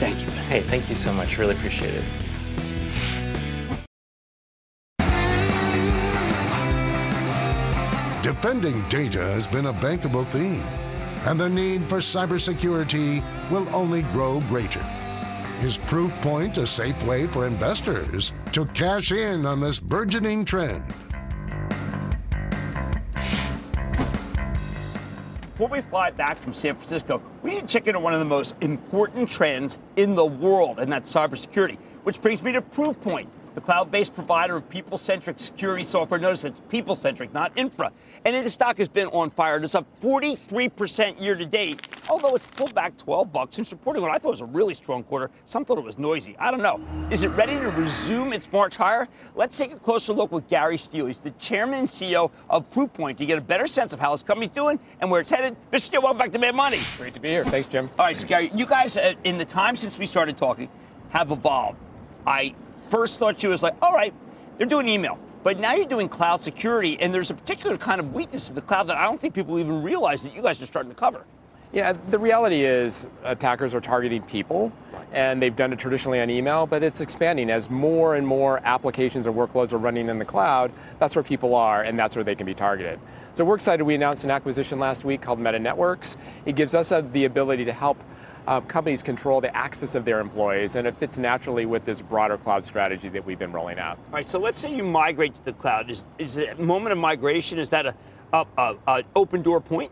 Thank 0.00 0.20
you. 0.20 0.26
Hey, 0.26 0.60
thank 0.60 0.90
you 0.90 0.96
so 0.96 1.12
much. 1.12 1.38
Really 1.38 1.54
appreciate 1.54 1.94
it. 1.94 2.25
Defending 8.26 8.82
data 8.88 9.20
has 9.20 9.46
been 9.46 9.66
a 9.66 9.72
bankable 9.74 10.26
theme, 10.32 10.64
and 11.28 11.38
the 11.38 11.48
need 11.48 11.80
for 11.84 11.98
cybersecurity 11.98 13.22
will 13.52 13.68
only 13.72 14.02
grow 14.10 14.40
greater. 14.48 14.84
Is 15.62 15.78
Proofpoint 15.78 16.58
a 16.58 16.66
safe 16.66 17.00
way 17.04 17.28
for 17.28 17.46
investors 17.46 18.32
to 18.50 18.66
cash 18.66 19.12
in 19.12 19.46
on 19.46 19.60
this 19.60 19.78
burgeoning 19.78 20.44
trend? 20.44 20.84
Before 25.52 25.68
we 25.68 25.80
fly 25.80 26.10
back 26.10 26.36
from 26.36 26.52
San 26.52 26.74
Francisco, 26.74 27.22
we 27.44 27.54
need 27.54 27.60
to 27.60 27.66
check 27.68 27.86
into 27.86 28.00
one 28.00 28.12
of 28.12 28.18
the 28.18 28.24
most 28.24 28.56
important 28.60 29.28
trends 29.28 29.78
in 29.94 30.16
the 30.16 30.26
world, 30.26 30.80
and 30.80 30.90
that's 30.90 31.08
cybersecurity, 31.08 31.78
which 32.02 32.20
brings 32.20 32.42
me 32.42 32.50
to 32.50 32.60
Proofpoint 32.60 33.28
the 33.56 33.60
cloud 33.62 33.90
based 33.90 34.14
provider 34.14 34.54
of 34.56 34.68
people 34.68 34.98
centric 34.98 35.40
security 35.40 35.82
software. 35.82 36.20
Notice 36.20 36.44
it's 36.44 36.60
people 36.68 36.94
centric, 36.94 37.32
not 37.32 37.50
infra. 37.56 37.90
And 38.26 38.36
the 38.36 38.50
stock 38.50 38.76
has 38.76 38.88
been 38.88 39.08
on 39.08 39.30
fire. 39.30 39.56
It's 39.56 39.74
up 39.74 39.86
43% 40.02 41.20
year 41.20 41.34
to 41.34 41.46
date, 41.46 41.88
although 42.10 42.36
it's 42.36 42.46
pulled 42.46 42.74
back 42.74 42.98
12 42.98 43.32
bucks 43.32 43.56
since 43.56 43.72
reporting 43.72 44.02
what 44.02 44.10
I 44.10 44.18
thought 44.18 44.32
was 44.32 44.42
a 44.42 44.46
really 44.46 44.74
strong 44.74 45.02
quarter. 45.02 45.30
Some 45.46 45.64
thought 45.64 45.78
it 45.78 45.84
was 45.84 45.98
noisy. 45.98 46.36
I 46.38 46.50
don't 46.50 46.62
know. 46.62 46.78
Is 47.10 47.24
it 47.24 47.28
ready 47.28 47.54
to 47.54 47.70
resume 47.70 48.34
its 48.34 48.52
march 48.52 48.76
higher? 48.76 49.08
Let's 49.34 49.56
take 49.56 49.72
a 49.72 49.78
closer 49.78 50.12
look 50.12 50.32
with 50.32 50.46
Gary 50.48 50.76
Steele. 50.76 51.06
He's 51.06 51.20
the 51.20 51.30
chairman 51.32 51.78
and 51.78 51.88
CEO 51.88 52.30
of 52.50 52.68
Proofpoint 52.70 53.16
to 53.16 53.24
get 53.24 53.38
a 53.38 53.40
better 53.40 53.66
sense 53.66 53.94
of 53.94 54.00
how 54.00 54.12
this 54.12 54.22
company's 54.22 54.50
doing 54.50 54.78
and 55.00 55.10
where 55.10 55.22
it's 55.22 55.30
headed. 55.30 55.56
Mr. 55.72 55.80
Steele, 55.80 56.02
welcome 56.02 56.18
back 56.18 56.32
to 56.32 56.38
Mad 56.38 56.54
Money. 56.54 56.80
Great 56.98 57.14
to 57.14 57.20
be 57.20 57.30
here. 57.30 57.44
Thanks, 57.46 57.70
Jim. 57.70 57.88
All 57.98 58.04
right, 58.04 58.16
so 58.16 58.26
Gary, 58.26 58.50
you 58.54 58.66
guys, 58.66 58.98
uh, 58.98 59.14
in 59.24 59.38
the 59.38 59.46
time 59.46 59.76
since 59.76 59.98
we 59.98 60.04
started 60.04 60.36
talking, 60.36 60.68
have 61.08 61.30
evolved. 61.30 61.78
I 62.26 62.54
first 62.90 63.18
thought 63.18 63.42
you 63.42 63.48
was 63.48 63.62
like, 63.62 63.74
all 63.82 63.92
right, 63.92 64.14
they're 64.56 64.66
doing 64.66 64.88
email. 64.88 65.18
But 65.42 65.60
now 65.60 65.74
you're 65.74 65.86
doing 65.86 66.08
cloud 66.08 66.40
security, 66.40 66.98
and 67.00 67.14
there's 67.14 67.30
a 67.30 67.34
particular 67.34 67.76
kind 67.76 68.00
of 68.00 68.12
weakness 68.12 68.48
in 68.48 68.56
the 68.56 68.62
cloud 68.62 68.88
that 68.88 68.96
I 68.96 69.04
don't 69.04 69.20
think 69.20 69.34
people 69.34 69.58
even 69.58 69.82
realize 69.82 70.24
that 70.24 70.34
you 70.34 70.42
guys 70.42 70.60
are 70.60 70.66
starting 70.66 70.90
to 70.90 70.96
cover. 70.98 71.24
Yeah, 71.72 71.92
the 72.10 72.18
reality 72.18 72.64
is 72.64 73.06
attackers 73.22 73.74
are 73.74 73.80
targeting 73.80 74.22
people, 74.22 74.72
and 75.12 75.42
they've 75.42 75.54
done 75.54 75.72
it 75.72 75.78
traditionally 75.78 76.20
on 76.20 76.30
email, 76.30 76.66
but 76.66 76.82
it's 76.82 77.00
expanding 77.00 77.50
as 77.50 77.68
more 77.68 78.16
and 78.16 78.26
more 78.26 78.60
applications 78.64 79.26
or 79.26 79.32
workloads 79.32 79.72
are 79.72 79.78
running 79.78 80.08
in 80.08 80.18
the 80.18 80.24
cloud. 80.24 80.72
That's 80.98 81.14
where 81.14 81.22
people 81.22 81.54
are, 81.54 81.82
and 81.82 81.98
that's 81.98 82.16
where 82.16 82.24
they 82.24 82.34
can 82.34 82.46
be 82.46 82.54
targeted. 82.54 82.98
So 83.34 83.44
we're 83.44 83.56
excited. 83.56 83.84
We 83.84 83.94
announced 83.94 84.24
an 84.24 84.30
acquisition 84.30 84.78
last 84.78 85.04
week 85.04 85.20
called 85.20 85.38
Meta 85.38 85.58
Networks. 85.58 86.16
It 86.46 86.56
gives 86.56 86.74
us 86.74 86.92
uh, 86.92 87.02
the 87.12 87.24
ability 87.24 87.64
to 87.66 87.72
help 87.72 88.02
uh, 88.46 88.60
companies 88.62 89.02
control 89.02 89.40
the 89.40 89.54
access 89.56 89.94
of 89.94 90.04
their 90.04 90.20
employees, 90.20 90.76
and 90.76 90.86
it 90.86 90.96
fits 90.96 91.18
naturally 91.18 91.66
with 91.66 91.84
this 91.84 92.02
broader 92.02 92.36
cloud 92.36 92.64
strategy 92.64 93.08
that 93.08 93.24
we've 93.24 93.38
been 93.38 93.52
rolling 93.52 93.78
out. 93.78 93.98
All 94.08 94.14
right, 94.14 94.28
so 94.28 94.38
let's 94.38 94.58
say 94.58 94.74
you 94.74 94.84
migrate 94.84 95.34
to 95.36 95.44
the 95.44 95.52
cloud. 95.52 95.90
Is, 95.90 96.04
is 96.18 96.34
the 96.34 96.54
moment 96.56 96.92
of 96.92 96.98
migration, 96.98 97.58
is 97.58 97.70
that 97.70 97.86
a, 97.86 97.94
a, 98.32 98.46
a, 98.58 98.76
a 98.86 99.04
open 99.14 99.42
door 99.42 99.60
point? 99.60 99.90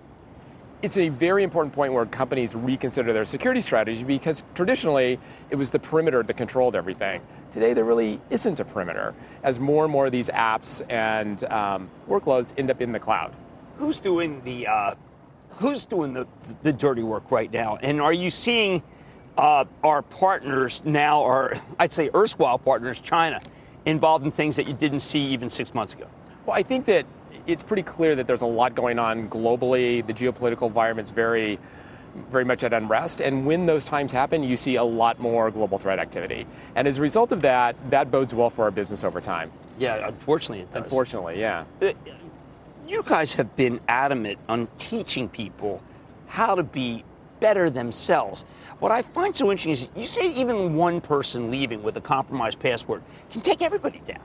it's 0.85 0.99
a 0.99 1.09
very 1.09 1.43
important 1.43 1.75
point 1.75 1.95
where 1.95 2.05
companies 2.05 2.55
reconsider 2.55 3.15
their 3.15 3.25
security 3.25 3.63
strategy 3.63 4.05
because 4.05 4.45
traditionally 4.55 5.19
it 5.49 5.57
was 5.57 5.71
the 5.71 5.79
perimeter 5.79 6.23
that 6.23 6.37
controlled 6.37 6.77
everything. 6.77 7.23
Today 7.53 7.73
there 7.73 7.85
really 7.85 8.21
isn't 8.29 8.61
a 8.61 8.67
perimeter 8.67 9.15
as 9.43 9.59
more 9.59 9.85
and 9.85 9.93
more 9.93 10.05
of 10.05 10.13
these 10.13 10.29
apps 10.29 10.83
and 10.91 11.43
um, 11.45 11.89
workloads 12.07 12.53
end 12.59 12.71
up 12.71 12.83
in 12.83 12.93
the 12.93 13.01
cloud. 13.01 13.35
Who's 13.79 13.99
doing 13.99 14.43
the 14.45 14.67
uh, 14.67 14.95
who's 15.57 15.85
doing 15.85 16.13
the, 16.13 16.27
the 16.63 16.73
dirty 16.73 17.03
work 17.03 17.31
right 17.31 17.53
now? 17.53 17.79
And 17.83 18.01
are 18.01 18.13
you 18.13 18.31
seeing 18.31 18.83
uh, 19.37 19.65
our 19.83 20.03
partners 20.03 20.83
now, 20.85 21.21
or 21.21 21.55
I'd 21.79 21.93
say 21.93 22.11
erstwhile 22.15 22.59
partners, 22.59 23.01
China, 23.01 23.41
involved 23.87 24.25
in 24.25 24.31
things 24.31 24.57
that 24.57 24.67
you 24.67 24.75
didn't 24.75 25.01
see 25.01 25.21
even 25.21 25.51
six 25.51 25.75
months 25.75 25.95
ago? 25.95 26.07
Well, 26.47 26.57
I 26.57 26.63
think 26.63 26.85
that 26.87 27.07
it's 27.47 27.63
pretty 27.63 27.83
clear 27.83 28.15
that 28.17 28.27
there's 28.27 28.43
a 28.43 28.47
lot 28.47 28.75
going 28.75 28.99
on 28.99 29.29
globally. 29.29 30.07
The 30.07 30.15
geopolitical 30.15 30.67
environment's 30.67 31.11
very 31.11 31.59
very 32.29 32.45
much 32.45 32.63
at 32.63 32.73
unrest. 32.73 33.21
And 33.21 33.45
when 33.45 33.67
those 33.67 33.85
times 33.85 34.13
happen, 34.13 34.43
you 34.43 34.57
see 34.57 34.77
a 34.77 34.85
lot 34.85 35.19
more 35.19 35.51
global 35.51 35.79
threat 35.79 35.99
activity. 35.99 36.47
And 36.77 36.87
as 36.87 36.99
a 36.99 37.03
result 37.03 37.33
of 37.33 37.43
that, 37.43 37.77
that 37.91 38.11
bodes 38.11 38.35
well 38.35 38.51
for 38.51 38.65
our 38.65 38.71
business 38.71 39.05
over 39.05 39.21
time. 39.21 39.51
Yeah, 39.79 40.07
unfortunately 40.07 40.63
it 40.63 40.71
does. 40.71 40.85
Unfortunately, 40.85 41.41
yeah. 41.41 41.65
You 42.87 43.03
guys 43.03 43.33
have 43.35 43.57
been 43.57 43.81
adamant 43.89 44.39
on 44.47 44.69
teaching 44.77 45.29
people 45.29 45.83
how 46.27 46.55
to 46.55 46.63
be 46.63 47.03
better 47.41 47.71
themselves. 47.71 48.43
What 48.79 48.93
I 48.93 49.01
find 49.01 49.35
so 49.35 49.51
interesting 49.51 49.73
is 49.73 49.89
you 49.97 50.05
say 50.05 50.33
even 50.35 50.77
one 50.77 51.01
person 51.01 51.51
leaving 51.51 51.83
with 51.83 51.97
a 51.97 52.01
compromised 52.01 52.61
password 52.61 53.03
can 53.31 53.41
take 53.41 53.63
everybody 53.63 54.01
down. 54.05 54.21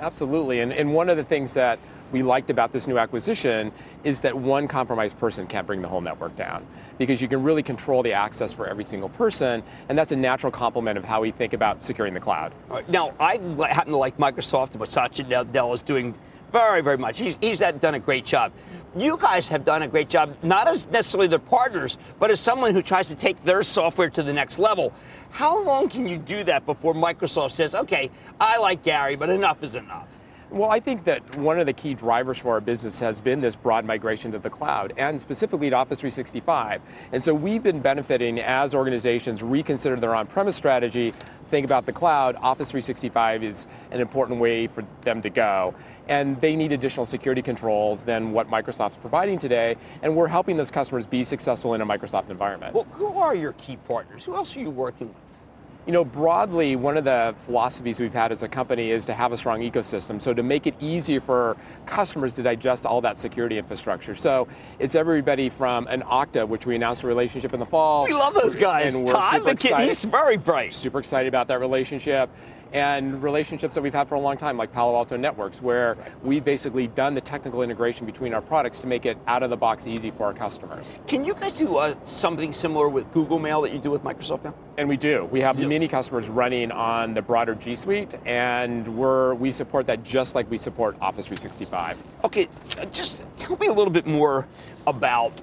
Absolutely. 0.00 0.60
And, 0.60 0.72
and 0.72 0.94
one 0.94 1.10
of 1.10 1.18
the 1.18 1.24
things 1.24 1.52
that 1.54 1.78
we 2.10 2.22
liked 2.22 2.50
about 2.50 2.72
this 2.72 2.86
new 2.86 2.98
acquisition 2.98 3.70
is 4.02 4.22
that 4.22 4.36
one 4.36 4.66
compromised 4.66 5.18
person 5.18 5.46
can't 5.46 5.66
bring 5.66 5.82
the 5.82 5.88
whole 5.88 6.00
network 6.00 6.34
down 6.36 6.66
because 6.98 7.20
you 7.20 7.28
can 7.28 7.42
really 7.42 7.62
control 7.62 8.02
the 8.02 8.12
access 8.12 8.52
for 8.52 8.66
every 8.66 8.82
single 8.82 9.10
person, 9.10 9.62
and 9.88 9.96
that's 9.96 10.10
a 10.10 10.16
natural 10.16 10.50
complement 10.50 10.98
of 10.98 11.04
how 11.04 11.20
we 11.20 11.30
think 11.30 11.52
about 11.52 11.82
securing 11.82 12.14
the 12.14 12.20
cloud. 12.20 12.52
Now, 12.88 13.14
I 13.20 13.34
happen 13.70 13.92
to 13.92 13.98
like 13.98 14.16
Microsoft 14.16 14.72
and 14.72 14.80
what 14.80 14.88
Satya 14.88 15.24
Nadella 15.26 15.74
is 15.74 15.82
doing 15.82 16.16
Very, 16.52 16.82
very 16.82 16.98
much. 16.98 17.18
He's, 17.18 17.38
he's 17.40 17.60
done 17.60 17.94
a 17.94 17.98
great 17.98 18.24
job. 18.24 18.52
You 18.96 19.16
guys 19.16 19.46
have 19.48 19.64
done 19.64 19.82
a 19.82 19.88
great 19.88 20.08
job, 20.08 20.34
not 20.42 20.66
as 20.66 20.88
necessarily 20.88 21.28
their 21.28 21.38
partners, 21.38 21.96
but 22.18 22.30
as 22.30 22.40
someone 22.40 22.74
who 22.74 22.82
tries 22.82 23.08
to 23.08 23.14
take 23.14 23.40
their 23.44 23.62
software 23.62 24.10
to 24.10 24.22
the 24.22 24.32
next 24.32 24.58
level. 24.58 24.92
How 25.30 25.64
long 25.64 25.88
can 25.88 26.08
you 26.08 26.18
do 26.18 26.42
that 26.44 26.66
before 26.66 26.92
Microsoft 26.92 27.52
says, 27.52 27.74
okay, 27.76 28.10
I 28.40 28.58
like 28.58 28.82
Gary, 28.82 29.14
but 29.14 29.30
enough 29.30 29.62
is 29.62 29.76
enough? 29.76 30.08
Well, 30.50 30.68
I 30.68 30.80
think 30.80 31.04
that 31.04 31.36
one 31.36 31.60
of 31.60 31.66
the 31.66 31.72
key 31.72 31.94
drivers 31.94 32.38
for 32.38 32.54
our 32.54 32.60
business 32.60 32.98
has 32.98 33.20
been 33.20 33.40
this 33.40 33.54
broad 33.54 33.84
migration 33.84 34.32
to 34.32 34.38
the 34.40 34.50
cloud 34.50 34.92
and 34.96 35.22
specifically 35.22 35.70
to 35.70 35.76
Office 35.76 36.00
365. 36.00 36.82
And 37.12 37.22
so 37.22 37.32
we've 37.32 37.62
been 37.62 37.78
benefiting 37.78 38.40
as 38.40 38.74
organizations 38.74 39.44
reconsider 39.44 39.94
their 39.94 40.12
on 40.12 40.26
premise 40.26 40.56
strategy, 40.56 41.14
think 41.46 41.64
about 41.64 41.86
the 41.86 41.92
cloud. 41.92 42.34
Office 42.34 42.72
365 42.72 43.44
is 43.44 43.68
an 43.92 44.00
important 44.00 44.40
way 44.40 44.66
for 44.66 44.84
them 45.02 45.22
to 45.22 45.30
go. 45.30 45.72
And 46.08 46.40
they 46.40 46.56
need 46.56 46.72
additional 46.72 47.06
security 47.06 47.42
controls 47.42 48.04
than 48.04 48.32
what 48.32 48.50
Microsoft's 48.50 48.96
providing 48.96 49.38
today. 49.38 49.76
And 50.02 50.16
we're 50.16 50.26
helping 50.26 50.56
those 50.56 50.72
customers 50.72 51.06
be 51.06 51.22
successful 51.22 51.74
in 51.74 51.80
a 51.80 51.86
Microsoft 51.86 52.28
environment. 52.28 52.74
Well, 52.74 52.88
who 52.90 53.16
are 53.16 53.36
your 53.36 53.52
key 53.52 53.76
partners? 53.76 54.24
Who 54.24 54.34
else 54.34 54.56
are 54.56 54.60
you 54.60 54.70
working 54.70 55.14
with? 55.14 55.44
You 55.86 55.92
know, 55.92 56.04
broadly, 56.04 56.76
one 56.76 56.98
of 56.98 57.04
the 57.04 57.34
philosophies 57.38 58.00
we've 58.00 58.12
had 58.12 58.32
as 58.32 58.42
a 58.42 58.48
company 58.48 58.90
is 58.90 59.06
to 59.06 59.14
have 59.14 59.32
a 59.32 59.36
strong 59.36 59.60
ecosystem. 59.60 60.20
So 60.20 60.34
to 60.34 60.42
make 60.42 60.66
it 60.66 60.74
easier 60.78 61.20
for 61.20 61.56
customers 61.86 62.34
to 62.36 62.42
digest 62.42 62.84
all 62.84 63.00
that 63.00 63.16
security 63.16 63.56
infrastructure. 63.56 64.14
So 64.14 64.46
it's 64.78 64.94
everybody 64.94 65.48
from 65.48 65.86
an 65.86 66.02
Okta, 66.02 66.46
which 66.46 66.66
we 66.66 66.76
announced 66.76 67.02
a 67.02 67.06
relationship 67.06 67.54
in 67.54 67.60
the 67.60 67.66
fall. 67.66 68.04
We 68.04 68.12
love 68.12 68.34
those 68.34 68.56
guys. 68.56 68.94
And 68.94 69.06
we're 69.06 69.14
Todd 69.14 69.40
McKinnon, 69.40 69.86
he's 69.86 70.04
very 70.04 70.36
bright. 70.36 70.74
super 70.74 70.98
excited 70.98 71.28
about 71.28 71.48
that 71.48 71.60
relationship. 71.60 72.28
And 72.72 73.22
relationships 73.22 73.74
that 73.74 73.80
we've 73.80 73.94
had 73.94 74.08
for 74.08 74.14
a 74.14 74.20
long 74.20 74.36
time, 74.36 74.56
like 74.56 74.72
Palo 74.72 74.94
Alto 74.94 75.16
Networks, 75.16 75.60
where 75.60 75.96
we've 76.22 76.44
basically 76.44 76.86
done 76.86 77.14
the 77.14 77.20
technical 77.20 77.62
integration 77.62 78.06
between 78.06 78.32
our 78.32 78.40
products 78.40 78.80
to 78.82 78.86
make 78.86 79.06
it 79.06 79.18
out 79.26 79.42
of 79.42 79.50
the 79.50 79.56
box 79.56 79.86
easy 79.86 80.10
for 80.10 80.26
our 80.26 80.34
customers. 80.34 81.00
Can 81.06 81.24
you 81.24 81.34
guys 81.34 81.54
do 81.54 81.76
uh, 81.76 81.94
something 82.04 82.52
similar 82.52 82.88
with 82.88 83.10
Google 83.10 83.38
Mail 83.38 83.62
that 83.62 83.72
you 83.72 83.80
do 83.80 83.90
with 83.90 84.02
Microsoft 84.02 84.44
Mail? 84.44 84.56
And 84.78 84.88
we 84.88 84.96
do. 84.96 85.24
We 85.26 85.40
have 85.40 85.58
many 85.58 85.88
customers 85.88 86.28
running 86.28 86.70
on 86.70 87.12
the 87.12 87.22
broader 87.22 87.54
G 87.54 87.74
Suite, 87.74 88.14
and 88.24 88.96
we're 88.96 89.34
we 89.34 89.50
support 89.50 89.86
that 89.86 90.04
just 90.04 90.34
like 90.34 90.48
we 90.50 90.56
support 90.56 90.96
Office 91.00 91.26
365. 91.26 92.02
Okay, 92.24 92.48
uh, 92.78 92.84
just 92.86 93.24
tell 93.36 93.56
me 93.56 93.66
a 93.66 93.72
little 93.72 93.92
bit 93.92 94.06
more 94.06 94.46
about 94.86 95.40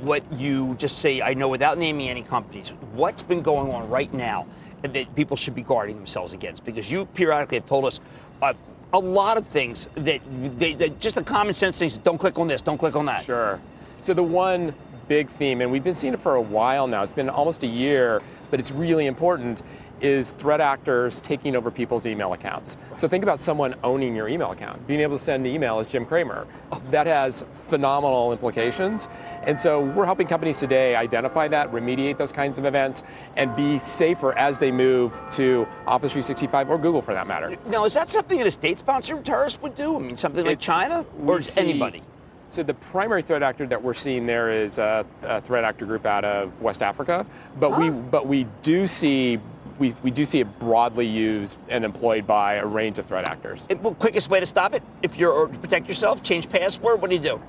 what 0.00 0.30
you 0.32 0.74
just 0.74 0.98
say. 0.98 1.22
I 1.22 1.34
know 1.34 1.48
without 1.48 1.78
naming 1.78 2.08
any 2.08 2.22
companies, 2.22 2.70
what's 2.92 3.22
been 3.22 3.40
going 3.40 3.72
on 3.72 3.88
right 3.88 4.12
now 4.12 4.46
that 4.94 5.14
people 5.14 5.36
should 5.36 5.54
be 5.54 5.62
guarding 5.62 5.96
themselves 5.96 6.32
against? 6.32 6.64
Because 6.64 6.90
you 6.90 7.06
periodically 7.06 7.58
have 7.58 7.66
told 7.66 7.84
us. 7.84 8.00
Uh, 8.42 8.52
a 8.92 8.98
lot 8.98 9.36
of 9.36 9.46
things 9.46 9.88
that, 9.96 10.20
they, 10.58 10.72
that 10.74 11.00
just 11.00 11.16
the 11.16 11.22
common 11.22 11.52
sense 11.52 11.78
things. 11.78 11.98
Don't 11.98 12.18
click 12.18 12.38
on 12.38 12.48
this. 12.48 12.62
Don't 12.62 12.78
click 12.78 12.96
on 12.96 13.04
that. 13.06 13.24
Sure. 13.24 13.60
So 14.00 14.14
the 14.14 14.22
one 14.22 14.72
big 15.08 15.28
theme, 15.28 15.60
and 15.60 15.70
we've 15.70 15.84
been 15.84 15.94
seeing 15.94 16.14
it 16.14 16.20
for 16.20 16.36
a 16.36 16.40
while 16.40 16.86
now. 16.86 17.02
It's 17.02 17.12
been 17.12 17.28
almost 17.28 17.62
a 17.62 17.66
year, 17.66 18.22
but 18.50 18.60
it's 18.60 18.70
really 18.70 19.06
important. 19.06 19.62
Is 20.00 20.34
threat 20.34 20.60
actors 20.60 21.22
taking 21.22 21.56
over 21.56 21.70
people's 21.70 22.04
email 22.04 22.34
accounts? 22.34 22.76
So 22.96 23.08
think 23.08 23.22
about 23.22 23.40
someone 23.40 23.74
owning 23.82 24.14
your 24.14 24.28
email 24.28 24.50
account, 24.50 24.86
being 24.86 25.00
able 25.00 25.16
to 25.16 25.22
send 25.22 25.46
an 25.46 25.52
email 25.52 25.78
as 25.78 25.86
Jim 25.86 26.04
Cramer. 26.04 26.46
That 26.90 27.06
has 27.06 27.44
phenomenal 27.54 28.30
implications. 28.32 29.08
And 29.44 29.58
so 29.58 29.82
we're 29.82 30.04
helping 30.04 30.26
companies 30.26 30.58
today 30.60 30.96
identify 30.96 31.48
that, 31.48 31.72
remediate 31.72 32.18
those 32.18 32.30
kinds 32.30 32.58
of 32.58 32.66
events, 32.66 33.04
and 33.36 33.56
be 33.56 33.78
safer 33.78 34.34
as 34.34 34.58
they 34.58 34.70
move 34.70 35.18
to 35.30 35.66
Office 35.86 36.12
365 36.12 36.68
or 36.68 36.76
Google 36.76 37.00
for 37.00 37.14
that 37.14 37.26
matter. 37.26 37.56
Now, 37.66 37.86
is 37.86 37.94
that 37.94 38.10
something 38.10 38.36
that 38.36 38.46
a 38.46 38.50
state-sponsored 38.50 39.24
terrorist 39.24 39.62
would 39.62 39.74
do? 39.74 39.96
I 39.96 39.98
mean, 40.00 40.16
something 40.18 40.44
like 40.44 40.58
It's- 40.58 40.66
China, 40.66 41.06
or 41.24 41.40
see- 41.40 41.60
anybody? 41.62 42.02
So 42.50 42.62
the 42.62 42.74
primary 42.74 43.22
threat 43.22 43.42
actor 43.42 43.66
that 43.66 43.82
we're 43.82 43.92
seeing 43.94 44.24
there 44.26 44.52
is 44.52 44.78
a, 44.78 45.04
a 45.22 45.40
threat 45.40 45.64
actor 45.64 45.84
group 45.84 46.06
out 46.06 46.24
of 46.24 46.52
West 46.62 46.80
Africa, 46.80 47.26
but 47.58 47.76
we 47.76 47.90
but 47.90 48.26
we 48.28 48.46
do 48.62 48.86
see 48.86 49.40
we, 49.78 49.94
we 50.02 50.10
do 50.10 50.24
see 50.24 50.40
it 50.40 50.58
broadly 50.58 51.06
used 51.06 51.58
and 51.68 51.84
employed 51.84 52.26
by 52.26 52.54
a 52.54 52.66
range 52.66 52.98
of 52.98 53.06
threat 53.06 53.28
actors. 53.28 53.66
It, 53.68 53.80
well, 53.80 53.94
quickest 53.94 54.30
way 54.30 54.40
to 54.40 54.46
stop 54.46 54.74
it, 54.74 54.82
if 55.02 55.18
you're 55.18 55.48
to 55.48 55.58
protect 55.58 55.88
yourself, 55.88 56.22
change 56.22 56.48
password. 56.48 57.00
What 57.00 57.10
do 57.10 57.16
you 57.16 57.22
do? 57.22 57.40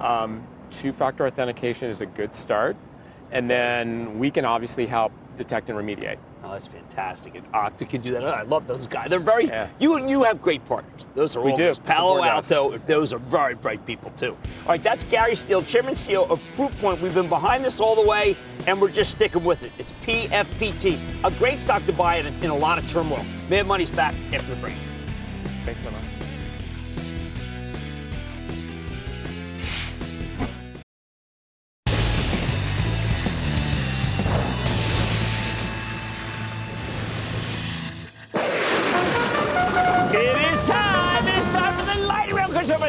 Um, 0.00 0.46
two-factor 0.70 1.26
authentication 1.26 1.90
is 1.90 2.00
a 2.00 2.06
good 2.06 2.32
start, 2.32 2.76
and 3.30 3.48
then 3.48 4.18
we 4.18 4.30
can 4.30 4.44
obviously 4.44 4.86
help 4.86 5.12
detect 5.36 5.68
and 5.70 5.78
remediate. 5.78 6.18
Oh, 6.42 6.52
that's 6.52 6.66
fantastic. 6.66 7.34
And 7.34 7.50
Okta 7.52 7.88
can 7.88 8.00
do 8.02 8.12
that. 8.12 8.24
Oh, 8.24 8.28
I 8.28 8.42
love 8.42 8.66
those 8.66 8.86
guys. 8.86 9.08
They're 9.10 9.18
very. 9.18 9.50
You 9.78 9.96
and 9.96 10.08
you 10.08 10.22
have 10.24 10.40
great 10.40 10.64
partners. 10.64 11.08
Those 11.14 11.36
are 11.36 11.42
We 11.42 11.50
all 11.50 11.56
do. 11.56 11.74
Palo. 11.84 12.22
Alto. 12.22 12.78
Those 12.86 13.12
are 13.12 13.18
very 13.18 13.54
bright 13.54 13.84
people 13.86 14.10
too. 14.16 14.36
All 14.62 14.68
right, 14.68 14.82
that's 14.82 15.04
Gary 15.04 15.34
Steele, 15.34 15.62
Chairman 15.62 15.94
Steele 15.94 16.24
of 16.30 16.40
Proofpoint. 16.54 17.00
We've 17.00 17.14
been 17.14 17.28
behind 17.28 17.64
this 17.64 17.80
all 17.80 17.94
the 17.94 18.08
way, 18.08 18.36
and 18.66 18.80
we're 18.80 18.90
just 18.90 19.10
sticking 19.10 19.44
with 19.44 19.62
it. 19.62 19.72
It's 19.78 19.92
PFPT, 20.02 20.98
a 21.24 21.30
great 21.32 21.58
stock 21.58 21.84
to 21.86 21.92
buy 21.92 22.16
in, 22.16 22.26
in 22.42 22.50
a 22.50 22.56
lot 22.56 22.78
of 22.78 22.88
turmoil. 22.88 23.24
Mad 23.48 23.66
Money's 23.66 23.90
back 23.90 24.14
after 24.32 24.54
the 24.54 24.60
break. 24.60 24.74
Thanks 25.64 25.82
so 25.82 25.90
much. 25.90 26.15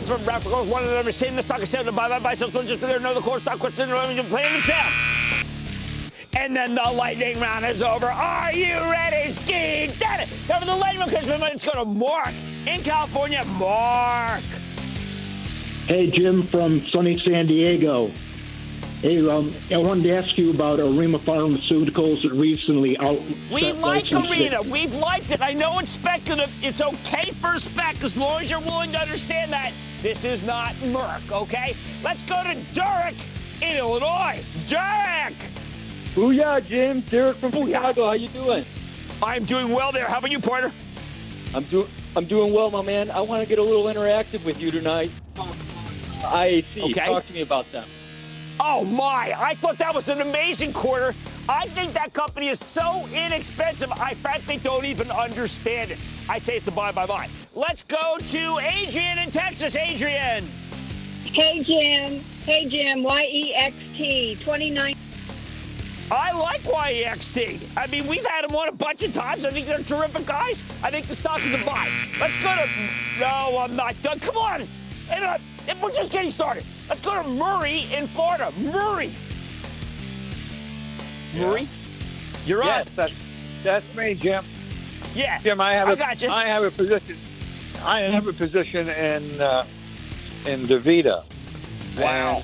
Round 0.10 0.24
question. 0.24 0.24
It's 0.24 0.24
from 0.24 0.24
Rap 0.24 0.44
Goes 0.44 0.68
one 0.68 0.84
of 0.84 0.90
them. 0.90 1.12
Same 1.12 1.36
the 1.36 1.44
stock 1.44 1.62
is 1.62 1.70
selling 1.70 1.88
to 1.88 1.92
buy, 1.92 2.10
buy, 2.10 2.20
buy. 2.20 2.34
So 2.34 2.50
just 2.50 2.70
be 2.70 2.76
there. 2.88 3.00
Know 3.00 3.14
the 3.14 3.22
core 3.22 3.40
stock 3.40 3.60
question. 3.60 3.90
You're 3.90 3.98
playing 3.98 4.54
the 4.54 4.62
sound. 4.62 4.94
And 6.38 6.56
then 6.56 6.76
the 6.76 6.84
lightning 6.84 7.40
round 7.40 7.66
is 7.66 7.82
over. 7.82 8.08
Are 8.08 8.54
you 8.54 8.76
ready, 8.92 9.32
Ski? 9.32 9.54
It. 9.54 10.00
Time 10.00 10.28
for 10.60 10.66
the 10.66 10.76
lightning 10.76 11.00
round 11.00 11.12
question. 11.12 11.40
Let's 11.40 11.66
go 11.66 11.84
to 11.84 11.86
Mark 11.86 12.34
in 12.68 12.82
California. 12.84 13.44
Mark. 13.58 14.42
Hey, 15.88 16.10
Jim 16.10 16.44
from 16.44 16.82
sunny 16.82 17.18
San 17.18 17.46
Diego. 17.46 18.12
Hey, 19.02 19.28
um, 19.30 19.54
I 19.72 19.78
wanted 19.78 20.04
to 20.04 20.18
ask 20.18 20.38
you 20.38 20.50
about 20.50 20.80
Arena 20.80 21.20
Pharmaceuticals 21.20 22.24
that 22.24 22.32
recently 22.32 22.98
out. 22.98 23.22
We 23.52 23.72
like. 23.74 24.12
Arena. 24.12 24.62
We've 24.64 24.96
liked 24.96 25.32
it. 25.32 25.42
I 25.42 25.54
know 25.54 25.80
it's 25.80 25.92
speculative. 25.92 26.52
It's 26.64 26.82
okay 26.82 27.32
for 27.32 27.58
spec 27.60 28.04
as 28.04 28.18
long 28.18 28.42
as 28.42 28.50
you're 28.50 28.60
willing 28.60 28.92
to 28.92 29.00
understand 29.00 29.52
that. 29.54 29.72
This 30.02 30.24
is 30.24 30.46
not 30.46 30.74
Merck, 30.76 31.32
okay? 31.32 31.76
Let's 32.04 32.22
go 32.24 32.44
to 32.44 32.56
Derek 32.74 33.16
in 33.62 33.78
Illinois. 33.78 34.44
Derek! 34.68 35.34
Booyah, 36.14 36.66
Jim. 36.66 37.02
Derek 37.02 37.36
from 37.36 37.52
Chicago. 37.52 38.06
How 38.06 38.14
you 38.14 38.28
doing? 38.30 38.64
I'm 39.24 39.46
doing 39.46 39.70
well 39.70 39.92
there. 39.92 40.08
How 40.08 40.20
about 40.20 40.30
you, 40.30 40.40
partner? 40.40 40.72
I'm 41.56 41.64
doing. 41.64 41.88
I'm 42.16 42.26
doing 42.26 42.54
well, 42.54 42.70
my 42.70 42.82
man. 42.82 43.10
I 43.12 43.22
want 43.22 43.42
to 43.42 43.50
get 43.50 43.60
a 43.60 43.64
little 43.64 43.86
interactive 43.86 44.46
with 44.46 44.62
you 44.62 44.72
tonight. 44.72 45.12
IAC. 45.36 46.92
Okay. 46.92 47.06
Talk 47.06 47.26
to 47.26 47.34
me 47.34 47.42
about 47.42 47.72
them. 47.72 47.88
Oh 48.60 48.84
my, 48.86 49.34
I 49.38 49.54
thought 49.56 49.78
that 49.78 49.94
was 49.94 50.10
an 50.10 50.22
amazing 50.22 50.74
quarter. 50.74 51.14
I 51.48 51.68
think 51.68 51.94
that 51.94 52.14
company 52.14 52.50
is 52.50 52.60
so 52.60 53.08
inexpensive, 53.14 53.92
I 53.92 54.16
frankly 54.16 54.58
don't 54.58 54.86
even 54.86 55.12
understand 55.12 55.92
it. 55.92 56.00
I 56.28 56.40
say 56.40 56.58
it's 56.58 56.68
a 56.68 56.72
buy, 56.72 56.92
buy, 56.92 57.06
buy. 57.06 57.30
Let's 57.56 57.84
go 57.84 58.18
to 58.18 58.60
Adrian 58.60 59.20
in 59.20 59.32
Texas. 59.32 59.76
Adrian. 59.76 60.46
Hey, 61.24 61.62
Jim. 61.64 62.20
Hey, 62.46 62.68
Jim. 62.68 63.00
E 63.00 63.54
YEXT 63.56 64.44
29. 64.44 64.96
I 66.10 66.32
like 66.32 66.62
YEXT. 66.62 67.62
I 67.76 67.88
mean, 67.88 68.08
we've 68.08 68.26
had 68.26 68.44
them 68.44 68.56
on 68.56 68.70
a 68.70 68.72
bunch 68.72 69.04
of 69.04 69.14
times. 69.14 69.44
I 69.46 69.52
think 69.52 69.68
they're 69.68 69.84
terrific 69.84 70.26
guys. 70.26 70.64
I 70.82 70.90
think 70.90 71.06
the 71.08 71.16
stock 71.16 71.46
is 71.46 71.54
a 71.54 71.66
buy. 71.66 71.90
Let's 72.20 72.42
go 72.42 72.56
to. 72.56 73.20
No, 73.20 73.58
I'm 73.60 73.76
not 73.76 74.02
done. 74.02 74.20
Come 74.20 74.38
on. 74.38 74.62
Uh, 75.12 75.38
And, 75.68 75.82
we're 75.82 75.92
just 75.92 76.12
getting 76.12 76.32
started. 76.32 76.64
Let's 76.90 77.02
go 77.02 77.22
to 77.22 77.28
Murray 77.28 77.86
in 77.94 78.08
Florida. 78.08 78.52
Murray. 78.60 79.12
Murray, 81.38 81.68
you're 82.46 82.64
yes, 82.64 82.88
up. 82.88 82.96
that's 82.96 83.64
that's 83.64 83.96
me, 83.96 84.16
Jim. 84.16 84.44
Yeah, 85.14 85.40
Jim. 85.40 85.60
I 85.60 85.74
have 85.74 85.90
I 85.90 85.92
a 85.94 85.96
gotcha. 85.96 86.32
I 86.32 86.46
have 86.46 86.64
a 86.64 86.72
position. 86.72 87.16
I 87.84 88.02
have 88.02 88.28
a 88.28 88.34
position 88.34 88.88
in 88.90 89.42
uh, 89.42 89.66
in 90.48 90.62
Davita. 90.62 91.24
Wow. 92.00 92.42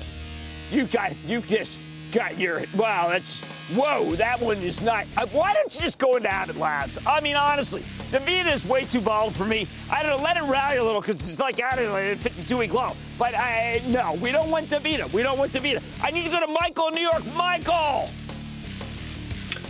You 0.70 0.86
got, 0.86 1.14
you 1.26 1.40
just 1.40 1.82
got 2.14 2.38
your, 2.38 2.62
wow, 2.76 3.08
that's, 3.08 3.40
whoa, 3.74 4.14
that 4.14 4.40
one 4.40 4.58
is 4.58 4.80
not. 4.80 5.04
Uh, 5.16 5.26
why 5.32 5.52
don't 5.52 5.74
you 5.74 5.80
just 5.80 5.98
go 5.98 6.16
into 6.16 6.30
Abbott 6.32 6.56
Labs? 6.56 6.96
I 7.04 7.20
mean, 7.20 7.34
honestly, 7.34 7.80
Davita 8.10 8.52
is 8.52 8.64
way 8.64 8.84
too 8.84 9.00
volatile 9.00 9.32
for 9.32 9.44
me. 9.44 9.66
I 9.90 10.02
don't 10.02 10.16
know, 10.16 10.24
let 10.24 10.36
it 10.36 10.44
rally 10.44 10.76
a 10.76 10.84
little 10.84 11.00
because 11.00 11.16
it's 11.28 11.40
like 11.40 11.60
out 11.60 11.78
of 11.78 11.92
a 11.92 12.14
52 12.14 12.56
week 12.56 12.72
low. 12.72 12.92
But 13.18 13.34
I, 13.34 13.82
no, 13.88 14.14
we 14.22 14.30
don't 14.30 14.48
want 14.48 14.66
Davita. 14.66 15.12
We 15.12 15.22
don't 15.24 15.38
want 15.38 15.52
Davita. 15.52 15.82
I 16.02 16.10
need 16.12 16.24
to 16.24 16.30
go 16.30 16.40
to 16.40 16.46
Michael 16.60 16.88
in 16.88 16.94
New 16.94 17.00
York. 17.02 17.24
Michael! 17.34 18.08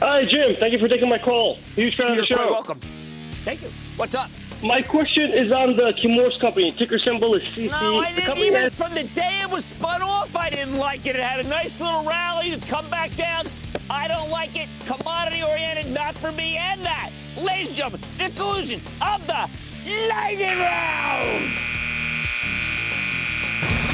Hi, 0.00 0.24
Jim. 0.26 0.54
Thank 0.56 0.72
you 0.72 0.78
for 0.78 0.88
taking 0.88 1.08
my 1.08 1.18
call. 1.18 1.54
Huge 1.74 1.96
fan 1.96 2.08
of 2.08 2.14
You're 2.16 2.22
the 2.22 2.26
show. 2.26 2.50
welcome. 2.50 2.78
Thank 3.44 3.62
you. 3.62 3.68
What's 3.96 4.14
up? 4.14 4.30
My 4.64 4.82
question 4.82 5.32
is 5.32 5.52
on 5.52 5.76
the 5.76 5.92
Kim 5.92 6.12
Morse 6.12 6.38
company. 6.38 6.72
Ticker 6.72 6.98
symbol 6.98 7.34
is 7.34 7.42
CC. 7.42 7.70
No, 7.70 8.00
I 8.00 8.10
the 8.10 8.14
didn't 8.16 8.26
company 8.26 8.46
even, 8.48 8.62
has 8.62 8.74
from 8.74 8.94
the 8.94 9.04
day 9.04 9.40
it 9.42 9.50
was 9.50 9.64
spun 9.66 10.02
off, 10.02 10.34
I 10.34 10.50
didn't 10.50 10.78
like 10.78 11.06
it. 11.06 11.16
It 11.16 11.22
had 11.22 11.44
a 11.44 11.48
nice 11.48 11.80
little 11.80 12.04
rally 12.04 12.50
to 12.50 12.66
come 12.66 12.88
back 12.90 13.14
down. 13.16 13.46
I 13.90 14.08
don't 14.08 14.30
like 14.30 14.56
it. 14.56 14.68
Commodity 14.86 15.42
oriented, 15.42 15.92
not 15.92 16.14
for 16.14 16.32
me. 16.32 16.56
And 16.56 16.80
that, 16.84 17.10
ladies 17.36 17.68
and 17.68 17.76
gentlemen, 17.76 18.00
the 18.16 18.24
conclusion 18.24 18.80
of 19.02 19.26
the 19.26 19.48
lightning 20.08 20.58
round. 20.58 21.50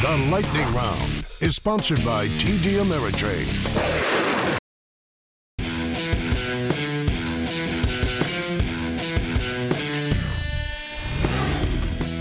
The 0.01 0.17
Lightning 0.31 0.75
Round 0.75 1.13
is 1.43 1.57
sponsored 1.57 2.03
by 2.03 2.27
TD 2.29 2.83
Ameritrade. 2.83 4.60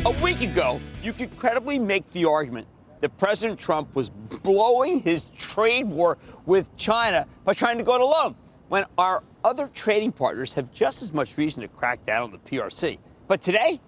A 0.09 0.23
week 0.23 0.41
ago, 0.41 0.81
you 1.03 1.13
could 1.13 1.37
credibly 1.37 1.77
make 1.77 2.07
the 2.07 2.25
argument 2.25 2.65
that 2.99 3.15
President 3.19 3.59
Trump 3.59 3.93
was 3.93 4.09
blowing 4.09 5.01
his 5.01 5.25
trade 5.37 5.85
war 5.85 6.17
with 6.47 6.75
China 6.77 7.27
by 7.45 7.53
trying 7.53 7.77
to 7.77 7.83
go 7.83 7.93
it 7.93 8.01
alone, 8.01 8.33
when 8.69 8.85
our 8.97 9.23
other 9.43 9.67
trading 9.67 10.11
partners 10.11 10.51
have 10.53 10.73
just 10.73 11.03
as 11.03 11.13
much 11.13 11.37
reason 11.37 11.61
to 11.61 11.67
crack 11.67 12.03
down 12.05 12.23
on 12.23 12.31
the 12.31 12.39
PRC. 12.39 12.97
But 13.27 13.43
today, 13.43 13.79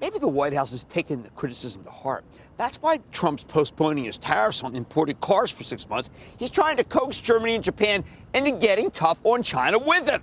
maybe 0.00 0.20
the 0.20 0.28
White 0.28 0.52
House 0.52 0.70
has 0.70 0.84
taken 0.84 1.24
the 1.24 1.30
criticism 1.30 1.82
to 1.82 1.90
heart. 1.90 2.24
That's 2.56 2.76
why 2.76 3.00
Trump's 3.10 3.42
postponing 3.42 4.04
his 4.04 4.18
tariffs 4.18 4.62
on 4.62 4.76
imported 4.76 5.20
cars 5.20 5.50
for 5.50 5.64
six 5.64 5.88
months. 5.88 6.08
He's 6.38 6.50
trying 6.50 6.76
to 6.76 6.84
coax 6.84 7.18
Germany 7.18 7.56
and 7.56 7.64
Japan 7.64 8.04
into 8.32 8.52
getting 8.52 8.92
tough 8.92 9.18
on 9.24 9.42
China 9.42 9.80
with 9.80 10.08
him. 10.08 10.22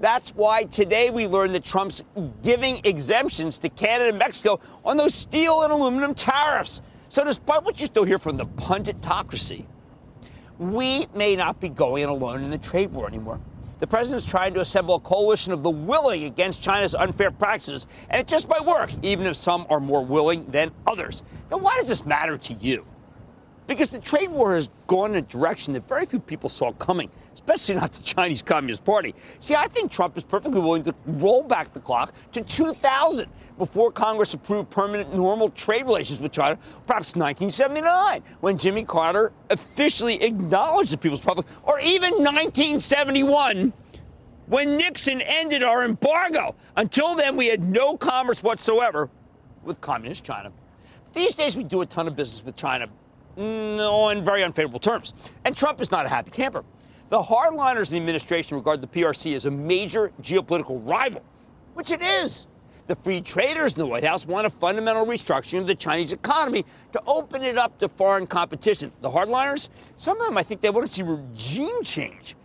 That's 0.00 0.30
why 0.30 0.64
today 0.64 1.10
we 1.10 1.26
learned 1.28 1.54
that 1.54 1.64
Trump's 1.64 2.02
giving 2.42 2.80
exemptions 2.84 3.58
to 3.58 3.68
Canada 3.68 4.10
and 4.10 4.18
Mexico 4.18 4.60
on 4.84 4.96
those 4.96 5.14
steel 5.14 5.62
and 5.62 5.72
aluminum 5.72 6.14
tariffs. 6.14 6.82
So, 7.08 7.24
despite 7.24 7.62
what 7.62 7.80
you 7.80 7.86
still 7.86 8.04
hear 8.04 8.18
from 8.18 8.36
the 8.36 8.46
punditocracy, 8.46 9.66
we 10.58 11.06
may 11.14 11.36
not 11.36 11.60
be 11.60 11.68
going 11.68 12.02
it 12.02 12.08
alone 12.08 12.42
in 12.42 12.50
the 12.50 12.58
trade 12.58 12.92
war 12.92 13.06
anymore. 13.06 13.40
The 13.78 13.86
president's 13.86 14.26
trying 14.26 14.54
to 14.54 14.60
assemble 14.60 14.96
a 14.96 15.00
coalition 15.00 15.52
of 15.52 15.62
the 15.62 15.70
willing 15.70 16.24
against 16.24 16.62
China's 16.62 16.94
unfair 16.94 17.30
practices, 17.30 17.86
and 18.08 18.20
it 18.20 18.26
just 18.26 18.48
might 18.48 18.64
work, 18.64 18.90
even 19.02 19.26
if 19.26 19.36
some 19.36 19.66
are 19.68 19.80
more 19.80 20.04
willing 20.04 20.46
than 20.46 20.70
others. 20.86 21.22
Then 21.50 21.60
why 21.60 21.76
does 21.78 21.88
this 21.88 22.06
matter 22.06 22.38
to 22.38 22.54
you? 22.54 22.86
Because 23.66 23.88
the 23.90 23.98
trade 23.98 24.30
war 24.30 24.54
has 24.54 24.68
gone 24.86 25.10
in 25.10 25.16
a 25.16 25.22
direction 25.22 25.72
that 25.72 25.88
very 25.88 26.04
few 26.04 26.18
people 26.18 26.50
saw 26.50 26.72
coming, 26.72 27.08
especially 27.32 27.76
not 27.76 27.92
the 27.92 28.02
Chinese 28.02 28.42
Communist 28.42 28.84
Party. 28.84 29.14
See, 29.38 29.54
I 29.54 29.66
think 29.68 29.90
Trump 29.90 30.18
is 30.18 30.24
perfectly 30.24 30.60
willing 30.60 30.82
to 30.82 30.94
roll 31.06 31.42
back 31.42 31.72
the 31.72 31.80
clock 31.80 32.12
to 32.32 32.42
2000 32.42 33.28
before 33.56 33.90
Congress 33.90 34.34
approved 34.34 34.68
permanent 34.68 35.14
normal 35.14 35.48
trade 35.50 35.86
relations 35.86 36.20
with 36.20 36.32
China, 36.32 36.58
perhaps 36.86 37.16
1979, 37.16 38.22
when 38.40 38.58
Jimmy 38.58 38.84
Carter 38.84 39.32
officially 39.48 40.22
acknowledged 40.22 40.92
the 40.92 40.98
People's 40.98 41.20
Republic, 41.20 41.46
or 41.62 41.80
even 41.80 42.12
1971 42.14 43.72
when 44.46 44.76
Nixon 44.76 45.22
ended 45.22 45.62
our 45.62 45.84
embargo. 45.84 46.54
Until 46.76 47.14
then, 47.14 47.36
we 47.36 47.46
had 47.46 47.64
no 47.64 47.96
commerce 47.96 48.42
whatsoever 48.42 49.08
with 49.62 49.80
Communist 49.80 50.22
China. 50.22 50.52
These 51.14 51.34
days, 51.34 51.56
we 51.56 51.64
do 51.64 51.80
a 51.80 51.86
ton 51.86 52.06
of 52.08 52.16
business 52.16 52.44
with 52.44 52.56
China 52.56 52.88
Mm, 53.36 53.78
on 53.80 54.24
very 54.24 54.44
unfavorable 54.44 54.78
terms. 54.78 55.12
And 55.44 55.56
Trump 55.56 55.80
is 55.80 55.90
not 55.90 56.06
a 56.06 56.08
happy 56.08 56.30
camper. 56.30 56.64
The 57.08 57.20
hardliners 57.20 57.88
in 57.88 57.94
the 57.94 57.96
administration 57.96 58.56
regard 58.56 58.80
the 58.80 58.86
PRC 58.86 59.34
as 59.34 59.46
a 59.46 59.50
major 59.50 60.12
geopolitical 60.22 60.80
rival, 60.88 61.22
which 61.74 61.90
it 61.90 62.02
is. 62.02 62.46
The 62.86 62.94
free 62.94 63.20
traders 63.20 63.74
in 63.74 63.80
the 63.80 63.86
White 63.86 64.04
House 64.04 64.26
want 64.26 64.46
a 64.46 64.50
fundamental 64.50 65.06
restructuring 65.06 65.60
of 65.60 65.66
the 65.66 65.74
Chinese 65.74 66.12
economy 66.12 66.64
to 66.92 67.02
open 67.06 67.42
it 67.42 67.56
up 67.56 67.78
to 67.78 67.88
foreign 67.88 68.26
competition. 68.26 68.92
The 69.00 69.10
hardliners, 69.10 69.70
some 69.96 70.20
of 70.20 70.26
them, 70.26 70.36
I 70.36 70.42
think 70.42 70.60
they 70.60 70.70
want 70.70 70.86
to 70.86 70.92
see 70.92 71.02
regime 71.02 71.82
change. 71.82 72.36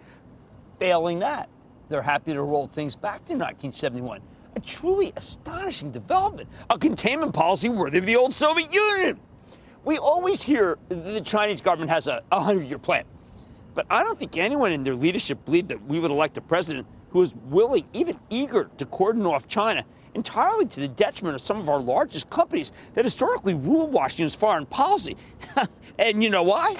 Failing 0.79 1.19
that, 1.19 1.49
they're 1.89 2.01
happy 2.01 2.33
to 2.33 2.41
roll 2.41 2.67
things 2.67 2.95
back 2.95 3.25
to 3.25 3.33
1971. 3.33 4.21
A 4.55 4.59
truly 4.61 5.11
astonishing 5.17 5.91
development, 5.91 6.47
a 6.69 6.77
containment 6.77 7.33
policy 7.33 7.67
worthy 7.67 7.97
of 7.97 8.05
the 8.05 8.15
old 8.15 8.33
Soviet 8.33 8.73
Union. 8.73 9.19
We 9.83 9.97
always 9.97 10.41
hear 10.41 10.77
the 10.89 11.21
Chinese 11.21 11.61
government 11.61 11.91
has 11.91 12.07
a 12.07 12.21
100 12.29 12.67
year 12.67 12.79
plan. 12.79 13.05
But 13.73 13.85
I 13.89 14.03
don't 14.03 14.17
think 14.17 14.37
anyone 14.37 14.71
in 14.71 14.83
their 14.83 14.95
leadership 14.95 15.45
believed 15.45 15.69
that 15.69 15.83
we 15.85 15.99
would 15.99 16.11
elect 16.11 16.37
a 16.37 16.41
president 16.41 16.85
who 17.11 17.21
is 17.21 17.33
willing, 17.45 17.85
even 17.93 18.19
eager, 18.29 18.69
to 18.77 18.85
cordon 18.85 19.25
off 19.25 19.47
China 19.47 19.85
entirely 20.15 20.65
to 20.65 20.79
the 20.79 20.87
detriment 20.87 21.35
of 21.35 21.41
some 21.41 21.59
of 21.59 21.69
our 21.69 21.79
largest 21.79 22.29
companies 22.29 22.71
that 22.93 23.05
historically 23.05 23.53
rule 23.53 23.87
Washington's 23.87 24.35
foreign 24.35 24.65
policy. 24.65 25.15
and 25.99 26.23
you 26.23 26.29
know 26.29 26.43
why? 26.43 26.75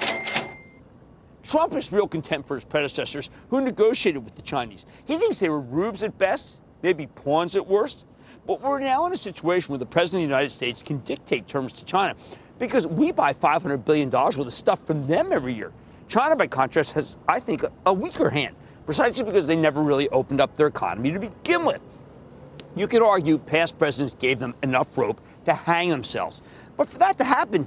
Trump 1.42 1.72
has 1.72 1.92
real 1.92 2.06
contempt 2.06 2.46
for 2.46 2.54
his 2.54 2.64
predecessors 2.64 3.30
who 3.48 3.60
negotiated 3.60 4.24
with 4.24 4.34
the 4.34 4.42
Chinese. 4.42 4.84
He 5.06 5.16
thinks 5.16 5.38
they 5.38 5.48
were 5.48 5.60
rubes 5.60 6.02
at 6.04 6.18
best, 6.18 6.60
maybe 6.82 7.06
pawns 7.06 7.56
at 7.56 7.66
worst. 7.66 8.04
But 8.46 8.62
we're 8.62 8.80
now 8.80 9.06
in 9.06 9.12
a 9.12 9.16
situation 9.16 9.70
where 9.72 9.78
the 9.78 9.86
President 9.86 10.24
of 10.24 10.28
the 10.28 10.34
United 10.34 10.50
States 10.50 10.82
can 10.82 10.98
dictate 10.98 11.46
terms 11.46 11.72
to 11.74 11.84
China 11.84 12.14
because 12.60 12.86
we 12.86 13.10
buy 13.10 13.32
$500 13.32 13.84
billion 13.84 14.10
worth 14.10 14.38
of 14.38 14.52
stuff 14.52 14.86
from 14.86 15.08
them 15.08 15.32
every 15.32 15.54
year. 15.54 15.72
China, 16.06 16.36
by 16.36 16.46
contrast, 16.46 16.92
has, 16.92 17.16
I 17.26 17.40
think, 17.40 17.64
a, 17.86 17.92
weaker 17.92 18.30
hand, 18.30 18.54
precisely 18.84 19.24
because 19.24 19.48
they 19.48 19.56
never 19.56 19.82
really 19.82 20.08
opened 20.10 20.40
up 20.40 20.54
their 20.54 20.66
economy 20.68 21.10
to 21.12 21.18
begin 21.18 21.64
with. 21.64 21.80
You 22.76 22.86
could 22.86 23.02
argue 23.02 23.38
past 23.38 23.78
presidents 23.78 24.14
gave 24.14 24.38
them 24.38 24.54
enough 24.62 24.96
rope 24.96 25.20
to 25.46 25.54
hang 25.54 25.88
themselves. 25.88 26.42
But 26.76 26.88
for 26.88 26.98
that 26.98 27.18
to 27.18 27.24
happen, 27.24 27.66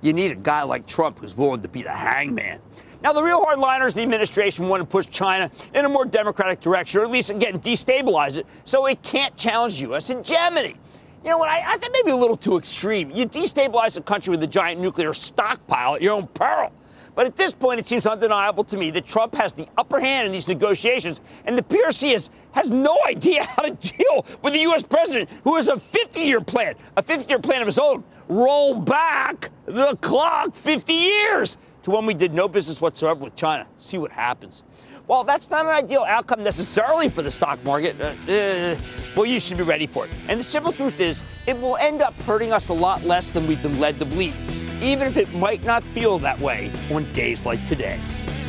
you 0.00 0.12
need 0.12 0.30
a 0.30 0.36
guy 0.36 0.62
like 0.62 0.86
Trump 0.86 1.18
who's 1.18 1.36
willing 1.36 1.62
to 1.62 1.68
be 1.68 1.82
the 1.82 1.90
hangman. 1.90 2.60
Now, 3.02 3.12
the 3.12 3.22
real 3.22 3.44
hardliners 3.44 3.90
in 3.90 3.96
the 3.96 4.02
administration 4.02 4.68
want 4.68 4.80
to 4.80 4.86
push 4.86 5.06
China 5.08 5.50
in 5.74 5.84
a 5.84 5.88
more 5.88 6.04
democratic 6.04 6.60
direction, 6.60 7.00
or 7.00 7.04
at 7.04 7.10
least, 7.10 7.30
again, 7.30 7.58
destabilize 7.60 8.36
it 8.36 8.46
so 8.64 8.86
it 8.86 9.02
can't 9.02 9.36
challenge 9.36 9.80
U.S. 9.80 10.08
hegemony. 10.08 10.76
You 11.24 11.30
know 11.30 11.38
what? 11.38 11.48
I, 11.48 11.62
I 11.66 11.78
think 11.78 11.94
maybe 11.94 12.10
a 12.10 12.16
little 12.16 12.36
too 12.36 12.58
extreme. 12.58 13.10
You 13.10 13.24
destabilize 13.24 13.96
a 13.96 14.02
country 14.02 14.30
with 14.30 14.42
a 14.42 14.46
giant 14.46 14.78
nuclear 14.78 15.14
stockpile 15.14 15.94
at 15.94 16.02
your 16.02 16.12
own 16.12 16.26
peril. 16.26 16.70
But 17.14 17.26
at 17.26 17.34
this 17.34 17.54
point, 17.54 17.80
it 17.80 17.86
seems 17.86 18.06
undeniable 18.06 18.62
to 18.64 18.76
me 18.76 18.90
that 18.90 19.06
Trump 19.06 19.34
has 19.36 19.54
the 19.54 19.66
upper 19.78 20.00
hand 20.00 20.26
in 20.26 20.32
these 20.32 20.48
negotiations, 20.48 21.22
and 21.46 21.56
the 21.56 21.62
PRC 21.62 22.12
has, 22.12 22.30
has 22.52 22.70
no 22.70 22.94
idea 23.06 23.42
how 23.42 23.62
to 23.62 23.70
deal 23.70 24.26
with 24.42 24.52
the 24.52 24.60
U.S. 24.60 24.82
president, 24.82 25.30
who 25.44 25.56
has 25.56 25.68
a 25.68 25.78
50 25.78 26.20
year 26.20 26.42
plan, 26.42 26.74
a 26.96 27.02
50 27.02 27.26
year 27.30 27.38
plan 27.38 27.62
of 27.62 27.66
his 27.66 27.78
own. 27.78 28.04
Roll 28.28 28.74
back 28.74 29.50
the 29.64 29.96
clock 30.02 30.54
50 30.54 30.92
years 30.92 31.56
to 31.84 31.90
when 31.90 32.04
we 32.04 32.12
did 32.12 32.34
no 32.34 32.48
business 32.48 32.82
whatsoever 32.82 33.24
with 33.24 33.36
China. 33.36 33.66
See 33.78 33.96
what 33.96 34.10
happens. 34.10 34.62
While 35.06 35.24
that's 35.24 35.50
not 35.50 35.66
an 35.66 35.72
ideal 35.72 36.04
outcome 36.08 36.42
necessarily 36.42 37.08
for 37.08 37.22
the 37.22 37.30
stock 37.30 37.62
market, 37.64 38.00
uh, 38.00 38.14
uh, 38.32 38.76
well, 39.16 39.26
you 39.26 39.38
should 39.38 39.58
be 39.58 39.62
ready 39.62 39.86
for 39.86 40.06
it. 40.06 40.10
And 40.28 40.40
the 40.40 40.44
simple 40.44 40.72
truth 40.72 40.98
is, 40.98 41.24
it 41.46 41.60
will 41.60 41.76
end 41.76 42.00
up 42.00 42.14
hurting 42.22 42.52
us 42.52 42.70
a 42.70 42.74
lot 42.74 43.04
less 43.04 43.30
than 43.30 43.46
we've 43.46 43.62
been 43.62 43.78
led 43.78 43.98
to 43.98 44.04
believe 44.04 44.34
even 44.82 45.08
if 45.08 45.16
it 45.16 45.32
might 45.34 45.64
not 45.64 45.82
feel 45.82 46.18
that 46.18 46.38
way 46.40 46.70
on 46.92 47.10
days 47.12 47.46
like 47.46 47.64
today. 47.64 47.98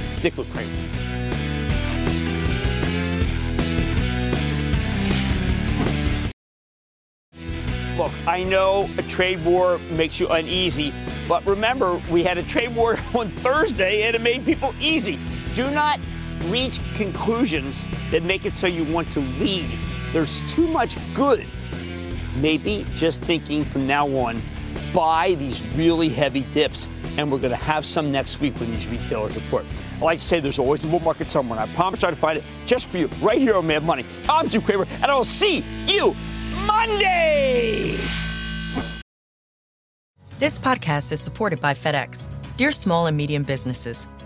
Stick 0.08 0.36
with 0.38 0.52
Cramer. 0.54 0.72
Look, 7.98 8.12
I 8.28 8.44
know 8.44 8.90
a 8.98 9.04
trade 9.04 9.44
war 9.46 9.78
makes 9.92 10.20
you 10.20 10.28
uneasy, 10.28 10.94
but 11.30 11.46
remember, 11.46 12.02
we 12.12 12.24
had 12.24 12.38
a 12.38 12.44
trade 12.44 12.76
war 12.76 12.98
on 13.14 13.30
Thursday 13.30 14.04
and 14.04 14.16
it 14.16 14.22
made 14.22 14.44
people 14.44 14.76
easy. 14.82 15.18
Do 15.54 15.72
not 15.72 16.02
reach 16.52 16.80
conclusions 16.96 17.86
that 18.12 18.24
make 18.24 18.46
it 18.46 18.56
so 18.56 18.68
you 18.68 18.84
want 18.86 19.10
to 19.12 19.20
leave. 19.40 19.72
There's 20.14 20.42
too 20.54 20.68
much 20.68 20.98
good. 21.14 21.46
Maybe 22.38 22.86
just 22.96 23.22
thinking 23.22 23.64
from 23.64 23.88
now 23.88 24.08
on 24.08 24.42
buy 24.94 25.34
these 25.36 25.62
really 25.76 26.08
heavy 26.08 26.42
dips, 26.54 26.88
and 27.18 27.32
we're 27.32 27.38
going 27.38 27.52
to 27.52 27.58
have 27.58 27.86
some 27.86 28.12
next 28.12 28.40
week 28.40 28.58
when 28.60 28.72
these 28.72 28.88
retailers 28.88 29.36
report. 29.36 29.66
I 30.00 30.04
like 30.04 30.20
to 30.20 30.26
say 30.26 30.40
there's 30.40 30.60
always 30.60 30.86
a 30.86 30.88
bull 30.88 31.02
market 31.02 31.28
somewhere, 31.28 31.60
and 31.60 31.70
I 31.70 31.74
promise 31.76 32.04
I'll 32.04 32.16
find 32.16 32.38
it 32.38 32.44
just 32.66 32.88
for 32.88 32.98
you 32.98 33.10
right 33.22 33.38
here 33.38 33.56
on 33.56 33.68
Mad 33.68 33.84
Money. 33.84 34.06
I'm 34.30 34.48
Jim 34.48 34.62
Cramer, 34.62 34.88
and 35.02 35.06
I 35.06 35.16
will 35.16 35.26
see 35.26 35.64
you 35.88 36.16
Monday. 36.66 37.98
This 40.40 40.60
podcast 40.60 41.12
is 41.12 41.20
supported 41.20 41.60
by 41.60 41.74
FedEx. 41.74 42.28
Dear 42.58 42.72
small 42.72 43.08
and 43.08 43.18
medium 43.18 43.44
businesses, 43.44 44.08